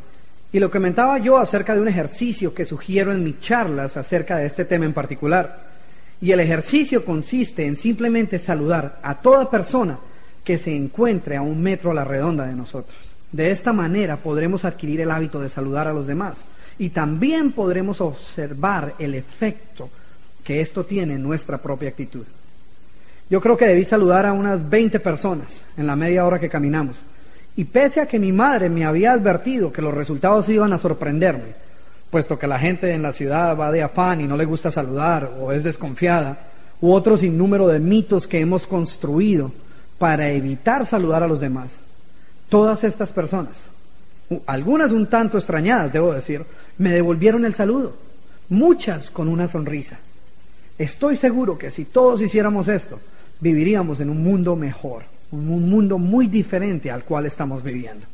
y 0.54 0.60
lo 0.60 0.70
comentaba 0.70 1.18
yo 1.18 1.38
acerca 1.38 1.74
de 1.74 1.82
un 1.82 1.88
ejercicio 1.88 2.54
que 2.54 2.66
sugiero 2.66 3.12
en 3.12 3.24
mis 3.24 3.39
charlas 3.39 3.95
acerca 3.95 4.38
de 4.38 4.47
este 4.47 4.66
tema 4.66 4.86
en 4.86 4.93
particular. 4.93 5.72
Y 6.20 6.32
el 6.32 6.39
ejercicio 6.41 7.06
consiste 7.06 7.66
en 7.66 7.76
simplemente 7.76 8.38
saludar 8.38 8.99
a 9.02 9.16
toda 9.22 9.49
persona 9.49 9.97
que 10.43 10.58
se 10.58 10.76
encuentre 10.76 11.38
a 11.38 11.41
un 11.41 11.62
metro 11.62 11.91
a 11.91 11.93
la 11.93 12.04
redonda 12.04 12.45
de 12.45 12.56
nosotros. 12.56 12.97
De 13.32 13.49
esta 13.49 13.72
manera 13.72 14.18
podremos 14.18 14.66
adquirir 14.66 15.02
el 15.02 15.12
hábito 15.12 15.39
de 15.39 15.49
saludar 15.49 15.88
a 15.88 15.93
los 15.93 16.06
demás 16.06 16.45
y 16.78 16.89
también 16.89 17.54
podremos 17.54 18.02
observar 18.02 18.95
el 18.99 19.16
efecto 19.16 19.89
que 20.43 20.60
esto 20.60 20.84
tiene 20.84 21.14
en 21.14 21.24
nuestra 21.24 21.60
propia 21.60 21.89
actitud. 21.89 22.26
Yo 23.30 23.39
creo 23.39 23.56
que 23.56 23.68
debí 23.68 23.86
saludar 23.86 24.26
a 24.26 24.34
unas 24.34 24.70
20 24.70 24.99
personas 24.99 25.64
en 25.78 25.88
la 25.88 25.95
media 25.95 26.26
hora 26.26 26.39
que 26.39 26.49
caminamos 26.49 27.02
y 27.62 27.66
pese 27.66 28.01
a 28.01 28.07
que 28.07 28.18
mi 28.18 28.32
madre 28.32 28.72
me 28.72 28.86
había 28.86 29.12
advertido 29.12 29.72
que 29.72 29.84
los 29.84 29.93
resultados 29.93 30.49
iban 30.49 30.74
a 30.74 30.80
sorprenderme, 30.80 31.53
puesto 32.09 32.39
que 32.39 32.47
la 32.47 32.57
gente 32.57 32.91
en 32.91 33.03
la 33.03 33.14
ciudad 33.14 33.55
va 33.55 33.72
de 33.72 33.84
afán 33.84 34.20
y 34.20 34.26
no 34.26 34.36
le 34.36 34.45
gusta 34.45 34.72
saludar 34.72 35.32
o 35.39 35.51
es 35.51 35.64
desconfiada, 35.64 36.39
u 36.82 36.91
otro 36.91 37.18
sinnúmero 37.18 37.68
de 37.68 37.78
mitos 37.78 38.28
que 38.28 38.39
hemos 38.39 38.66
construido 38.66 39.51
para 39.99 40.32
evitar 40.32 40.88
saludar 40.88 41.22
a 41.22 41.28
los 41.28 41.39
demás, 41.39 41.82
todas 42.49 42.84
estas 42.84 43.12
personas, 43.12 43.68
algunas 44.47 44.91
un 44.91 45.05
tanto 45.05 45.38
extrañadas, 45.38 45.93
debo 45.93 46.14
decir, 46.14 46.43
me 46.80 46.91
devolvieron 46.91 47.45
el 47.45 47.53
saludo, 47.53 47.93
muchas 48.49 49.12
con 49.12 49.28
una 49.28 49.47
sonrisa. 49.47 49.99
Estoy 50.80 51.16
seguro 51.16 51.59
que 51.59 51.70
si 51.70 51.86
todos 51.86 52.24
hiciéramos 52.24 52.68
esto, 52.68 52.99
viviríamos 53.39 53.99
en 53.99 54.09
un 54.09 54.24
mundo 54.24 54.55
mejor 54.55 55.03
un 55.32 55.70
mundo 55.70 55.98
muy 55.98 56.28
diferente 56.28 56.92
al 56.92 57.04
cual 57.04 57.26
estamos 57.26 57.64
viviendo. 57.64 58.06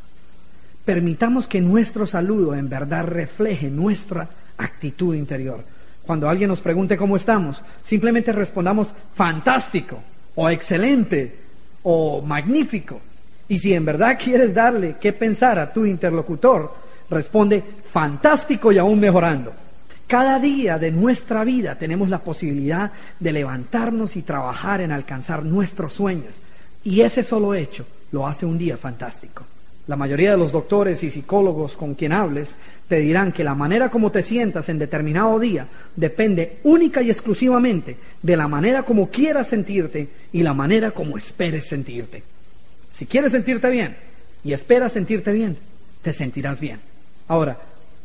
Permitamos 0.86 1.48
que 1.48 1.60
nuestro 1.60 2.06
saludo 2.06 2.56
en 2.56 2.70
verdad 2.70 3.06
refleje 3.06 3.70
nuestra 3.70 4.30
actitud 4.58 5.16
interior. 5.16 5.64
Cuando 6.06 6.30
alguien 6.30 6.50
nos 6.50 6.62
pregunte 6.62 6.96
cómo 6.96 7.18
estamos, 7.18 7.62
simplemente 7.84 8.32
respondamos 8.32 8.94
fantástico 9.14 10.00
o 10.36 10.50
excelente 10.50 11.36
o 11.84 12.22
magnífico. 12.22 13.02
Y 13.50 13.58
si 13.58 13.74
en 13.74 13.84
verdad 13.84 14.18
quieres 14.22 14.54
darle 14.54 14.96
qué 15.00 15.12
pensar 15.12 15.60
a 15.60 15.74
tu 15.74 15.86
interlocutor, 15.86 16.74
responde 17.10 17.64
fantástico 17.92 18.72
y 18.72 18.78
aún 18.78 19.00
mejorando. 19.00 19.54
Cada 20.08 20.40
día 20.40 20.78
de 20.78 20.92
nuestra 20.92 21.44
vida 21.44 21.76
tenemos 21.76 22.08
la 22.08 22.20
posibilidad 22.20 22.92
de 23.20 23.32
levantarnos 23.34 24.16
y 24.16 24.22
trabajar 24.22 24.80
en 24.80 24.94
alcanzar 24.94 25.44
nuestros 25.44 25.94
sueños, 25.94 26.40
y 26.88 27.02
ese 27.02 27.22
solo 27.22 27.54
hecho 27.54 27.86
lo 28.14 28.26
hace 28.26 28.46
un 28.46 28.58
día 28.58 28.78
fantástico. 28.78 29.44
La 29.88 29.98
mayoría 29.98 30.32
de 30.32 30.38
los 30.38 30.54
doctores 30.54 31.04
y 31.04 31.12
psicólogos 31.12 31.76
con 31.76 31.96
quien 31.96 32.14
hables 32.14 32.56
te 32.88 32.98
dirán 32.98 33.34
que 33.34 33.44
la 33.44 33.56
manera 33.56 33.90
como 33.90 34.10
te 34.10 34.24
sientas 34.24 34.70
en 34.70 34.80
determinado 34.80 35.38
día 35.38 35.68
depende 35.98 36.60
única 36.64 37.02
y 37.02 37.10
exclusivamente 37.10 37.98
de 38.22 38.38
la 38.38 38.48
manera 38.48 38.84
como 38.84 39.10
quieras 39.10 39.48
sentirte 39.48 40.08
y 40.32 40.44
la 40.44 40.54
manera 40.54 40.92
como 40.92 41.18
esperes 41.18 41.68
sentirte. 41.68 42.24
Si 42.94 43.06
quieres 43.06 43.34
sentirte 43.34 43.70
bien 43.70 43.98
y 44.46 44.54
esperas 44.54 44.94
sentirte 44.94 45.34
bien, 45.34 45.58
te 46.02 46.14
sentirás 46.14 46.62
bien. 46.62 46.80
Ahora, 47.28 47.58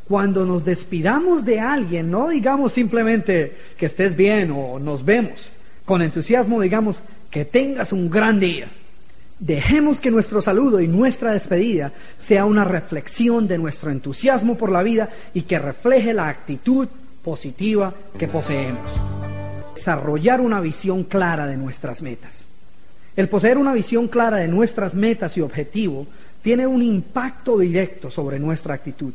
cuando 0.08 0.44
nos 0.44 0.64
despidamos 0.64 1.44
de 1.44 1.60
alguien, 1.60 2.10
no 2.10 2.30
digamos 2.30 2.72
simplemente 2.72 3.56
que 3.76 3.86
estés 3.86 4.16
bien 4.16 4.50
o 4.50 4.80
nos 4.80 5.04
vemos. 5.04 5.50
Con 5.84 6.02
entusiasmo 6.02 6.60
digamos, 6.60 7.02
que 7.32 7.46
tengas 7.46 7.92
un 7.92 8.10
gran 8.10 8.38
día. 8.38 8.68
Dejemos 9.40 10.00
que 10.00 10.10
nuestro 10.10 10.42
saludo 10.42 10.80
y 10.80 10.86
nuestra 10.86 11.32
despedida 11.32 11.90
sea 12.20 12.44
una 12.44 12.62
reflexión 12.62 13.48
de 13.48 13.58
nuestro 13.58 13.90
entusiasmo 13.90 14.56
por 14.56 14.70
la 14.70 14.82
vida 14.82 15.08
y 15.32 15.42
que 15.42 15.58
refleje 15.58 16.12
la 16.12 16.28
actitud 16.28 16.86
positiva 17.24 17.92
que 18.18 18.28
poseemos. 18.28 18.86
Desarrollar 19.74 20.42
una 20.42 20.60
visión 20.60 21.04
clara 21.04 21.46
de 21.46 21.56
nuestras 21.56 22.02
metas. 22.02 22.46
El 23.16 23.28
poseer 23.30 23.56
una 23.56 23.72
visión 23.72 24.08
clara 24.08 24.36
de 24.36 24.48
nuestras 24.48 24.94
metas 24.94 25.36
y 25.38 25.40
objetivos 25.40 26.06
tiene 26.42 26.66
un 26.66 26.82
impacto 26.82 27.58
directo 27.58 28.10
sobre 28.10 28.38
nuestra 28.38 28.74
actitud. 28.74 29.14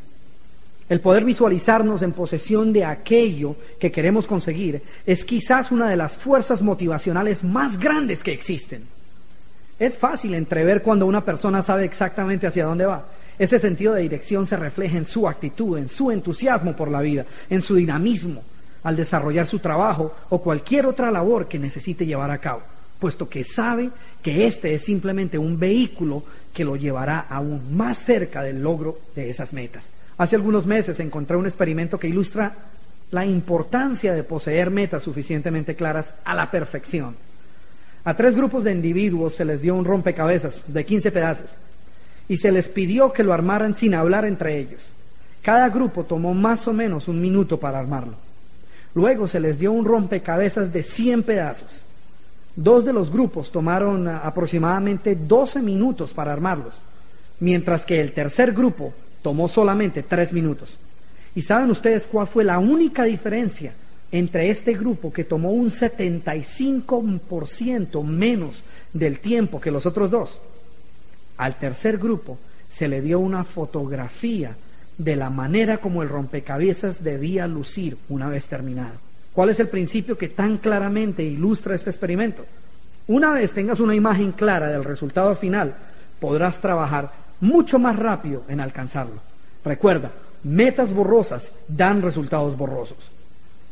El 0.90 1.02
poder 1.02 1.26
visualizarnos 1.26 2.02
en 2.02 2.14
posesión 2.14 2.72
de 2.72 2.86
aquello 2.86 3.56
que 3.78 3.92
queremos 3.92 4.26
conseguir 4.26 4.82
es 5.06 5.26
quizás 5.26 5.72
una 5.72 5.90
de 5.90 5.98
las 5.98 6.18
fuerzas 6.18 6.62
motivacionales 6.62 7.44
más 7.44 7.78
grandes 7.78 8.24
que 8.24 8.32
existen. 8.32 8.84
Es 9.80 9.98
fácil 9.98 10.34
entrever 10.34 10.82
cuando 10.82 11.06
una 11.06 11.26
persona 11.26 11.62
sabe 11.62 11.84
exactamente 11.84 12.48
hacia 12.48 12.66
dónde 12.66 12.86
va. 12.86 13.06
Ese 13.38 13.60
sentido 13.60 13.94
de 13.94 14.02
dirección 14.02 14.46
se 14.46 14.58
refleja 14.58 14.98
en 14.98 15.06
su 15.06 15.28
actitud, 15.28 15.78
en 15.78 15.90
su 15.90 16.10
entusiasmo 16.10 16.76
por 16.76 16.90
la 16.90 17.02
vida, 17.02 17.26
en 17.50 17.62
su 17.62 17.76
dinamismo 17.76 18.42
al 18.84 18.96
desarrollar 18.96 19.46
su 19.46 19.60
trabajo 19.60 20.16
o 20.30 20.42
cualquier 20.42 20.86
otra 20.86 21.12
labor 21.12 21.50
que 21.50 21.60
necesite 21.60 22.06
llevar 22.06 22.32
a 22.32 22.38
cabo, 22.38 22.62
puesto 23.00 23.28
que 23.28 23.44
sabe 23.44 23.90
que 24.24 24.48
este 24.48 24.74
es 24.74 24.84
simplemente 24.86 25.38
un 25.38 25.60
vehículo 25.60 26.24
que 26.54 26.64
lo 26.64 26.78
llevará 26.78 27.20
aún 27.30 27.76
más 27.76 27.98
cerca 27.98 28.42
del 28.42 28.64
logro 28.64 28.98
de 29.14 29.30
esas 29.30 29.52
metas. 29.52 29.92
Hace 30.18 30.36
algunos 30.36 30.66
meses 30.66 31.00
encontré 31.00 31.38
un 31.38 31.46
experimento 31.46 32.00
que 32.00 32.08
ilustra 32.08 32.54
la 33.12 33.26
importancia 33.26 34.14
de 34.14 34.24
poseer 34.24 34.72
metas 34.72 35.04
suficientemente 35.04 35.76
claras 35.76 36.14
a 36.26 36.34
la 36.36 36.50
perfección. 36.50 37.16
A 38.04 38.16
tres 38.16 38.36
grupos 38.36 38.64
de 38.64 38.72
individuos 38.72 39.36
se 39.36 39.46
les 39.46 39.62
dio 39.62 39.76
un 39.76 39.86
rompecabezas 39.86 40.64
de 40.68 40.86
15 40.86 41.12
pedazos 41.12 41.50
y 42.28 42.38
se 42.38 42.52
les 42.52 42.68
pidió 42.68 43.14
que 43.14 43.24
lo 43.24 43.34
armaran 43.34 43.74
sin 43.74 43.94
hablar 43.94 44.26
entre 44.26 44.58
ellos. 44.58 44.92
Cada 45.42 45.70
grupo 45.70 46.04
tomó 46.04 46.34
más 46.34 46.68
o 46.68 46.74
menos 46.74 47.08
un 47.08 47.22
minuto 47.22 47.60
para 47.60 47.80
armarlo. 47.80 48.16
Luego 48.96 49.28
se 49.28 49.40
les 49.40 49.60
dio 49.60 49.72
un 49.72 49.86
rompecabezas 49.86 50.74
de 50.74 50.84
100 50.84 51.24
pedazos. 51.24 51.84
Dos 52.56 52.84
de 52.84 52.92
los 52.92 53.12
grupos 53.12 53.52
tomaron 53.52 54.08
aproximadamente 54.08 55.16
12 55.16 55.62
minutos 55.62 56.12
para 56.12 56.34
armarlos, 56.34 56.82
mientras 57.40 57.86
que 57.86 58.02
el 58.02 58.14
tercer 58.14 58.52
grupo 58.52 58.94
tomó 59.28 59.50
solamente 59.50 60.04
3 60.04 60.32
minutos. 60.32 60.78
¿Y 61.36 61.42
saben 61.42 61.70
ustedes 61.70 62.08
cuál 62.08 62.28
fue 62.28 62.46
la 62.46 62.60
única 62.60 63.04
diferencia 63.04 63.74
entre 64.10 64.50
este 64.50 64.74
grupo 64.74 65.12
que 65.12 65.26
tomó 65.26 65.52
un 65.52 65.70
75% 65.70 68.06
menos 68.06 68.64
del 68.94 69.20
tiempo 69.20 69.60
que 69.60 69.70
los 69.70 69.86
otros 69.86 70.10
dos? 70.10 70.40
Al 71.36 71.60
tercer 71.60 71.98
grupo 71.98 72.38
se 72.70 72.88
le 72.88 73.02
dio 73.02 73.20
una 73.20 73.44
fotografía 73.44 74.56
de 74.98 75.18
la 75.18 75.30
manera 75.30 75.80
como 75.80 76.04
el 76.04 76.08
rompecabezas 76.08 77.04
debía 77.04 77.48
lucir 77.48 77.98
una 78.08 78.30
vez 78.30 78.48
terminado. 78.48 78.96
¿Cuál 79.34 79.50
es 79.50 79.60
el 79.60 79.68
principio 79.68 80.18
que 80.18 80.30
tan 80.30 80.56
claramente 80.56 81.22
ilustra 81.22 81.76
este 81.76 81.90
experimento? 81.90 82.46
Una 83.08 83.34
vez 83.34 83.52
tengas 83.52 83.82
una 83.82 83.94
imagen 83.94 84.32
clara 84.32 84.72
del 84.72 84.86
resultado 84.86 85.36
final, 85.36 85.76
podrás 86.22 86.62
trabajar 86.62 87.27
mucho 87.40 87.80
más 87.80 87.96
rápido 87.96 88.44
en 88.48 88.60
alcanzarlo. 88.60 89.22
Recuerda, 89.64 90.12
metas 90.44 90.94
borrosas 90.94 91.52
dan 91.68 92.02
resultados 92.02 92.58
borrosos. 92.58 93.12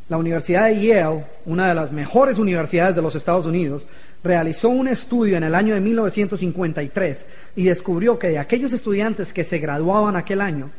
La 0.07 0.18
Universidad 0.18 0.68
de 0.68 0.86
Yale, 0.86 1.24
una 1.45 1.68
de 1.68 1.74
las 1.74 1.91
mejores 1.91 2.38
universidades 2.38 2.95
de 2.95 3.01
los 3.01 3.16
Estados 3.16 3.47
Unidos, 3.47 3.88
realizó 4.24 4.70
un 4.70 4.88
estudio 4.88 5.36
en 5.38 5.43
el 5.43 5.55
año 5.55 5.74
de 5.74 5.80
1953 5.80 7.26
y 7.55 7.63
descubrió 7.63 8.20
que 8.20 8.30
de 8.30 8.38
aquellos 8.38 8.74
estudiantes 8.74 9.34
que 9.34 9.43
se 9.43 9.57
graduaban 9.57 10.16
aquel 10.16 10.41
año, 10.41 10.70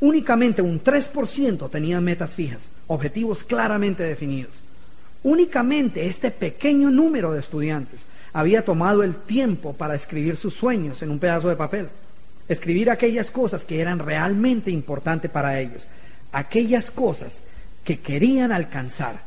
únicamente 0.00 0.62
un 0.62 0.82
3% 0.82 1.68
tenían 1.68 2.04
metas 2.04 2.34
fijas, 2.36 2.68
objetivos 2.86 3.42
claramente 3.42 4.04
definidos. 4.04 4.54
Únicamente 5.24 6.06
este 6.06 6.30
pequeño 6.30 6.88
número 6.88 7.32
de 7.32 7.40
estudiantes 7.40 8.06
había 8.32 8.64
tomado 8.64 9.02
el 9.02 9.16
tiempo 9.16 9.72
para 9.72 9.96
escribir 9.96 10.36
sus 10.36 10.54
sueños 10.54 11.02
en 11.02 11.10
un 11.10 11.18
pedazo 11.18 11.48
de 11.48 11.56
papel, 11.56 11.88
escribir 12.48 12.90
aquellas 12.90 13.30
cosas 13.30 13.64
que 13.64 13.80
eran 13.80 13.98
realmente 13.98 14.70
importantes 14.70 15.30
para 15.30 15.60
ellos, 15.60 15.86
aquellas 16.32 16.90
cosas 16.90 17.42
que 17.84 18.00
querían 18.00 18.52
alcanzar, 18.52 19.20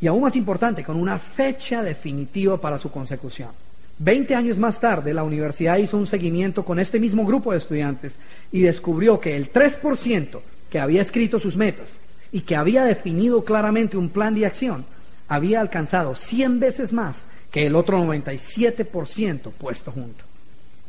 y 0.00 0.06
aún 0.06 0.22
más 0.22 0.36
importante, 0.36 0.84
con 0.84 0.96
una 0.96 1.18
fecha 1.18 1.82
definitiva 1.82 2.60
para 2.60 2.78
su 2.78 2.90
consecución. 2.90 3.50
Veinte 3.98 4.34
años 4.36 4.58
más 4.58 4.80
tarde, 4.80 5.12
la 5.12 5.24
universidad 5.24 5.78
hizo 5.78 5.96
un 5.96 6.06
seguimiento 6.06 6.64
con 6.64 6.78
este 6.78 7.00
mismo 7.00 7.24
grupo 7.24 7.50
de 7.50 7.58
estudiantes 7.58 8.14
y 8.52 8.60
descubrió 8.60 9.18
que 9.18 9.34
el 9.34 9.52
3% 9.52 10.40
que 10.70 10.78
había 10.78 11.02
escrito 11.02 11.40
sus 11.40 11.56
metas 11.56 11.96
y 12.30 12.42
que 12.42 12.54
había 12.54 12.84
definido 12.84 13.42
claramente 13.42 13.96
un 13.96 14.10
plan 14.10 14.34
de 14.34 14.46
acción, 14.46 14.84
había 15.26 15.60
alcanzado 15.60 16.14
100 16.14 16.60
veces 16.60 16.92
más 16.92 17.24
que 17.50 17.66
el 17.66 17.74
otro 17.74 17.98
97% 17.98 19.50
puesto 19.58 19.90
junto. 19.90 20.27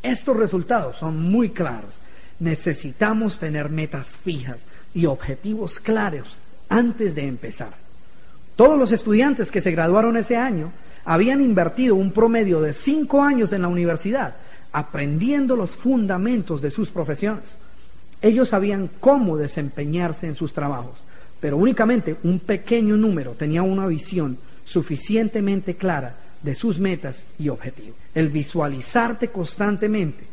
Estos 0.04 0.38
resultados 0.38 0.98
son 0.98 1.22
muy 1.22 1.50
claros. 1.50 2.00
Necesitamos 2.40 3.40
tener 3.40 3.70
metas 3.70 4.10
fijas 4.24 4.60
y 4.94 5.06
objetivos 5.06 5.80
claros 5.80 6.40
antes 6.70 7.16
de 7.16 7.28
empezar. 7.28 7.74
Todos 8.56 8.78
los 8.78 8.92
estudiantes 8.92 9.52
que 9.52 9.62
se 9.62 9.72
graduaron 9.72 10.18
ese 10.18 10.38
año 10.38 10.72
habían 11.06 11.42
invertido 11.42 11.96
un 11.96 12.12
promedio 12.12 12.62
de 12.62 12.74
cinco 12.74 13.22
años 13.22 13.52
en 13.54 13.62
la 13.62 13.68
universidad 13.68 14.36
aprendiendo 14.72 15.56
los 15.56 15.76
fundamentos 15.76 16.62
de 16.62 16.72
sus 16.72 16.90
profesiones. 16.90 17.56
Ellos 18.22 18.50
sabían 18.50 18.90
cómo 19.00 19.38
desempeñarse 19.38 20.28
en 20.28 20.36
sus 20.36 20.54
trabajos, 20.54 21.02
pero 21.40 21.58
únicamente 21.58 22.18
un 22.24 22.40
pequeño 22.40 22.98
número 22.98 23.32
tenía 23.32 23.64
una 23.64 23.88
visión 23.88 24.38
suficientemente 24.66 25.76
clara 25.76 26.16
de 26.42 26.56
sus 26.56 26.80
metas 26.80 27.24
y 27.38 27.50
objetivos. 27.50 27.96
El 28.14 28.30
visualizarte 28.30 29.30
constantemente, 29.30 30.26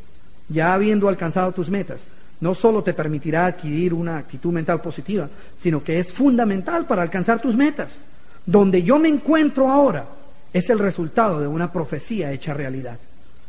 ya 0.48 0.74
habiendo 0.74 1.09
alcanzado 1.09 1.52
tus 1.52 1.68
metas, 1.68 2.07
no 2.40 2.54
solo 2.54 2.82
te 2.82 2.94
permitirá 2.94 3.46
adquirir 3.46 3.94
una 3.94 4.18
actitud 4.18 4.52
mental 4.52 4.80
positiva, 4.80 5.28
sino 5.59 5.82
que 5.82 5.98
es 5.98 6.12
fundamental 6.12 6.86
para 6.86 7.02
alcanzar 7.02 7.40
tus 7.40 7.57
metas. 7.57 7.98
Donde 8.44 8.82
yo 8.82 8.98
me 8.98 9.09
encuentro 9.09 9.68
ahora 9.68 10.07
es 10.52 10.70
el 10.70 10.78
resultado 10.78 11.40
de 11.40 11.46
una 11.46 11.72
profecía 11.72 12.32
hecha 12.32 12.54
realidad. 12.54 12.98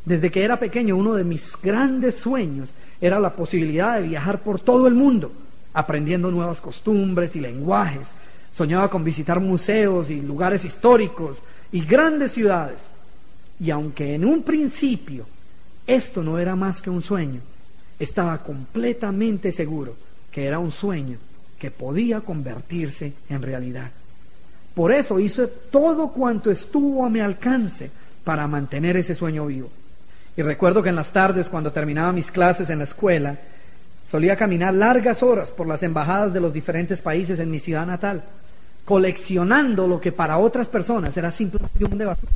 Desde 0.05 0.31
que 0.31 0.43
era 0.43 0.57
pequeño, 0.57 0.95
uno 0.95 1.15
de 1.15 1.25
mis 1.25 1.53
grandes 1.61 2.15
sueños 2.15 2.73
era 3.01 3.19
la 3.19 3.35
posibilidad 3.35 3.95
de 3.95 4.07
viajar 4.07 4.39
por 4.39 4.59
todo 4.59 4.87
el 4.87 4.93
mundo, 4.93 5.31
aprendiendo 5.73 6.31
nuevas 6.31 6.61
costumbres 6.61 7.35
y 7.35 7.41
lenguajes. 7.41 8.15
Soñaba 8.53 8.89
con 8.89 9.03
visitar 9.03 9.39
museos 9.41 10.09
y 10.09 10.21
lugares 10.21 10.63
históricos 10.65 11.43
y 11.71 11.81
grandes 11.81 12.31
ciudades. 12.31 12.89
Y 13.59 13.71
aunque 13.71 14.15
en 14.15 14.25
un 14.25 14.43
principio 14.43 15.25
esto 15.85 16.21
no 16.21 16.37
era 16.37 16.55
más 16.55 16.81
que 16.81 16.89
un 16.89 17.01
sueño, 17.01 17.41
estaba 17.99 18.43
completamente 18.43 19.51
seguro 19.51 19.95
que 20.31 20.45
era 20.45 20.59
un 20.59 20.71
sueño 20.71 21.17
que 21.57 21.71
podía 21.71 22.21
convertirse 22.21 23.13
en 23.29 23.41
realidad. 23.41 23.89
Por 24.75 24.91
eso 24.91 25.19
hice 25.19 25.47
todo 25.47 26.09
cuanto 26.09 26.51
estuvo 26.51 27.05
a 27.05 27.09
mi 27.09 27.19
alcance 27.19 27.89
para 28.23 28.47
mantener 28.47 28.97
ese 28.97 29.15
sueño 29.15 29.47
vivo. 29.47 29.69
Y 30.35 30.43
recuerdo 30.43 30.83
que 30.83 30.89
en 30.89 30.95
las 30.95 31.11
tardes, 31.11 31.49
cuando 31.49 31.71
terminaba 31.71 32.11
mis 32.11 32.29
clases 32.29 32.69
en 32.69 32.77
la 32.77 32.83
escuela, 32.83 33.39
solía 34.05 34.35
caminar 34.35 34.75
largas 34.75 35.23
horas 35.23 35.49
por 35.49 35.65
las 35.67 35.81
embajadas 35.81 36.31
de 36.31 36.39
los 36.39 36.53
diferentes 36.53 37.01
países 37.01 37.39
en 37.39 37.49
mi 37.49 37.57
ciudad 37.57 37.87
natal, 37.87 38.23
coleccionando 38.87 39.85
lo 39.85 39.99
que 39.99 40.13
para 40.13 40.37
otras 40.37 40.69
personas 40.69 41.17
era 41.17 41.29
simplemente 41.29 41.83
un 41.83 41.97
de 41.97 42.05
basura, 42.05 42.31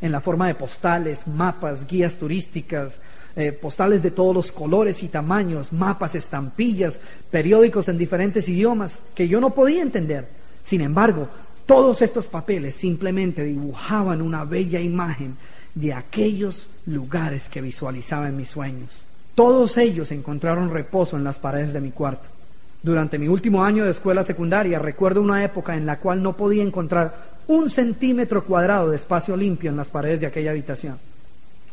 en 0.00 0.10
la 0.10 0.20
forma 0.20 0.48
de 0.48 0.56
postales, 0.56 1.28
mapas, 1.28 1.86
guías 1.86 2.16
turísticas, 2.16 2.94
eh, 3.36 3.52
postales 3.52 4.02
de 4.02 4.10
todos 4.10 4.34
los 4.34 4.50
colores 4.50 5.04
y 5.04 5.08
tamaños, 5.08 5.72
mapas, 5.72 6.16
estampillas, 6.16 6.98
periódicos 7.30 7.88
en 7.88 7.98
diferentes 7.98 8.48
idiomas 8.48 8.98
que 9.14 9.28
yo 9.28 9.40
no 9.40 9.50
podía 9.50 9.80
entender. 9.80 10.26
Sin 10.64 10.80
embargo, 10.80 11.28
todos 11.66 12.02
estos 12.02 12.26
papeles 12.26 12.74
simplemente 12.74 13.44
dibujaban 13.44 14.22
una 14.22 14.44
bella 14.44 14.80
imagen 14.80 15.36
de 15.76 15.92
aquellos 15.92 16.68
lugares 16.86 17.48
que 17.48 17.60
visualizaba 17.60 18.26
en 18.28 18.36
mis 18.36 18.50
sueños. 18.50 19.04
Todos 19.36 19.76
ellos 19.76 20.10
encontraron 20.10 20.68
reposo 20.72 21.16
en 21.16 21.22
las 21.22 21.38
paredes 21.38 21.72
de 21.72 21.80
mi 21.80 21.92
cuarto. 21.92 22.35
Durante 22.82 23.18
mi 23.18 23.28
último 23.28 23.64
año 23.64 23.84
de 23.84 23.90
escuela 23.90 24.22
secundaria 24.22 24.78
recuerdo 24.78 25.22
una 25.22 25.42
época 25.42 25.76
en 25.76 25.86
la 25.86 25.98
cual 25.98 26.22
no 26.22 26.36
podía 26.36 26.62
encontrar 26.62 27.36
un 27.48 27.70
centímetro 27.70 28.44
cuadrado 28.44 28.90
de 28.90 28.96
espacio 28.96 29.36
limpio 29.36 29.70
en 29.70 29.76
las 29.76 29.90
paredes 29.90 30.20
de 30.20 30.26
aquella 30.26 30.50
habitación. 30.50 30.98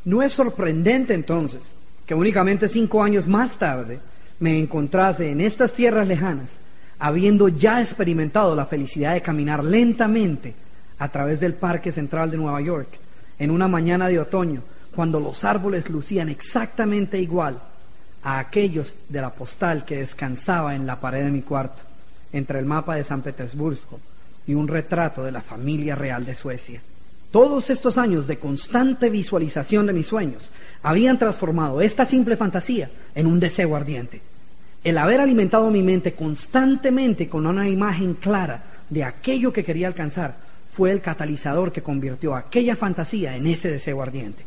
No 0.06 0.22
es 0.22 0.34
sorprendente 0.34 1.14
entonces 1.14 1.72
que 2.06 2.16
únicamente 2.16 2.68
cinco 2.68 3.04
años 3.04 3.28
más 3.28 3.58
tarde 3.58 4.00
me 4.40 4.60
encontrase 4.60 5.30
en 5.30 5.42
estas 5.42 5.74
tierras 5.74 6.08
lejanas, 6.08 6.50
habiendo 7.00 7.48
ya 7.48 7.82
experimentado 7.82 8.56
la 8.56 8.66
felicidad 8.66 9.14
de 9.14 9.22
caminar 9.22 9.64
lentamente 9.64 10.54
a 11.00 11.10
través 11.10 11.40
del 11.40 11.54
Parque 11.54 11.92
Central 11.92 12.30
de 12.32 12.38
Nueva 12.38 12.62
York 12.62 12.90
en 13.40 13.52
una 13.52 13.68
mañana 13.68 14.08
de 14.08 14.20
otoño, 14.20 14.62
cuando 14.96 15.20
los 15.20 15.44
árboles 15.44 15.90
lucían 15.90 16.30
exactamente 16.30 17.20
igual 17.20 17.60
a 18.24 18.40
aquellos 18.40 18.96
de 19.10 19.22
la 19.22 19.34
postal 19.34 19.86
que 19.86 19.98
descansaba 19.98 20.76
en 20.76 20.88
la 20.88 21.00
pared 21.00 21.24
de 21.24 21.32
mi 21.32 21.42
cuarto, 21.42 21.82
entre 22.32 22.60
el 22.60 22.66
mapa 22.66 22.96
de 22.96 23.04
San 23.04 23.22
Petersburgo 23.22 24.00
y 24.48 24.54
un 24.54 24.68
retrato 24.68 25.24
de 25.24 25.32
la 25.32 25.42
familia 25.42 25.96
real 25.96 26.26
de 26.26 26.36
Suecia. 26.36 26.82
Todos 27.32 27.70
estos 27.70 27.98
años 27.98 28.28
de 28.28 28.38
constante 28.38 29.10
visualización 29.10 29.88
de 29.88 29.94
mis 29.94 30.08
sueños 30.08 30.52
habían 30.84 31.18
transformado 31.18 31.82
esta 31.82 32.06
simple 32.06 32.38
fantasía 32.38 32.90
en 33.16 33.26
un 33.26 33.40
deseo 33.40 33.76
ardiente. 33.76 34.22
El 34.84 34.98
haber 34.98 35.20
alimentado 35.20 35.72
mi 35.72 35.82
mente 35.82 36.14
constantemente 36.14 37.30
con 37.30 37.48
una 37.48 37.68
imagen 37.68 38.16
clara 38.16 38.64
de 38.90 39.04
aquello 39.04 39.52
que 39.52 39.64
quería 39.64 39.88
alcanzar 39.88 40.36
fue 40.70 40.92
el 40.92 41.02
catalizador 41.02 41.72
que 41.72 41.82
convirtió 41.82 42.36
aquella 42.36 42.76
fantasía 42.76 43.36
en 43.36 43.48
ese 43.48 43.72
deseo 43.72 44.02
ardiente. 44.02 44.46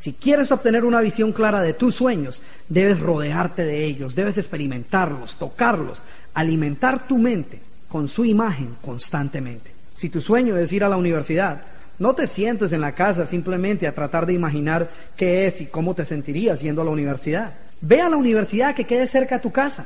Si 0.00 0.14
quieres 0.14 0.50
obtener 0.50 0.86
una 0.86 1.02
visión 1.02 1.30
clara 1.30 1.60
de 1.60 1.74
tus 1.74 1.94
sueños, 1.94 2.40
debes 2.70 3.00
rodearte 3.00 3.64
de 3.64 3.84
ellos, 3.84 4.14
debes 4.14 4.38
experimentarlos, 4.38 5.36
tocarlos, 5.36 6.02
alimentar 6.32 7.06
tu 7.06 7.18
mente 7.18 7.60
con 7.86 8.08
su 8.08 8.24
imagen 8.24 8.76
constantemente. 8.80 9.70
Si 9.92 10.08
tu 10.08 10.22
sueño 10.22 10.56
es 10.56 10.72
ir 10.72 10.84
a 10.84 10.88
la 10.88 10.96
universidad, 10.96 11.60
no 11.98 12.14
te 12.14 12.26
sientes 12.26 12.72
en 12.72 12.80
la 12.80 12.94
casa 12.94 13.26
simplemente 13.26 13.86
a 13.86 13.94
tratar 13.94 14.24
de 14.24 14.32
imaginar 14.32 14.88
qué 15.18 15.46
es 15.46 15.60
y 15.60 15.66
cómo 15.66 15.94
te 15.94 16.06
sentirías 16.06 16.62
yendo 16.62 16.80
a 16.80 16.86
la 16.86 16.92
universidad. 16.92 17.52
Ve 17.82 18.00
a 18.00 18.08
la 18.08 18.16
universidad 18.16 18.74
que 18.74 18.86
quede 18.86 19.06
cerca 19.06 19.34
de 19.34 19.42
tu 19.42 19.52
casa. 19.52 19.84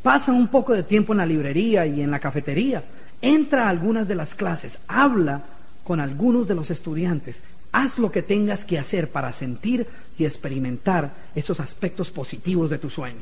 Pasa 0.00 0.30
un 0.30 0.46
poco 0.46 0.74
de 0.74 0.84
tiempo 0.84 1.12
en 1.12 1.18
la 1.18 1.26
librería 1.26 1.84
y 1.86 2.02
en 2.02 2.12
la 2.12 2.20
cafetería. 2.20 2.84
Entra 3.20 3.66
a 3.66 3.70
algunas 3.70 4.06
de 4.06 4.14
las 4.14 4.36
clases, 4.36 4.78
habla 4.86 5.42
con 5.82 5.98
algunos 5.98 6.46
de 6.46 6.54
los 6.54 6.70
estudiantes, 6.70 7.42
haz 7.76 7.98
lo 7.98 8.10
que 8.10 8.22
tengas 8.22 8.64
que 8.64 8.78
hacer 8.78 9.10
para 9.10 9.32
sentir 9.32 9.86
y 10.16 10.24
experimentar 10.24 11.10
esos 11.34 11.60
aspectos 11.60 12.10
positivos 12.10 12.70
de 12.70 12.78
tu 12.78 12.88
sueño. 12.88 13.20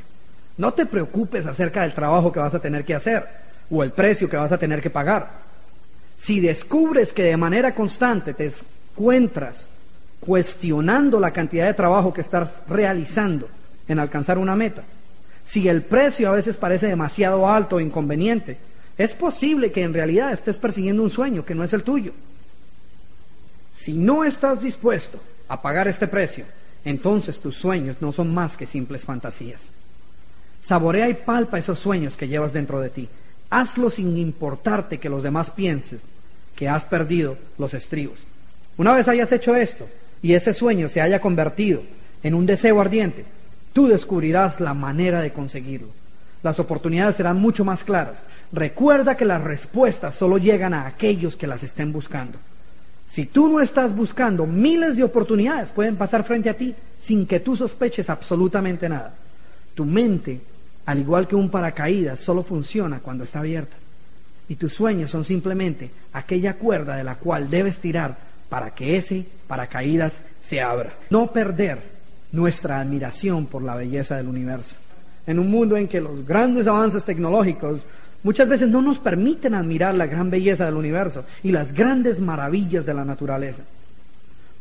No 0.57 0.73
te 0.73 0.85
preocupes 0.85 1.45
acerca 1.45 1.81
del 1.81 1.93
trabajo 1.93 2.31
que 2.31 2.39
vas 2.39 2.55
a 2.55 2.61
tener 2.61 2.85
que 2.85 2.95
hacer 2.95 3.27
o 3.69 3.83
el 3.83 3.91
precio 3.91 4.29
que 4.29 4.37
vas 4.37 4.53
a 4.53 4.57
tener 4.57 4.81
que 4.81 4.89
pagar. 4.89 5.29
Si 6.17 6.39
descubres 6.39 7.11
que 7.11 7.23
de 7.23 7.35
manera 7.35 7.75
constante 7.75 8.33
te 8.33 8.49
encuentras 8.93 9.67
cuestionando 10.21 11.19
la 11.19 11.31
cantidad 11.31 11.65
de 11.65 11.73
trabajo 11.73 12.13
que 12.13 12.21
estás 12.21 12.61
realizando 12.69 13.49
en 13.89 13.99
alcanzar 13.99 14.37
una 14.37 14.55
meta, 14.55 14.83
si 15.43 15.67
el 15.67 15.81
precio 15.81 16.29
a 16.29 16.35
veces 16.35 16.55
parece 16.55 16.87
demasiado 16.87 17.49
alto 17.49 17.75
o 17.75 17.81
inconveniente, 17.81 18.57
es 18.97 19.13
posible 19.13 19.73
que 19.73 19.83
en 19.83 19.93
realidad 19.93 20.31
estés 20.31 20.57
persiguiendo 20.57 21.03
un 21.03 21.11
sueño 21.11 21.43
que 21.43 21.55
no 21.55 21.65
es 21.65 21.73
el 21.73 21.83
tuyo. 21.83 22.13
Si 23.77 23.93
no 23.93 24.23
estás 24.23 24.61
dispuesto 24.61 25.19
a 25.47 25.61
pagar 25.61 25.87
este 25.87 26.07
precio, 26.07 26.45
entonces 26.83 27.39
tus 27.41 27.57
sueños 27.57 27.97
no 27.99 28.11
son 28.11 28.33
más 28.33 28.57
que 28.57 28.65
simples 28.65 29.03
fantasías. 29.03 29.71
Saborea 30.61 31.09
y 31.09 31.13
palpa 31.13 31.59
esos 31.59 31.79
sueños 31.79 32.17
que 32.17 32.27
llevas 32.27 32.53
dentro 32.53 32.79
de 32.79 32.89
ti. 32.89 33.09
Hazlo 33.49 33.89
sin 33.89 34.17
importarte 34.17 34.99
que 34.99 35.09
los 35.09 35.21
demás 35.21 35.51
piensen 35.51 35.99
que 36.55 36.69
has 36.69 36.85
perdido 36.85 37.37
los 37.57 37.73
estribos. 37.73 38.19
Una 38.77 38.93
vez 38.93 39.07
hayas 39.07 39.31
hecho 39.31 39.55
esto 39.55 39.87
y 40.21 40.33
ese 40.33 40.53
sueño 40.53 40.87
se 40.87 41.01
haya 41.01 41.19
convertido 41.19 41.83
en 42.23 42.33
un 42.33 42.45
deseo 42.45 42.81
ardiente, 42.81 43.25
tú 43.73 43.87
descubrirás 43.87 44.59
la 44.59 44.73
manera 44.73 45.21
de 45.21 45.31
conseguirlo. 45.31 45.89
Las 46.41 46.59
oportunidades 46.59 47.15
serán 47.17 47.39
mucho 47.39 47.65
más 47.65 47.83
claras. 47.83 48.25
Recuerda 48.51 49.17
que 49.17 49.25
las 49.25 49.43
respuestas 49.43 50.15
solo 50.15 50.37
llegan 50.37 50.73
a 50.73 50.87
aquellos 50.87 51.35
que 51.35 51.47
las 51.47 51.63
estén 51.63 51.91
buscando. 51.91 52.37
Si 53.07 53.25
tú 53.25 53.47
no 53.47 53.61
estás 53.61 53.95
buscando, 53.95 54.45
miles 54.45 54.97
de 54.97 55.03
oportunidades 55.03 55.71
pueden 55.71 55.95
pasar 55.95 56.23
frente 56.23 56.49
a 56.49 56.57
ti 56.57 56.75
sin 56.99 57.25
que 57.25 57.39
tú 57.39 57.55
sospeches 57.55 58.09
absolutamente 58.09 58.89
nada. 58.89 59.13
Tu 59.73 59.85
mente, 59.85 60.41
al 60.85 60.99
igual 60.99 61.27
que 61.27 61.35
un 61.35 61.49
paracaídas, 61.49 62.19
solo 62.19 62.43
funciona 62.43 62.99
cuando 62.99 63.23
está 63.23 63.39
abierta. 63.39 63.75
Y 64.47 64.55
tus 64.55 64.73
sueños 64.73 65.11
son 65.11 65.23
simplemente 65.23 65.89
aquella 66.13 66.55
cuerda 66.55 66.95
de 66.95 67.03
la 67.03 67.15
cual 67.15 67.49
debes 67.49 67.77
tirar 67.77 68.17
para 68.49 68.71
que 68.71 68.97
ese 68.97 69.25
paracaídas 69.47 70.21
se 70.41 70.61
abra. 70.61 70.93
No 71.09 71.31
perder 71.31 71.79
nuestra 72.31 72.79
admiración 72.79 73.45
por 73.47 73.63
la 73.63 73.75
belleza 73.75 74.17
del 74.17 74.27
universo. 74.27 74.77
En 75.25 75.39
un 75.39 75.49
mundo 75.49 75.77
en 75.77 75.87
que 75.87 76.01
los 76.01 76.25
grandes 76.25 76.67
avances 76.67 77.05
tecnológicos 77.05 77.87
muchas 78.25 78.49
veces 78.49 78.69
no 78.69 78.81
nos 78.81 78.97
permiten 78.97 79.53
admirar 79.53 79.93
la 79.93 80.07
gran 80.07 80.31
belleza 80.31 80.65
del 80.65 80.73
universo 80.73 81.25
y 81.43 81.51
las 81.51 81.71
grandes 81.71 82.19
maravillas 82.19 82.83
de 82.83 82.95
la 82.95 83.05
naturaleza. 83.05 83.61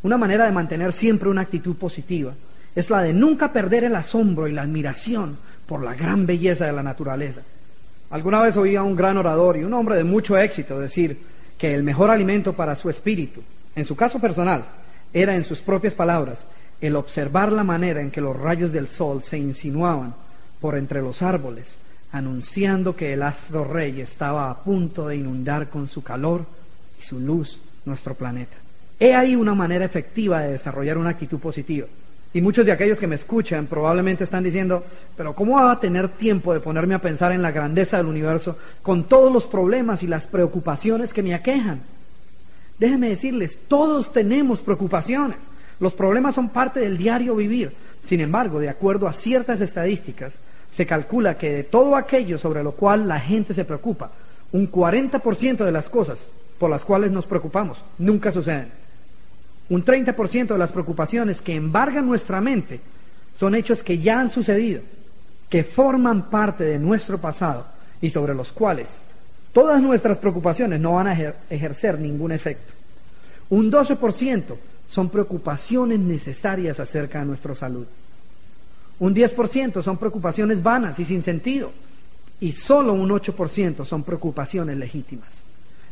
Una 0.03 0.19
manera 0.19 0.45
de 0.45 0.53
mantener 0.53 0.93
siempre 0.93 1.31
una 1.31 1.41
actitud 1.41 1.75
positiva 1.75 2.35
es 2.75 2.91
la 2.91 3.01
de 3.01 3.15
nunca 3.15 3.55
perder 3.55 3.85
el 3.85 3.97
asombro 3.97 4.49
y 4.49 4.53
la 4.53 4.61
admiración 4.61 5.39
por 5.67 5.83
la 5.83 5.95
gran 5.95 6.27
belleza 6.27 6.67
de 6.67 6.75
la 6.75 6.83
naturaleza. 6.83 7.41
Alguna 8.11 8.43
vez 8.43 8.55
oí 8.59 8.77
a 8.77 8.83
un 8.83 8.97
gran 8.97 9.17
orador 9.17 9.57
y 9.57 9.65
un 9.65 9.73
hombre 9.73 9.97
de 9.97 10.05
mucho 10.05 10.37
éxito 10.37 10.79
decir 10.79 11.17
que 11.57 11.75
el 11.75 11.83
mejor 11.83 12.11
alimento 12.11 12.53
para 12.53 12.77
su 12.77 12.91
espíritu, 12.91 13.41
en 13.75 13.87
su 13.87 13.97
caso 13.97 14.19
personal, 14.19 14.67
era 15.11 15.35
en 15.35 15.43
sus 15.43 15.63
propias 15.63 15.95
palabras 15.95 16.47
el 16.83 16.97
observar 16.97 17.51
la 17.51 17.65
manera 17.65 18.03
en 18.03 18.11
que 18.11 18.21
los 18.21 18.39
rayos 18.39 18.73
del 18.73 18.89
sol 18.89 19.23
se 19.23 19.39
insinuaban 19.39 20.15
por 20.61 20.77
entre 20.77 21.01
los 21.01 21.23
árboles, 21.23 21.79
anunciando 22.15 22.95
que 22.95 23.13
el 23.13 23.25
astro 23.25 23.65
rey 23.65 24.01
estaba 24.01 24.49
a 24.49 24.63
punto 24.63 25.09
de 25.09 25.17
inundar 25.17 25.69
con 25.69 25.89
su 25.89 26.05
calor 26.05 26.47
y 27.01 27.03
su 27.03 27.19
luz 27.19 27.59
nuestro 27.85 28.15
planeta. 28.15 28.55
He 29.01 29.13
ahí 29.15 29.35
una 29.35 29.55
manera 29.55 29.85
efectiva 29.85 30.43
de 30.43 30.53
desarrollar 30.53 30.97
una 30.97 31.11
actitud 31.11 31.41
positiva. 31.41 31.89
Y 32.33 32.41
muchos 32.41 32.65
de 32.65 32.71
aquellos 32.71 33.01
que 33.01 33.09
me 33.09 33.17
escuchan 33.17 33.67
probablemente 33.67 34.23
están 34.23 34.45
diciendo, 34.45 34.85
pero 35.17 35.35
¿cómo 35.35 35.57
va 35.57 35.73
a 35.73 35.81
tener 35.81 36.09
tiempo 36.09 36.55
de 36.55 36.61
ponerme 36.61 36.95
a 36.95 37.01
pensar 37.01 37.33
en 37.33 37.43
la 37.43 37.51
grandeza 37.51 37.97
del 37.97 38.07
universo 38.07 38.59
con 38.81 39.09
todos 39.09 39.33
los 39.33 39.47
problemas 39.47 40.05
y 40.05 40.07
las 40.07 40.29
preocupaciones 40.29 41.13
que 41.13 41.23
me 41.23 41.35
aquejan? 41.35 41.81
Déjenme 42.79 43.09
decirles, 43.09 43.59
todos 43.67 44.13
tenemos 44.13 44.63
preocupaciones. 44.63 45.39
Los 45.81 45.95
problemas 45.95 46.37
son 46.37 46.49
parte 46.49 46.79
del 46.79 46.97
diario 46.97 47.35
vivir. 47.35 47.73
Sin 48.05 48.21
embargo, 48.21 48.61
de 48.61 48.69
acuerdo 48.69 49.09
a 49.09 49.13
ciertas 49.13 49.61
estadísticas, 49.61 50.39
se 50.75 50.87
calcula 50.87 51.39
que 51.39 51.53
de 51.53 51.63
todo 51.63 51.95
aquello 51.95 52.37
sobre 52.37 52.65
lo 52.65 52.73
cual 52.73 53.07
la 53.07 53.21
gente 53.21 53.55
se 53.55 53.65
preocupa, 53.65 54.11
un 54.51 54.69
40% 54.69 55.65
de 55.65 55.71
las 55.71 55.89
cosas 55.89 56.29
por 56.59 56.69
las 56.69 56.85
cuales 56.85 57.13
nos 57.13 57.27
preocupamos 57.27 57.79
nunca 57.99 58.33
suceden. 58.33 58.71
Un 59.69 59.85
30% 59.85 60.49
de 60.49 60.59
las 60.59 60.73
preocupaciones 60.73 61.41
que 61.41 61.55
embargan 61.55 62.07
nuestra 62.07 62.41
mente 62.41 62.81
son 63.39 63.55
hechos 63.55 63.85
que 63.85 63.99
ya 63.99 64.19
han 64.19 64.31
sucedido, 64.31 64.83
que 65.49 65.63
forman 65.63 66.29
parte 66.29 66.65
de 66.65 66.81
nuestro 66.81 67.19
pasado 67.19 67.67
y 68.01 68.11
sobre 68.11 68.35
los 68.35 68.51
cuales 68.51 69.01
todas 69.53 69.81
nuestras 69.81 70.19
preocupaciones 70.19 70.81
no 70.81 70.95
van 70.95 71.07
a 71.07 71.35
ejercer 71.51 72.01
ningún 72.01 72.33
efecto. 72.33 72.73
Un 73.51 73.71
12% 73.71 74.57
son 74.89 75.09
preocupaciones 75.09 76.01
necesarias 76.01 76.81
acerca 76.81 77.21
de 77.21 77.27
nuestra 77.27 77.55
salud. 77.55 77.87
Un 79.05 79.15
10% 79.15 79.83
son 79.83 79.99
preocupaciones 79.99 80.63
vanas 80.63 80.99
y 80.99 81.05
sin 81.05 81.21
sentido. 81.21 81.71
Y 82.41 82.53
solo 82.53 82.95
un 82.95 83.11
8% 83.11 83.85
son 83.85 84.03
preocupaciones 84.03 84.79
legítimas. 84.79 85.43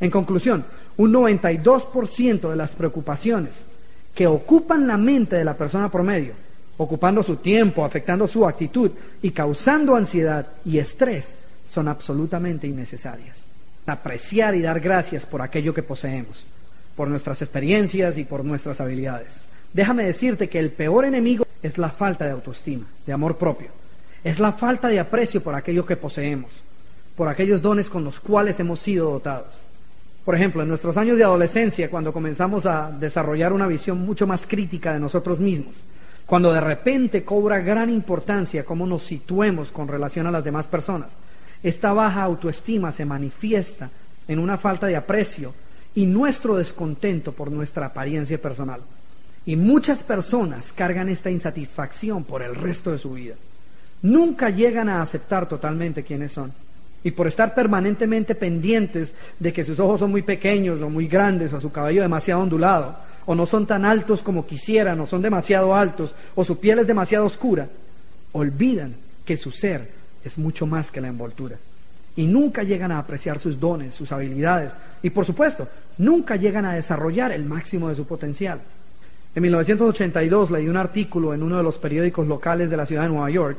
En 0.00 0.10
conclusión, 0.10 0.64
un 0.96 1.12
92% 1.12 2.48
de 2.48 2.56
las 2.56 2.70
preocupaciones 2.70 3.66
que 4.14 4.26
ocupan 4.26 4.86
la 4.86 4.96
mente 4.96 5.36
de 5.36 5.44
la 5.44 5.58
persona 5.58 5.90
promedio, 5.90 6.32
ocupando 6.78 7.22
su 7.22 7.36
tiempo, 7.36 7.84
afectando 7.84 8.26
su 8.26 8.46
actitud 8.46 8.90
y 9.20 9.30
causando 9.30 9.94
ansiedad 9.94 10.46
y 10.64 10.78
estrés, 10.78 11.34
son 11.66 11.88
absolutamente 11.88 12.66
innecesarias. 12.66 13.44
Apreciar 13.84 14.54
y 14.54 14.62
dar 14.62 14.80
gracias 14.80 15.26
por 15.26 15.42
aquello 15.42 15.74
que 15.74 15.82
poseemos, 15.82 16.46
por 16.96 17.08
nuestras 17.08 17.42
experiencias 17.42 18.16
y 18.16 18.24
por 18.24 18.42
nuestras 18.42 18.80
habilidades. 18.80 19.44
Déjame 19.72 20.04
decirte 20.04 20.48
que 20.48 20.58
el 20.58 20.70
peor 20.70 21.04
enemigo 21.04 21.46
es 21.62 21.78
la 21.78 21.90
falta 21.90 22.26
de 22.26 22.32
autoestima, 22.32 22.86
de 23.06 23.12
amor 23.12 23.36
propio. 23.38 23.70
Es 24.22 24.38
la 24.38 24.52
falta 24.52 24.88
de 24.88 25.00
aprecio 25.00 25.42
por 25.42 25.54
aquello 25.54 25.86
que 25.86 25.96
poseemos, 25.96 26.50
por 27.16 27.28
aquellos 27.28 27.62
dones 27.62 27.88
con 27.88 28.04
los 28.04 28.20
cuales 28.20 28.60
hemos 28.60 28.80
sido 28.80 29.10
dotados. 29.10 29.64
Por 30.24 30.34
ejemplo, 30.34 30.62
en 30.62 30.68
nuestros 30.68 30.96
años 30.96 31.16
de 31.16 31.24
adolescencia, 31.24 31.90
cuando 31.90 32.12
comenzamos 32.12 32.66
a 32.66 32.90
desarrollar 32.90 33.52
una 33.52 33.66
visión 33.66 33.98
mucho 34.04 34.26
más 34.26 34.46
crítica 34.46 34.92
de 34.92 35.00
nosotros 35.00 35.40
mismos, 35.40 35.74
cuando 36.26 36.52
de 36.52 36.60
repente 36.60 37.24
cobra 37.24 37.58
gran 37.58 37.90
importancia 37.90 38.64
cómo 38.64 38.86
nos 38.86 39.02
situemos 39.02 39.72
con 39.72 39.88
relación 39.88 40.26
a 40.26 40.30
las 40.30 40.44
demás 40.44 40.68
personas, 40.68 41.08
esta 41.62 41.92
baja 41.92 42.22
autoestima 42.22 42.92
se 42.92 43.04
manifiesta 43.04 43.90
en 44.28 44.38
una 44.38 44.58
falta 44.58 44.86
de 44.86 44.96
aprecio 44.96 45.54
y 45.94 46.06
nuestro 46.06 46.56
descontento 46.56 47.32
por 47.32 47.50
nuestra 47.50 47.86
apariencia 47.86 48.38
personal. 48.40 48.80
Y 49.45 49.57
muchas 49.57 50.03
personas 50.03 50.72
cargan 50.72 51.09
esta 51.09 51.30
insatisfacción 51.30 52.24
por 52.24 52.43
el 52.43 52.55
resto 52.55 52.93
de 52.93 52.99
su 52.99 53.12
vida. 53.12 53.34
Nunca 54.03 54.51
llegan 54.51 54.88
a 54.88 55.03
aceptar 55.03 55.49
totalmente 55.49 56.03
quiénes 56.03 56.32
son 56.32 56.53
y 57.05 57.11
por 57.11 57.26
estar 57.26 57.55
permanentemente 57.55 58.34
pendientes 58.34 59.14
de 59.38 59.53
que 59.53 59.64
sus 59.64 59.78
ojos 59.80 60.01
son 60.01 60.11
muy 60.11 60.22
pequeños 60.22 60.80
o 60.82 60.88
muy 60.88 61.09
grandes 61.09 61.53
o 61.53 61.61
su 61.61 61.72
cabello 61.72 62.03
demasiado 62.03 62.43
ondulado 62.43 62.97
o 63.26 63.34
no 63.34 63.47
son 63.47 63.66
tan 63.66 63.84
altos 63.84 64.22
como 64.22 64.47
quisieran 64.47 65.01
o 65.01 65.07
son 65.07 65.22
demasiado 65.22 65.74
altos 65.74 66.14
o 66.34 66.45
su 66.45 66.59
piel 66.59 66.80
es 66.80 66.86
demasiado 66.86 67.26
oscura, 67.26 67.68
olvidan 68.32 68.95
que 69.24 69.36
su 69.36 69.51
ser 69.51 69.90
es 70.24 70.38
mucho 70.38 70.66
más 70.66 70.90
que 70.90 71.01
la 71.01 71.09
envoltura 71.09 71.57
y 72.14 72.26
nunca 72.26 72.62
llegan 72.62 72.93
a 72.93 72.99
apreciar 72.99 73.38
sus 73.38 73.59
dones, 73.59 73.95
sus 73.95 74.12
habilidades 74.12 74.74
y 75.03 75.11
por 75.11 75.24
supuesto 75.24 75.68
nunca 75.99 76.36
llegan 76.36 76.64
a 76.64 76.74
desarrollar 76.74 77.32
el 77.32 77.45
máximo 77.45 77.88
de 77.88 77.97
su 77.97 78.07
potencial. 78.07 78.61
En 79.35 79.43
1982 79.43 80.51
leí 80.51 80.68
un 80.68 80.76
artículo 80.76 81.33
en 81.33 81.43
uno 81.43 81.57
de 81.57 81.62
los 81.62 81.78
periódicos 81.78 82.26
locales 82.26 82.68
de 82.68 82.76
la 82.76 82.87
ciudad 82.87 83.03
de 83.03 83.09
Nueva 83.09 83.30
York 83.30 83.59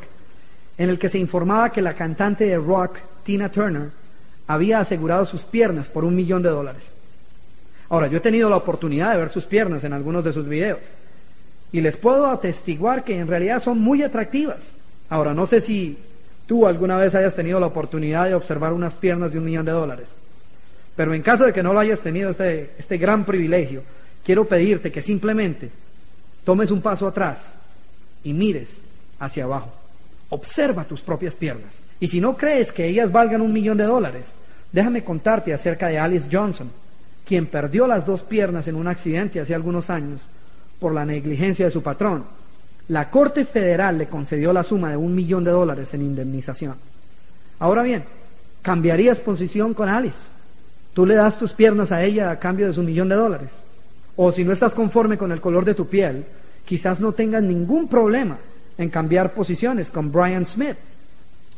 en 0.77 0.89
el 0.89 0.99
que 0.99 1.09
se 1.09 1.19
informaba 1.19 1.71
que 1.71 1.81
la 1.81 1.95
cantante 1.95 2.45
de 2.45 2.57
rock 2.57 2.97
Tina 3.23 3.49
Turner 3.49 3.89
había 4.47 4.79
asegurado 4.79 5.25
sus 5.25 5.43
piernas 5.43 5.87
por 5.87 6.03
un 6.03 6.15
millón 6.15 6.43
de 6.43 6.49
dólares. 6.49 6.93
Ahora, 7.89 8.07
yo 8.07 8.17
he 8.17 8.21
tenido 8.21 8.49
la 8.49 8.57
oportunidad 8.57 9.11
de 9.11 9.17
ver 9.17 9.29
sus 9.29 9.45
piernas 9.45 9.83
en 9.83 9.93
algunos 9.93 10.23
de 10.23 10.33
sus 10.33 10.47
videos 10.47 10.91
y 11.71 11.81
les 11.81 11.97
puedo 11.97 12.27
atestiguar 12.27 13.03
que 13.03 13.17
en 13.17 13.27
realidad 13.27 13.59
son 13.59 13.79
muy 13.79 14.03
atractivas. 14.03 14.73
Ahora, 15.09 15.33
no 15.33 15.45
sé 15.45 15.61
si 15.61 15.97
tú 16.45 16.67
alguna 16.67 16.97
vez 16.97 17.15
hayas 17.15 17.35
tenido 17.35 17.59
la 17.59 17.67
oportunidad 17.67 18.25
de 18.25 18.35
observar 18.35 18.73
unas 18.73 18.95
piernas 18.95 19.31
de 19.31 19.39
un 19.39 19.45
millón 19.45 19.65
de 19.65 19.71
dólares, 19.71 20.13
pero 20.95 21.13
en 21.13 21.21
caso 21.21 21.45
de 21.45 21.53
que 21.53 21.63
no 21.63 21.73
lo 21.73 21.79
hayas 21.79 22.01
tenido 22.01 22.29
este, 22.29 22.71
este 22.77 22.97
gran 22.97 23.25
privilegio, 23.25 23.81
quiero 24.23 24.47
pedirte 24.47 24.91
que 24.91 25.01
simplemente 25.01 25.69
tomes 26.43 26.71
un 26.71 26.81
paso 26.81 27.07
atrás 27.07 27.53
y 28.23 28.33
mires 28.33 28.77
hacia 29.19 29.43
abajo. 29.43 29.71
Observa 30.29 30.85
tus 30.85 31.01
propias 31.01 31.35
piernas. 31.35 31.77
Y 31.99 32.07
si 32.07 32.19
no 32.19 32.35
crees 32.35 32.71
que 32.71 32.87
ellas 32.87 33.11
valgan 33.11 33.41
un 33.41 33.53
millón 33.53 33.77
de 33.77 33.85
dólares, 33.85 34.33
Déjame 34.73 35.03
contarte 35.03 35.53
acerca 35.53 35.87
de 35.87 35.99
Alice 35.99 36.27
Johnson, 36.29 36.69
quien 37.25 37.45
perdió 37.45 37.85
las 37.85 38.05
dos 38.07 38.23
piernas 38.23 38.67
en 38.67 38.75
un 38.75 38.87
accidente 38.87 39.39
hace 39.39 39.53
algunos 39.53 39.91
años 39.91 40.27
por 40.79 40.95
la 40.95 41.05
negligencia 41.05 41.65
de 41.65 41.71
su 41.71 41.83
patrón. 41.83 42.25
La 42.87 43.11
Corte 43.11 43.45
Federal 43.45 43.99
le 43.99 44.07
concedió 44.07 44.51
la 44.51 44.63
suma 44.63 44.89
de 44.89 44.97
un 44.97 45.13
millón 45.13 45.43
de 45.43 45.51
dólares 45.51 45.93
en 45.93 46.01
indemnización. 46.01 46.75
Ahora 47.59 47.83
bien, 47.83 48.03
¿cambiarías 48.63 49.21
posición 49.21 49.75
con 49.75 49.89
Alice? 49.89 50.31
¿Tú 50.95 51.05
le 51.05 51.13
das 51.13 51.37
tus 51.37 51.53
piernas 51.53 51.91
a 51.91 52.03
ella 52.03 52.31
a 52.31 52.39
cambio 52.39 52.65
de 52.65 52.73
su 52.73 52.81
millón 52.81 53.09
de 53.09 53.15
dólares? 53.15 53.51
O 54.15 54.31
si 54.31 54.43
no 54.43 54.51
estás 54.51 54.75
conforme 54.75 55.17
con 55.17 55.31
el 55.31 55.41
color 55.41 55.65
de 55.65 55.73
tu 55.73 55.87
piel, 55.87 56.25
quizás 56.65 56.99
no 56.99 57.13
tengas 57.13 57.41
ningún 57.41 57.87
problema 57.87 58.37
en 58.77 58.89
cambiar 58.89 59.33
posiciones 59.33 59.91
con 59.91 60.11
Brian 60.11 60.45
Smith, 60.45 60.77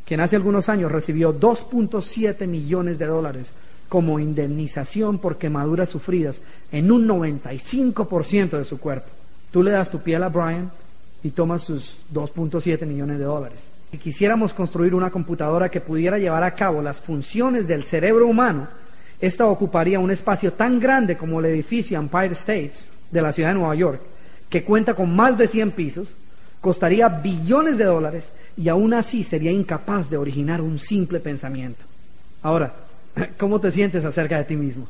quien 0.05 0.19
hace 0.19 0.35
algunos 0.35 0.69
años 0.69 0.91
recibió 0.91 1.37
2.7 1.37 2.47
millones 2.47 2.97
de 2.99 3.07
dólares 3.07 3.53
como 3.89 4.19
indemnización 4.19 5.19
por 5.19 5.37
quemaduras 5.37 5.89
sufridas 5.89 6.41
en 6.71 6.91
un 6.91 7.07
95% 7.07 8.57
de 8.57 8.65
su 8.65 8.79
cuerpo. 8.79 9.09
Tú 9.51 9.63
le 9.63 9.71
das 9.71 9.89
tu 9.89 9.99
piel 9.99 10.23
a 10.23 10.29
Brian 10.29 10.71
y 11.23 11.31
tomas 11.31 11.63
sus 11.63 11.97
2.7 12.13 12.85
millones 12.85 13.19
de 13.19 13.25
dólares. 13.25 13.69
Si 13.91 13.97
quisiéramos 13.97 14.53
construir 14.53 14.93
una 14.93 15.11
computadora 15.11 15.69
que 15.69 15.81
pudiera 15.81 16.17
llevar 16.17 16.43
a 16.43 16.55
cabo 16.55 16.81
las 16.81 17.01
funciones 17.01 17.67
del 17.67 17.83
cerebro 17.83 18.27
humano, 18.27 18.67
esta 19.19 19.47
ocuparía 19.47 19.99
un 19.99 20.11
espacio 20.11 20.53
tan 20.53 20.79
grande 20.79 21.17
como 21.17 21.39
el 21.39 21.45
edificio 21.45 21.97
Empire 21.97 22.33
States 22.33 22.87
de 23.11 23.21
la 23.21 23.31
ciudad 23.31 23.49
de 23.49 23.55
Nueva 23.55 23.75
York, 23.75 24.01
que 24.49 24.63
cuenta 24.63 24.93
con 24.93 25.15
más 25.15 25.37
de 25.37 25.47
100 25.47 25.71
pisos, 25.71 26.15
costaría 26.61 27.07
billones 27.07 27.77
de 27.77 27.85
dólares 27.85 28.29
y 28.57 28.69
aún 28.69 28.93
así 28.93 29.23
sería 29.23 29.51
incapaz 29.51 30.09
de 30.09 30.17
originar 30.17 30.61
un 30.61 30.79
simple 30.79 31.19
pensamiento. 31.19 31.85
Ahora, 32.41 32.73
¿cómo 33.37 33.59
te 33.59 33.71
sientes 33.71 34.03
acerca 34.03 34.37
de 34.37 34.45
ti 34.45 34.55
mismo? 34.55 34.87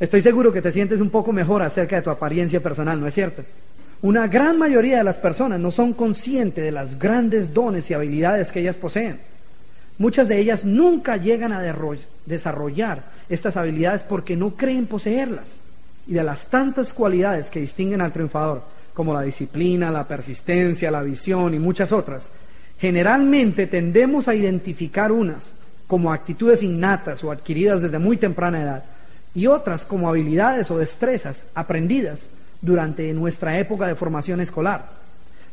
Estoy 0.00 0.22
seguro 0.22 0.52
que 0.52 0.62
te 0.62 0.72
sientes 0.72 1.00
un 1.00 1.10
poco 1.10 1.32
mejor 1.32 1.62
acerca 1.62 1.96
de 1.96 2.02
tu 2.02 2.10
apariencia 2.10 2.60
personal, 2.60 3.00
¿no 3.00 3.06
es 3.06 3.14
cierto? 3.14 3.42
Una 4.00 4.28
gran 4.28 4.56
mayoría 4.58 4.98
de 4.98 5.04
las 5.04 5.18
personas 5.18 5.58
no 5.58 5.72
son 5.72 5.92
conscientes 5.92 6.62
de 6.62 6.70
las 6.70 6.98
grandes 6.98 7.52
dones 7.52 7.90
y 7.90 7.94
habilidades 7.94 8.52
que 8.52 8.60
ellas 8.60 8.76
poseen. 8.76 9.18
Muchas 9.98 10.28
de 10.28 10.38
ellas 10.38 10.64
nunca 10.64 11.16
llegan 11.16 11.52
a 11.52 11.60
desarrollar 12.24 13.02
estas 13.28 13.56
habilidades 13.56 14.02
porque 14.04 14.36
no 14.36 14.54
creen 14.54 14.86
poseerlas. 14.86 15.58
Y 16.06 16.14
de 16.14 16.22
las 16.22 16.46
tantas 16.46 16.94
cualidades 16.94 17.50
que 17.50 17.60
distinguen 17.60 18.00
al 18.00 18.12
triunfador, 18.12 18.62
como 18.94 19.12
la 19.12 19.22
disciplina, 19.22 19.90
la 19.90 20.08
persistencia, 20.08 20.90
la 20.90 21.02
visión 21.02 21.52
y 21.52 21.58
muchas 21.58 21.92
otras, 21.92 22.30
generalmente 22.78 23.66
tendemos 23.66 24.28
a 24.28 24.34
identificar 24.34 25.12
unas 25.12 25.52
como 25.86 26.12
actitudes 26.12 26.62
innatas 26.62 27.24
o 27.24 27.30
adquiridas 27.30 27.82
desde 27.82 27.98
muy 27.98 28.16
temprana 28.16 28.62
edad 28.62 28.84
y 29.34 29.46
otras 29.46 29.84
como 29.84 30.08
habilidades 30.08 30.70
o 30.70 30.78
destrezas 30.78 31.44
aprendidas 31.54 32.28
durante 32.60 33.12
nuestra 33.14 33.58
época 33.58 33.86
de 33.86 33.94
formación 33.94 34.40
escolar. 34.40 34.86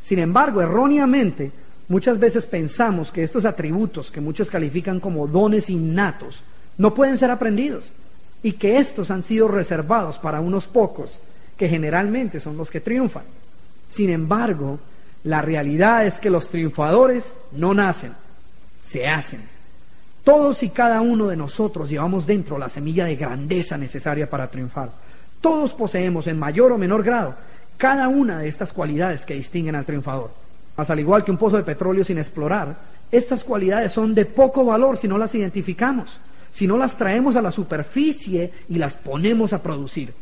Sin 0.02 0.18
embargo, 0.18 0.60
erróneamente, 0.60 1.50
muchas 1.88 2.18
veces 2.18 2.46
pensamos 2.46 3.12
que 3.12 3.22
estos 3.22 3.44
atributos 3.44 4.10
que 4.10 4.20
muchos 4.20 4.50
califican 4.50 5.00
como 5.00 5.26
dones 5.26 5.70
innatos 5.70 6.42
no 6.78 6.94
pueden 6.94 7.16
ser 7.16 7.30
aprendidos 7.30 7.92
y 8.42 8.52
que 8.52 8.78
estos 8.78 9.10
han 9.10 9.22
sido 9.22 9.48
reservados 9.48 10.18
para 10.18 10.40
unos 10.40 10.66
pocos 10.66 11.20
que 11.56 11.68
generalmente 11.68 12.40
son 12.40 12.56
los 12.56 12.70
que 12.70 12.80
triunfan. 12.80 13.24
Sin 13.88 14.10
embargo, 14.10 14.78
la 15.24 15.42
realidad 15.42 16.06
es 16.06 16.20
que 16.20 16.30
los 16.30 16.50
triunfadores 16.50 17.34
no 17.52 17.74
nacen, 17.74 18.12
se 18.86 19.06
hacen. 19.06 19.40
Todos 20.22 20.62
y 20.62 20.70
cada 20.70 21.00
uno 21.00 21.28
de 21.28 21.36
nosotros 21.36 21.88
llevamos 21.88 22.26
dentro 22.26 22.58
la 22.58 22.68
semilla 22.68 23.06
de 23.06 23.16
grandeza 23.16 23.76
necesaria 23.76 24.28
para 24.28 24.50
triunfar. 24.50 24.90
Todos 25.40 25.72
poseemos 25.74 26.26
en 26.26 26.38
mayor 26.38 26.72
o 26.72 26.78
menor 26.78 27.02
grado 27.02 27.34
cada 27.76 28.08
una 28.08 28.38
de 28.38 28.48
estas 28.48 28.72
cualidades 28.72 29.26
que 29.26 29.34
distinguen 29.34 29.76
al 29.76 29.84
triunfador. 29.84 30.45
Mas 30.76 30.90
al 30.90 31.00
igual 31.00 31.24
que 31.24 31.30
un 31.30 31.38
pozo 31.38 31.56
de 31.56 31.62
petróleo 31.62 32.04
sin 32.04 32.18
explorar, 32.18 32.76
estas 33.10 33.44
cualidades 33.44 33.92
son 33.92 34.14
de 34.14 34.26
poco 34.26 34.64
valor 34.64 34.96
si 34.96 35.08
no 35.08 35.16
las 35.16 35.34
identificamos 35.34 36.20
si 36.56 36.66
no 36.66 36.78
las 36.78 36.96
traemos 36.96 37.36
a 37.36 37.42
la 37.42 37.50
superficie 37.50 38.50
y 38.70 38.78
las 38.78 38.96
ponemos 38.96 39.52
a 39.52 39.62
producir. 39.62 40.14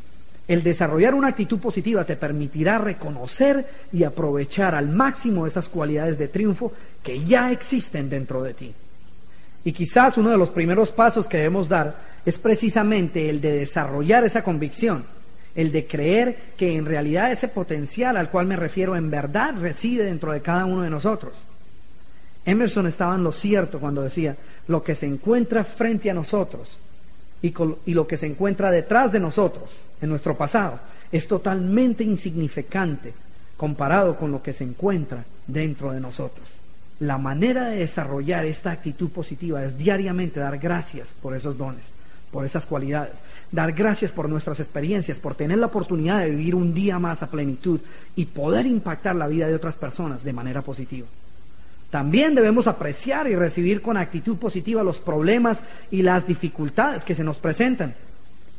El 0.48 0.64
desarrollar 0.64 1.14
una 1.14 1.28
actitud 1.28 1.60
positiva 1.60 2.04
te 2.04 2.16
permitirá 2.16 2.76
reconocer 2.76 3.64
y 3.92 4.02
aprovechar 4.02 4.74
al 4.74 4.88
máximo 4.88 5.46
esas 5.46 5.68
cualidades 5.68 6.18
de 6.18 6.26
triunfo 6.26 6.72
que 7.04 7.20
ya 7.20 7.52
existen 7.52 8.10
dentro 8.10 8.42
de 8.42 8.52
ti. 8.52 8.74
Y 9.64 9.70
quizás 9.70 10.18
uno 10.18 10.30
de 10.30 10.36
los 10.36 10.50
primeros 10.50 10.90
pasos 10.90 11.28
que 11.28 11.36
debemos 11.36 11.68
dar 11.68 11.94
es 12.26 12.36
precisamente 12.40 13.30
el 13.30 13.40
de 13.40 13.52
desarrollar 13.52 14.24
esa 14.24 14.42
convicción, 14.42 15.04
el 15.54 15.70
de 15.70 15.86
creer 15.86 16.36
que 16.56 16.74
en 16.74 16.84
realidad 16.84 17.30
ese 17.30 17.48
potencial 17.48 18.16
al 18.16 18.30
cual 18.30 18.46
me 18.46 18.56
refiero 18.56 18.96
en 18.96 19.10
verdad 19.10 19.54
reside 19.58 20.04
dentro 20.04 20.32
de 20.32 20.40
cada 20.40 20.64
uno 20.64 20.82
de 20.82 20.90
nosotros. 20.90 21.34
Emerson 22.44 22.86
estaba 22.86 23.14
en 23.14 23.24
lo 23.24 23.32
cierto 23.32 23.80
cuando 23.80 24.02
decía, 24.02 24.36
lo 24.68 24.82
que 24.82 24.94
se 24.94 25.06
encuentra 25.06 25.64
frente 25.64 26.10
a 26.10 26.14
nosotros 26.14 26.78
y, 27.40 27.54
y, 27.86 27.94
lo 27.94 28.06
que 28.06 28.16
se 28.16 28.26
encuentra 28.26 28.70
detrás 28.70 29.12
de 29.12 29.20
nosotros, 29.20 29.70
en 30.00 30.10
nuestro 30.10 30.36
pasado, 30.36 30.80
es 31.12 31.28
totalmente 31.28 32.02
insignificante 32.04 33.12
comparado 33.56 34.16
con 34.16 34.32
lo 34.32 34.42
que 34.42 34.52
se 34.52 34.64
encuentra 34.64 35.24
dentro 35.46 35.92
de 35.92 36.00
nosotros. 36.00 36.60
La 37.00 37.18
manera 37.18 37.68
de 37.68 37.78
desarrollar 37.78 38.44
esta 38.46 38.70
actitud 38.70 39.10
positiva 39.10 39.64
es 39.64 39.76
diariamente 39.76 40.40
dar 40.40 40.58
gracias 40.58 41.14
por 41.22 41.34
esos 41.34 41.58
dones, 41.58 41.84
por 42.30 42.44
esas 42.44 42.66
cualidades, 42.66 43.22
dar 43.54 43.72
gracias 43.72 44.10
por 44.10 44.28
nuestras 44.28 44.58
experiencias, 44.58 45.20
por 45.20 45.36
tener 45.36 45.58
la 45.58 45.66
oportunidad 45.66 46.20
de 46.20 46.30
vivir 46.30 46.56
un 46.56 46.74
día 46.74 46.98
más 46.98 47.22
a 47.22 47.30
plenitud 47.30 47.80
y 48.16 48.24
poder 48.26 48.66
impactar 48.66 49.14
la 49.14 49.28
vida 49.28 49.46
de 49.46 49.54
otras 49.54 49.76
personas 49.76 50.24
de 50.24 50.32
manera 50.32 50.62
positiva. 50.62 51.06
También 51.88 52.34
debemos 52.34 52.66
apreciar 52.66 53.28
y 53.28 53.36
recibir 53.36 53.80
con 53.80 53.96
actitud 53.96 54.36
positiva 54.38 54.82
los 54.82 54.98
problemas 54.98 55.62
y 55.92 56.02
las 56.02 56.26
dificultades 56.26 57.04
que 57.04 57.14
se 57.14 57.22
nos 57.22 57.38
presentan, 57.38 57.94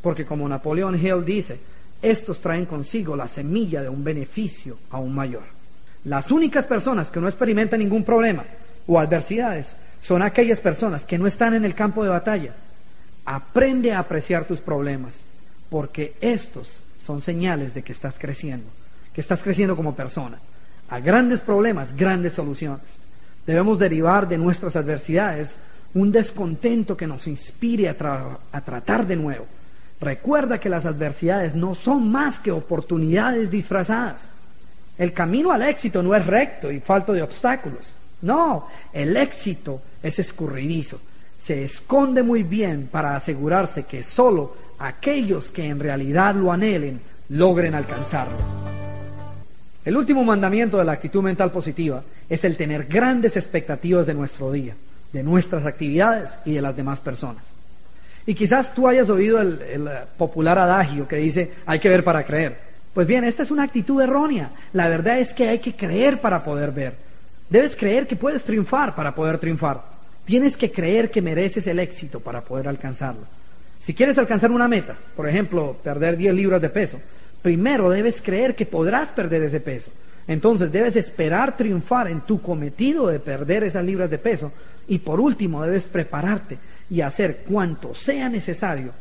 porque 0.02 0.26
como 0.26 0.48
Napoleón 0.48 0.96
Hill 0.96 1.26
dice, 1.26 1.60
estos 2.02 2.40
traen 2.40 2.66
consigo 2.66 3.18
la 3.18 3.28
semilla 3.28 3.82
de 3.82 3.90
un 3.90 4.02
beneficio 4.02 4.78
aún 4.92 5.14
mayor. 5.14 5.44
Las 6.06 6.32
únicas 6.32 6.66
personas 6.68 7.12
que 7.12 7.20
no 7.20 7.28
experimentan 7.28 7.80
ningún 7.80 8.06
problema 8.06 8.46
o 8.88 8.98
adversidades 8.98 9.76
son 10.02 10.22
aquellas 10.22 10.62
personas 10.62 11.04
que 11.04 11.18
no 11.18 11.28
están 11.28 11.54
en 11.54 11.66
el 11.66 11.76
campo 11.76 12.02
de 12.02 12.12
batalla. 12.12 12.56
Aprende 13.26 13.92
a 13.92 14.00
apreciar 14.00 14.46
tus 14.46 14.62
problemas, 14.62 15.22
porque 15.70 16.16
estos 16.22 16.82
son 17.02 17.22
señales 17.22 17.74
de 17.74 17.82
que 17.82 17.92
estás 17.92 18.16
creciendo, 18.20 18.68
que 19.14 19.22
estás 19.22 19.42
creciendo 19.42 19.76
como 19.76 19.96
persona. 19.96 20.40
A 20.90 21.00
grandes 21.00 21.42
problemas, 21.42 21.96
grandes 21.96 22.34
soluciones. 22.34 23.00
Debemos 23.46 23.80
derivar 23.80 24.28
de 24.28 24.38
nuestras 24.38 24.76
adversidades 24.76 25.58
un 25.96 26.12
descontento 26.12 26.96
que 26.96 27.08
nos 27.08 27.28
inspire 27.28 27.90
a, 27.90 27.96
a, 28.52 28.62
tratar 28.62 29.08
de 29.08 29.16
nuevo. 29.16 29.46
Recuerda 30.00 30.60
que 30.60 30.70
las 30.70 30.86
adversidades 30.86 31.56
no 31.56 31.74
son 31.74 32.12
más 32.12 32.40
que 32.40 32.52
oportunidades 32.52 33.50
disfrazadas. 33.50 34.30
El 34.98 35.14
camino 35.14 35.52
al 35.52 35.64
éxito 35.64 36.04
no 36.04 36.14
es 36.14 36.26
recto 36.26 36.72
y 36.72 36.80
falto 36.80 37.14
de 37.14 37.22
obstáculos. 37.22 37.94
No, 38.22 38.68
el 38.94 39.16
éxito 39.18 39.82
es 40.04 40.20
escurridizo. 40.20 41.00
Se 41.46 41.64
esconde 41.64 42.24
muy 42.24 42.42
bien 42.42 42.90
para 42.92 43.16
asegurarse 43.16 43.84
que 43.84 44.02
solo 44.02 44.56
aquellos 44.80 45.52
que 45.52 45.64
en 45.64 45.80
realidad 45.80 46.34
lo 46.34 46.52
anhelen 46.52 47.00
logren 47.30 47.76
alcanzarlo. 47.76 48.36
El 49.86 49.96
último 49.96 50.24
mandamiento 50.24 50.80
de 50.80 50.86
la 50.86 50.94
actitud 50.94 51.22
mental 51.22 51.52
positiva 51.52 52.02
es 52.28 52.44
el 52.46 52.58
tener 52.58 52.86
grandes 52.86 53.38
expectativas 53.38 54.08
de 54.08 54.16
nuestro 54.16 54.52
día, 54.52 54.74
de 55.14 55.22
nuestras 55.22 55.68
actividades 55.68 56.36
y 56.46 56.54
de 56.54 56.64
las 56.64 56.76
demás 56.76 57.00
personas. 57.00 57.44
Y 58.26 58.34
quizás 58.34 58.74
tú 58.74 58.88
hayas 58.88 59.12
oído 59.12 59.40
el, 59.40 59.60
popular 60.18 60.58
adagio 60.58 61.08
que 61.08 61.18
dice 61.18 61.52
hay 61.68 61.78
que 61.78 61.90
ver 61.90 62.04
para 62.04 62.26
creer. 62.26 62.58
Pues 62.92 63.06
bien, 63.06 63.24
esta 63.24 63.44
es 63.44 63.52
una 63.52 63.66
actitud 63.66 64.02
errónea. 64.02 64.50
La 64.74 64.88
verdad 64.88 65.20
es 65.20 65.32
que 65.32 65.48
hay 65.48 65.60
que 65.60 65.76
creer 65.76 66.20
para 66.22 66.44
poder 66.44 66.72
ver. 66.72 66.96
Debes 67.52 67.76
creer 67.76 68.08
que 68.08 68.16
puedes 68.16 68.44
triunfar 68.44 68.96
para 68.96 69.14
poder 69.14 69.38
triunfar. 69.38 69.95
Tienes 70.26 70.58
que 70.58 70.72
creer 70.72 71.12
que 71.12 71.22
mereces 71.22 71.68
el 71.68 71.80
éxito 71.80 72.20
para 72.20 72.42
poder 72.42 72.68
alcanzarlo. 72.68 73.22
Si 73.80 73.94
quieres 73.94 74.18
alcanzar 74.18 74.52
una 74.52 74.68
meta, 74.68 74.98
por 75.16 75.30
ejemplo, 75.30 75.78
perder 75.84 76.18
10 76.18 76.34
libras 76.34 76.62
de 76.62 76.70
peso, 76.70 77.00
primero 77.42 77.90
debes 77.90 78.22
creer 78.22 78.56
que 78.56 78.66
podrás 78.66 79.12
perder 79.12 79.44
ese 79.44 79.60
peso. 79.60 79.92
Entonces 80.28 80.72
debes 80.72 80.96
esperar 80.96 81.56
triunfar 81.56 82.08
en 82.08 82.22
tu 82.22 82.42
cometido 82.42 83.08
de 83.08 83.20
perder 83.20 83.64
esas 83.64 83.86
libras 83.86 84.10
de 84.10 84.18
peso. 84.18 84.52
Y 84.88 85.00
por 85.00 85.20
último 85.20 85.62
debes 85.62 85.86
prepararte 85.86 86.58
y 86.90 87.02
hacer 87.02 87.44
cuanto 87.48 87.94
sea 87.94 88.28
necesario 88.30 88.92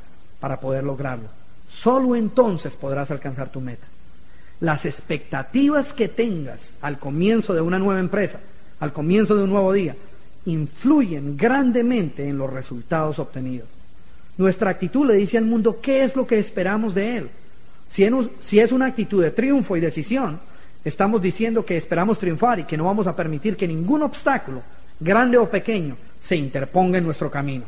para 0.40 0.60
poder 0.60 0.84
lograrlo. 0.84 1.28
Solo 1.68 2.14
entonces 2.14 2.76
podrás 2.76 3.10
alcanzar 3.10 3.48
tu 3.48 3.62
meta. 3.62 3.86
Las 4.60 4.84
expectativas 4.84 5.92
que 5.94 6.08
tengas 6.08 6.74
al 6.82 6.98
comienzo 6.98 7.54
de 7.54 7.62
una 7.62 7.78
nueva 7.78 8.00
empresa, 8.00 8.40
al 8.80 8.92
comienzo 8.92 9.34
de 9.34 9.44
un 9.44 9.50
nuevo 9.50 9.72
día, 9.72 9.96
influyen 10.46 11.36
grandemente 11.36 12.28
en 12.28 12.38
los 12.38 12.52
resultados 12.52 13.18
obtenidos. 13.18 13.68
Nuestra 14.36 14.70
actitud 14.70 15.06
le 15.06 15.14
dice 15.14 15.38
al 15.38 15.44
mundo 15.44 15.80
qué 15.80 16.02
es 16.02 16.16
lo 16.16 16.26
que 16.26 16.38
esperamos 16.38 16.94
de 16.94 17.16
él. 17.18 17.30
Si, 17.88 18.58
es 18.58 18.72
una 18.72 18.86
actitud 18.86 19.22
de 19.22 19.30
triunfo 19.30 19.76
y 19.76 19.80
decisión, 19.80 20.40
estamos 20.84 21.22
diciendo 21.22 21.64
que 21.64 21.76
esperamos 21.76 22.18
triunfar 22.18 22.58
y 22.58 22.64
que 22.64 22.76
no 22.76 22.84
vamos 22.84 23.06
a 23.06 23.14
permitir 23.14 23.56
que 23.56 23.68
ningún 23.68 24.02
obstáculo, 24.02 24.62
grande 24.98 25.38
o 25.38 25.48
pequeño, 25.48 25.96
se 26.20 26.34
interponga 26.34 26.98
en 26.98 27.04
nuestro 27.04 27.30
camino. 27.30 27.64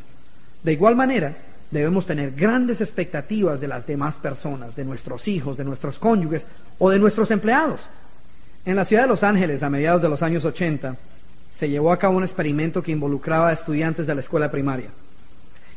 De 0.62 0.72
igual 0.72 0.96
manera, 0.96 1.36
debemos 1.70 2.06
tener 2.06 2.32
grandes 2.32 2.80
expectativas 2.80 3.60
de 3.60 3.68
las 3.68 3.86
demás 3.86 4.16
personas, 4.16 4.74
de 4.74 4.84
nuestros 4.84 5.28
hijos, 5.28 5.56
de 5.56 5.64
nuestros 5.64 5.98
cónyuges 6.00 6.48
o 6.78 6.90
de 6.90 6.98
nuestros 6.98 7.30
empleados. 7.30 7.86
En 8.64 8.74
la 8.74 8.84
ciudad 8.84 9.02
de 9.02 9.08
Los 9.08 9.22
Ángeles, 9.22 9.62
a 9.62 9.70
mediados 9.70 10.02
de 10.02 10.08
los 10.08 10.24
años 10.24 10.44
80, 10.44 10.96
se 11.58 11.68
llevó 11.68 11.90
a 11.90 11.98
cabo 11.98 12.18
un 12.18 12.24
experimento 12.24 12.82
que 12.82 12.92
involucraba 12.92 13.48
a 13.48 13.52
estudiantes 13.52 14.06
de 14.06 14.14
la 14.14 14.20
escuela 14.20 14.50
primaria. 14.50 14.90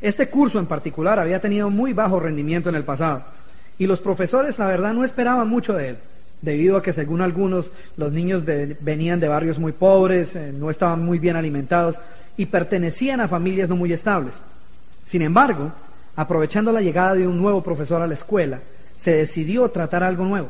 Este 0.01 0.27
curso 0.29 0.59
en 0.59 0.65
particular 0.65 1.19
había 1.19 1.39
tenido 1.39 1.69
muy 1.69 1.93
bajo 1.93 2.19
rendimiento 2.19 2.69
en 2.69 2.75
el 2.75 2.83
pasado 2.83 3.23
y 3.77 3.87
los 3.87 4.01
profesores, 4.01 4.59
la 4.59 4.67
verdad, 4.67 4.93
no 4.93 5.05
esperaban 5.05 5.47
mucho 5.47 5.73
de 5.73 5.89
él, 5.89 5.97
debido 6.41 6.75
a 6.75 6.83
que, 6.83 6.91
según 6.91 7.21
algunos, 7.21 7.71
los 7.95 8.11
niños 8.11 8.43
venían 8.45 9.21
de 9.21 9.29
barrios 9.29 9.57
muy 9.57 9.71
pobres, 9.71 10.35
eh, 10.35 10.51
no 10.53 10.69
estaban 10.69 11.03
muy 11.03 11.17
bien 11.17 11.37
alimentados 11.37 11.97
y 12.35 12.45
pertenecían 12.45 13.21
a 13.21 13.29
familias 13.29 13.69
no 13.69 13.77
muy 13.77 13.93
estables. 13.93 14.35
Sin 15.05 15.21
embargo, 15.21 15.71
aprovechando 16.17 16.73
la 16.73 16.81
llegada 16.81 17.15
de 17.15 17.25
un 17.25 17.37
nuevo 17.37 17.63
profesor 17.63 18.01
a 18.01 18.07
la 18.07 18.15
escuela, 18.15 18.59
se 18.97 19.13
decidió 19.13 19.69
tratar 19.69 20.03
algo 20.03 20.25
nuevo 20.25 20.49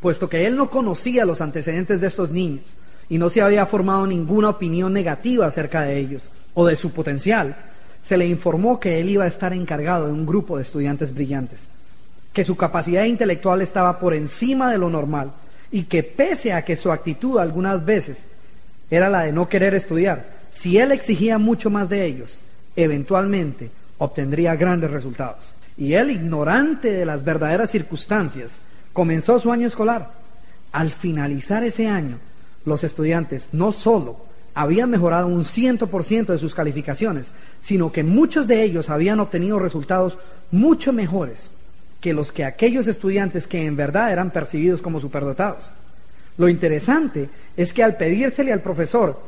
puesto 0.00 0.28
que 0.28 0.46
él 0.46 0.56
no 0.56 0.68
conocía 0.70 1.24
los 1.24 1.40
antecedentes 1.40 2.00
de 2.00 2.06
estos 2.06 2.30
niños 2.30 2.64
y 3.08 3.18
no 3.18 3.30
se 3.30 3.42
había 3.42 3.66
formado 3.66 4.06
ninguna 4.06 4.50
opinión 4.50 4.92
negativa 4.92 5.46
acerca 5.46 5.82
de 5.82 5.98
ellos 5.98 6.30
o 6.54 6.66
de 6.66 6.76
su 6.76 6.92
potencial, 6.92 7.56
se 8.02 8.16
le 8.16 8.26
informó 8.26 8.78
que 8.78 9.00
él 9.00 9.10
iba 9.10 9.24
a 9.24 9.28
estar 9.28 9.52
encargado 9.52 10.06
de 10.06 10.12
un 10.12 10.26
grupo 10.26 10.56
de 10.56 10.62
estudiantes 10.62 11.12
brillantes, 11.14 11.68
que 12.32 12.44
su 12.44 12.56
capacidad 12.56 13.04
intelectual 13.04 13.62
estaba 13.62 13.98
por 13.98 14.14
encima 14.14 14.70
de 14.70 14.78
lo 14.78 14.90
normal 14.90 15.32
y 15.70 15.84
que 15.84 16.02
pese 16.02 16.52
a 16.52 16.64
que 16.64 16.76
su 16.76 16.92
actitud 16.92 17.38
algunas 17.38 17.84
veces 17.84 18.24
era 18.90 19.10
la 19.10 19.22
de 19.22 19.32
no 19.32 19.48
querer 19.48 19.74
estudiar, 19.74 20.36
si 20.50 20.78
él 20.78 20.92
exigía 20.92 21.38
mucho 21.38 21.70
más 21.70 21.88
de 21.88 22.04
ellos, 22.04 22.40
eventualmente 22.76 23.70
obtendría 23.98 24.56
grandes 24.56 24.90
resultados. 24.90 25.54
Y 25.76 25.94
él, 25.94 26.10
ignorante 26.10 26.92
de 26.92 27.04
las 27.04 27.24
verdaderas 27.24 27.70
circunstancias, 27.70 28.60
comenzó 28.92 29.38
su 29.38 29.52
año 29.52 29.66
escolar. 29.66 30.10
Al 30.72 30.92
finalizar 30.92 31.64
ese 31.64 31.88
año, 31.88 32.18
los 32.66 32.84
estudiantes 32.84 33.48
no 33.52 33.72
solo 33.72 34.16
habían 34.54 34.90
mejorado 34.90 35.28
un 35.28 35.44
100% 35.44 36.26
de 36.26 36.38
sus 36.38 36.54
calificaciones, 36.54 37.26
sino 37.60 37.92
que 37.92 38.02
muchos 38.02 38.46
de 38.46 38.62
ellos 38.62 38.90
habían 38.90 39.20
obtenido 39.20 39.58
resultados 39.58 40.18
mucho 40.50 40.92
mejores 40.92 41.50
que 42.00 42.12
los 42.12 42.32
que 42.32 42.44
aquellos 42.44 42.88
estudiantes 42.88 43.46
que 43.46 43.64
en 43.64 43.76
verdad 43.76 44.12
eran 44.12 44.30
percibidos 44.30 44.82
como 44.82 45.00
superdotados. 45.00 45.70
Lo 46.38 46.48
interesante 46.48 47.28
es 47.56 47.72
que 47.72 47.82
al 47.82 47.96
pedírsele 47.96 48.52
al 48.52 48.62
profesor 48.62 49.20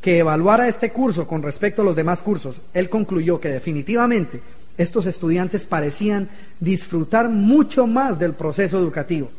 que 0.00 0.18
evaluara 0.18 0.68
este 0.68 0.90
curso 0.90 1.26
con 1.26 1.42
respecto 1.42 1.82
a 1.82 1.84
los 1.84 1.96
demás 1.96 2.22
cursos, 2.22 2.60
él 2.72 2.88
concluyó 2.88 3.40
que 3.40 3.48
definitivamente 3.48 4.40
estos 4.78 5.06
estudiantes 5.06 5.66
parecían 5.66 6.28
disfrutar 6.58 7.28
mucho 7.28 7.86
más 7.86 8.18
del 8.18 8.32
proceso 8.32 8.78
educativo, 8.78 9.30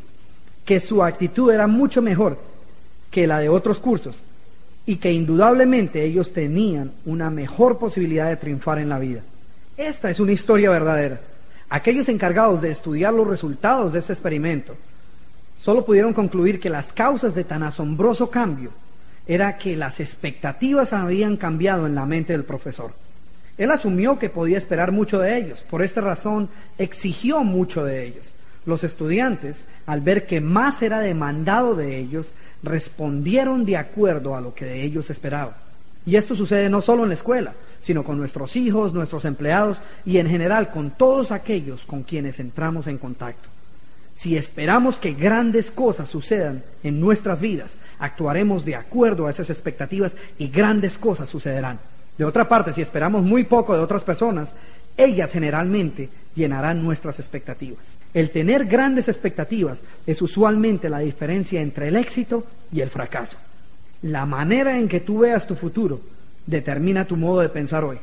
que 0.66 0.80
su 0.80 1.04
actitud 1.04 1.52
era 1.52 1.66
mucho 1.66 2.02
mejor 2.02 2.51
que 3.12 3.28
la 3.28 3.40
de 3.40 3.50
otros 3.50 3.80
cursos 3.80 4.20
y 4.86 4.96
que 4.96 5.12
indudablemente 5.12 6.04
ellos 6.04 6.34
tenían 6.34 6.92
una 7.06 7.30
mejor 7.30 7.78
posibilidad 7.78 8.30
de 8.30 8.38
triunfar 8.38 8.80
en 8.80 8.90
la 8.90 8.98
vida. 8.98 9.22
Esta 9.78 10.10
es 10.10 10.20
una 10.20 10.32
historia 10.32 10.72
verdadera. 10.72 11.22
Aquellos 11.70 12.10
encargados 12.10 12.62
de 12.62 12.72
estudiar 12.72 13.14
los 13.14 13.28
resultados 13.28 13.94
de 13.94 14.00
este 14.00 14.14
experimento 14.14 14.76
solo 15.60 15.86
pudieron 15.86 16.14
concluir 16.14 16.60
que 16.60 16.70
las 16.70 16.92
causas 16.92 17.36
de 17.36 17.44
tan 17.44 17.64
asombroso 17.64 18.30
cambio 18.30 18.72
era 19.28 19.58
que 19.58 19.78
las 19.78 20.00
expectativas 20.00 20.92
habían 20.94 21.38
cambiado 21.38 21.86
en 21.86 21.96
la 21.96 22.06
mente 22.06 22.34
del 22.34 22.44
profesor. 22.44 22.92
Él 23.58 23.70
asumió 23.70 24.18
que 24.18 24.30
podía 24.30 24.58
esperar 24.58 24.92
mucho 24.92 25.20
de 25.20 25.38
ellos, 25.38 25.64
por 25.64 25.84
esta 25.84 26.02
razón 26.02 26.50
exigió 26.78 27.44
mucho 27.44 27.86
de 27.86 28.06
ellos. 28.06 28.34
Los 28.66 28.84
estudiantes, 28.84 29.64
al 29.86 30.02
ver 30.02 30.26
que 30.26 30.42
más 30.42 30.82
era 30.82 31.00
demandado 31.00 31.76
de 31.76 31.98
ellos, 31.98 32.34
respondieron 32.64 33.66
de 33.66 33.78
acuerdo 33.78 34.36
a 34.36 34.42
lo 34.42 34.54
que 34.54 34.66
de 34.66 34.84
ellos 34.84 35.10
esperaba. 35.10 35.58
Y 36.06 36.16
esto 36.16 36.36
sucede 36.36 36.70
no 36.70 36.82
solo 36.82 37.04
en 37.04 37.10
la 37.10 37.16
escuela, 37.16 37.54
sino 37.80 38.04
con 38.04 38.18
nuestros 38.18 38.56
hijos, 38.56 38.94
nuestros 38.94 39.26
empleados 39.26 39.82
y 40.06 40.18
en 40.18 40.28
general 40.28 40.72
con 40.72 40.92
todos 40.92 41.32
aquellos 41.32 41.84
con 41.84 42.04
quienes 42.04 42.40
entramos 42.40 42.88
en 42.88 42.98
contacto. 42.98 43.50
Si 44.14 44.38
esperamos 44.38 44.98
que 44.98 45.14
grandes 45.14 45.72
cosas 45.72 46.10
sucedan 46.10 46.64
en 46.84 47.00
nuestras 47.00 47.42
vidas, 47.42 47.78
actuaremos 47.98 48.66
de 48.66 48.76
acuerdo 48.76 49.26
a 49.26 49.32
esas 49.32 49.50
expectativas 49.50 50.16
y 50.38 50.50
grandes 50.50 50.98
cosas 50.98 51.30
sucederán. 51.30 51.80
De 52.18 52.26
otra 52.26 52.48
parte, 52.48 52.74
si 52.74 52.82
esperamos 52.82 53.24
muy 53.24 53.46
poco 53.46 53.74
de 53.74 53.80
otras 53.82 54.04
personas, 54.04 54.54
ellas 54.98 55.32
generalmente 55.32 56.10
llenarán 56.36 56.84
nuestras 56.84 57.20
expectativas. 57.20 57.98
El 58.14 58.30
tener 58.30 58.66
grandes 58.66 59.08
expectativas 59.08 59.82
es 60.06 60.22
usualmente 60.22 60.90
la 60.90 61.00
diferencia 61.00 61.62
entre 61.62 61.88
el 61.88 61.96
éxito 61.96 62.46
y 62.72 62.82
el 62.82 62.90
fracaso. 62.90 63.38
La 64.02 64.26
manera 64.26 64.78
en 64.78 64.88
que 64.88 65.00
tú 65.00 65.20
veas 65.20 65.48
tu 65.48 65.56
futuro 65.56 66.02
determina 66.46 67.06
tu 67.06 67.16
modo 67.16 67.42
de 67.42 67.50
pensar 67.50 67.84
hoy. 67.84 68.00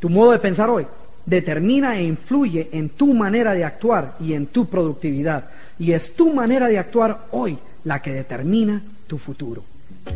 Tu 0.00 0.08
modo 0.08 0.32
de 0.32 0.38
pensar 0.38 0.68
hoy 0.68 0.86
determina 1.24 1.98
e 1.98 2.04
influye 2.04 2.68
en 2.72 2.90
tu 2.90 3.14
manera 3.14 3.54
de 3.54 3.64
actuar 3.64 4.16
y 4.20 4.34
en 4.34 4.46
tu 4.46 4.66
productividad. 4.66 5.50
Y 5.78 5.92
es 5.92 6.14
tu 6.14 6.32
manera 6.32 6.68
de 6.68 6.78
actuar 6.78 7.26
hoy 7.30 7.58
la 7.84 8.02
que 8.02 8.12
determina 8.12 8.82
tu 9.06 9.18
futuro. 9.18 9.64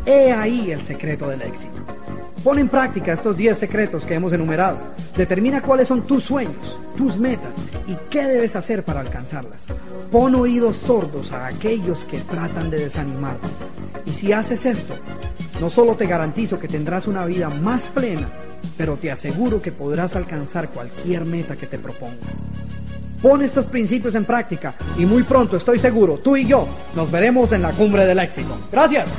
He 0.05 0.31
ahí 0.31 0.71
el 0.71 0.81
secreto 0.81 1.27
del 1.29 1.41
éxito. 1.41 1.75
Pon 2.43 2.59
en 2.59 2.69
práctica 2.69 3.13
estos 3.13 3.35
10 3.35 3.57
secretos 3.57 4.05
que 4.05 4.13
hemos 4.13 4.31
enumerado. 4.31 4.77
Determina 5.15 5.61
cuáles 5.61 5.87
son 5.87 6.07
tus 6.07 6.23
sueños, 6.23 6.79
tus 6.95 7.17
metas 7.17 7.53
y 7.87 7.95
qué 8.09 8.23
debes 8.23 8.55
hacer 8.55 8.83
para 8.83 9.01
alcanzarlas. 9.01 9.65
Pon 10.11 10.35
oídos 10.35 10.77
sordos 10.77 11.31
a 11.31 11.47
aquellos 11.47 12.05
que 12.05 12.19
tratan 12.19 12.69
de 12.69 12.79
desanimarte. 12.79 13.47
Y 14.05 14.13
si 14.13 14.31
haces 14.31 14.65
esto, 14.65 14.95
no 15.59 15.69
solo 15.69 15.95
te 15.95 16.05
garantizo 16.05 16.59
que 16.59 16.67
tendrás 16.67 17.07
una 17.07 17.25
vida 17.25 17.49
más 17.49 17.89
plena, 17.89 18.29
pero 18.77 18.95
te 18.95 19.11
aseguro 19.11 19.61
que 19.61 19.71
podrás 19.71 20.15
alcanzar 20.15 20.69
cualquier 20.69 21.25
meta 21.25 21.55
que 21.55 21.67
te 21.67 21.79
propongas. 21.79 22.43
Pon 23.21 23.41
estos 23.41 23.65
principios 23.65 24.13
en 24.15 24.25
práctica 24.25 24.75
y 24.97 25.05
muy 25.05 25.23
pronto 25.23 25.57
estoy 25.57 25.79
seguro, 25.79 26.19
tú 26.23 26.35
y 26.35 26.45
yo 26.45 26.67
nos 26.95 27.11
veremos 27.11 27.51
en 27.51 27.63
la 27.63 27.71
cumbre 27.71 28.05
del 28.05 28.19
éxito. 28.19 28.57
Gracias. 28.71 29.09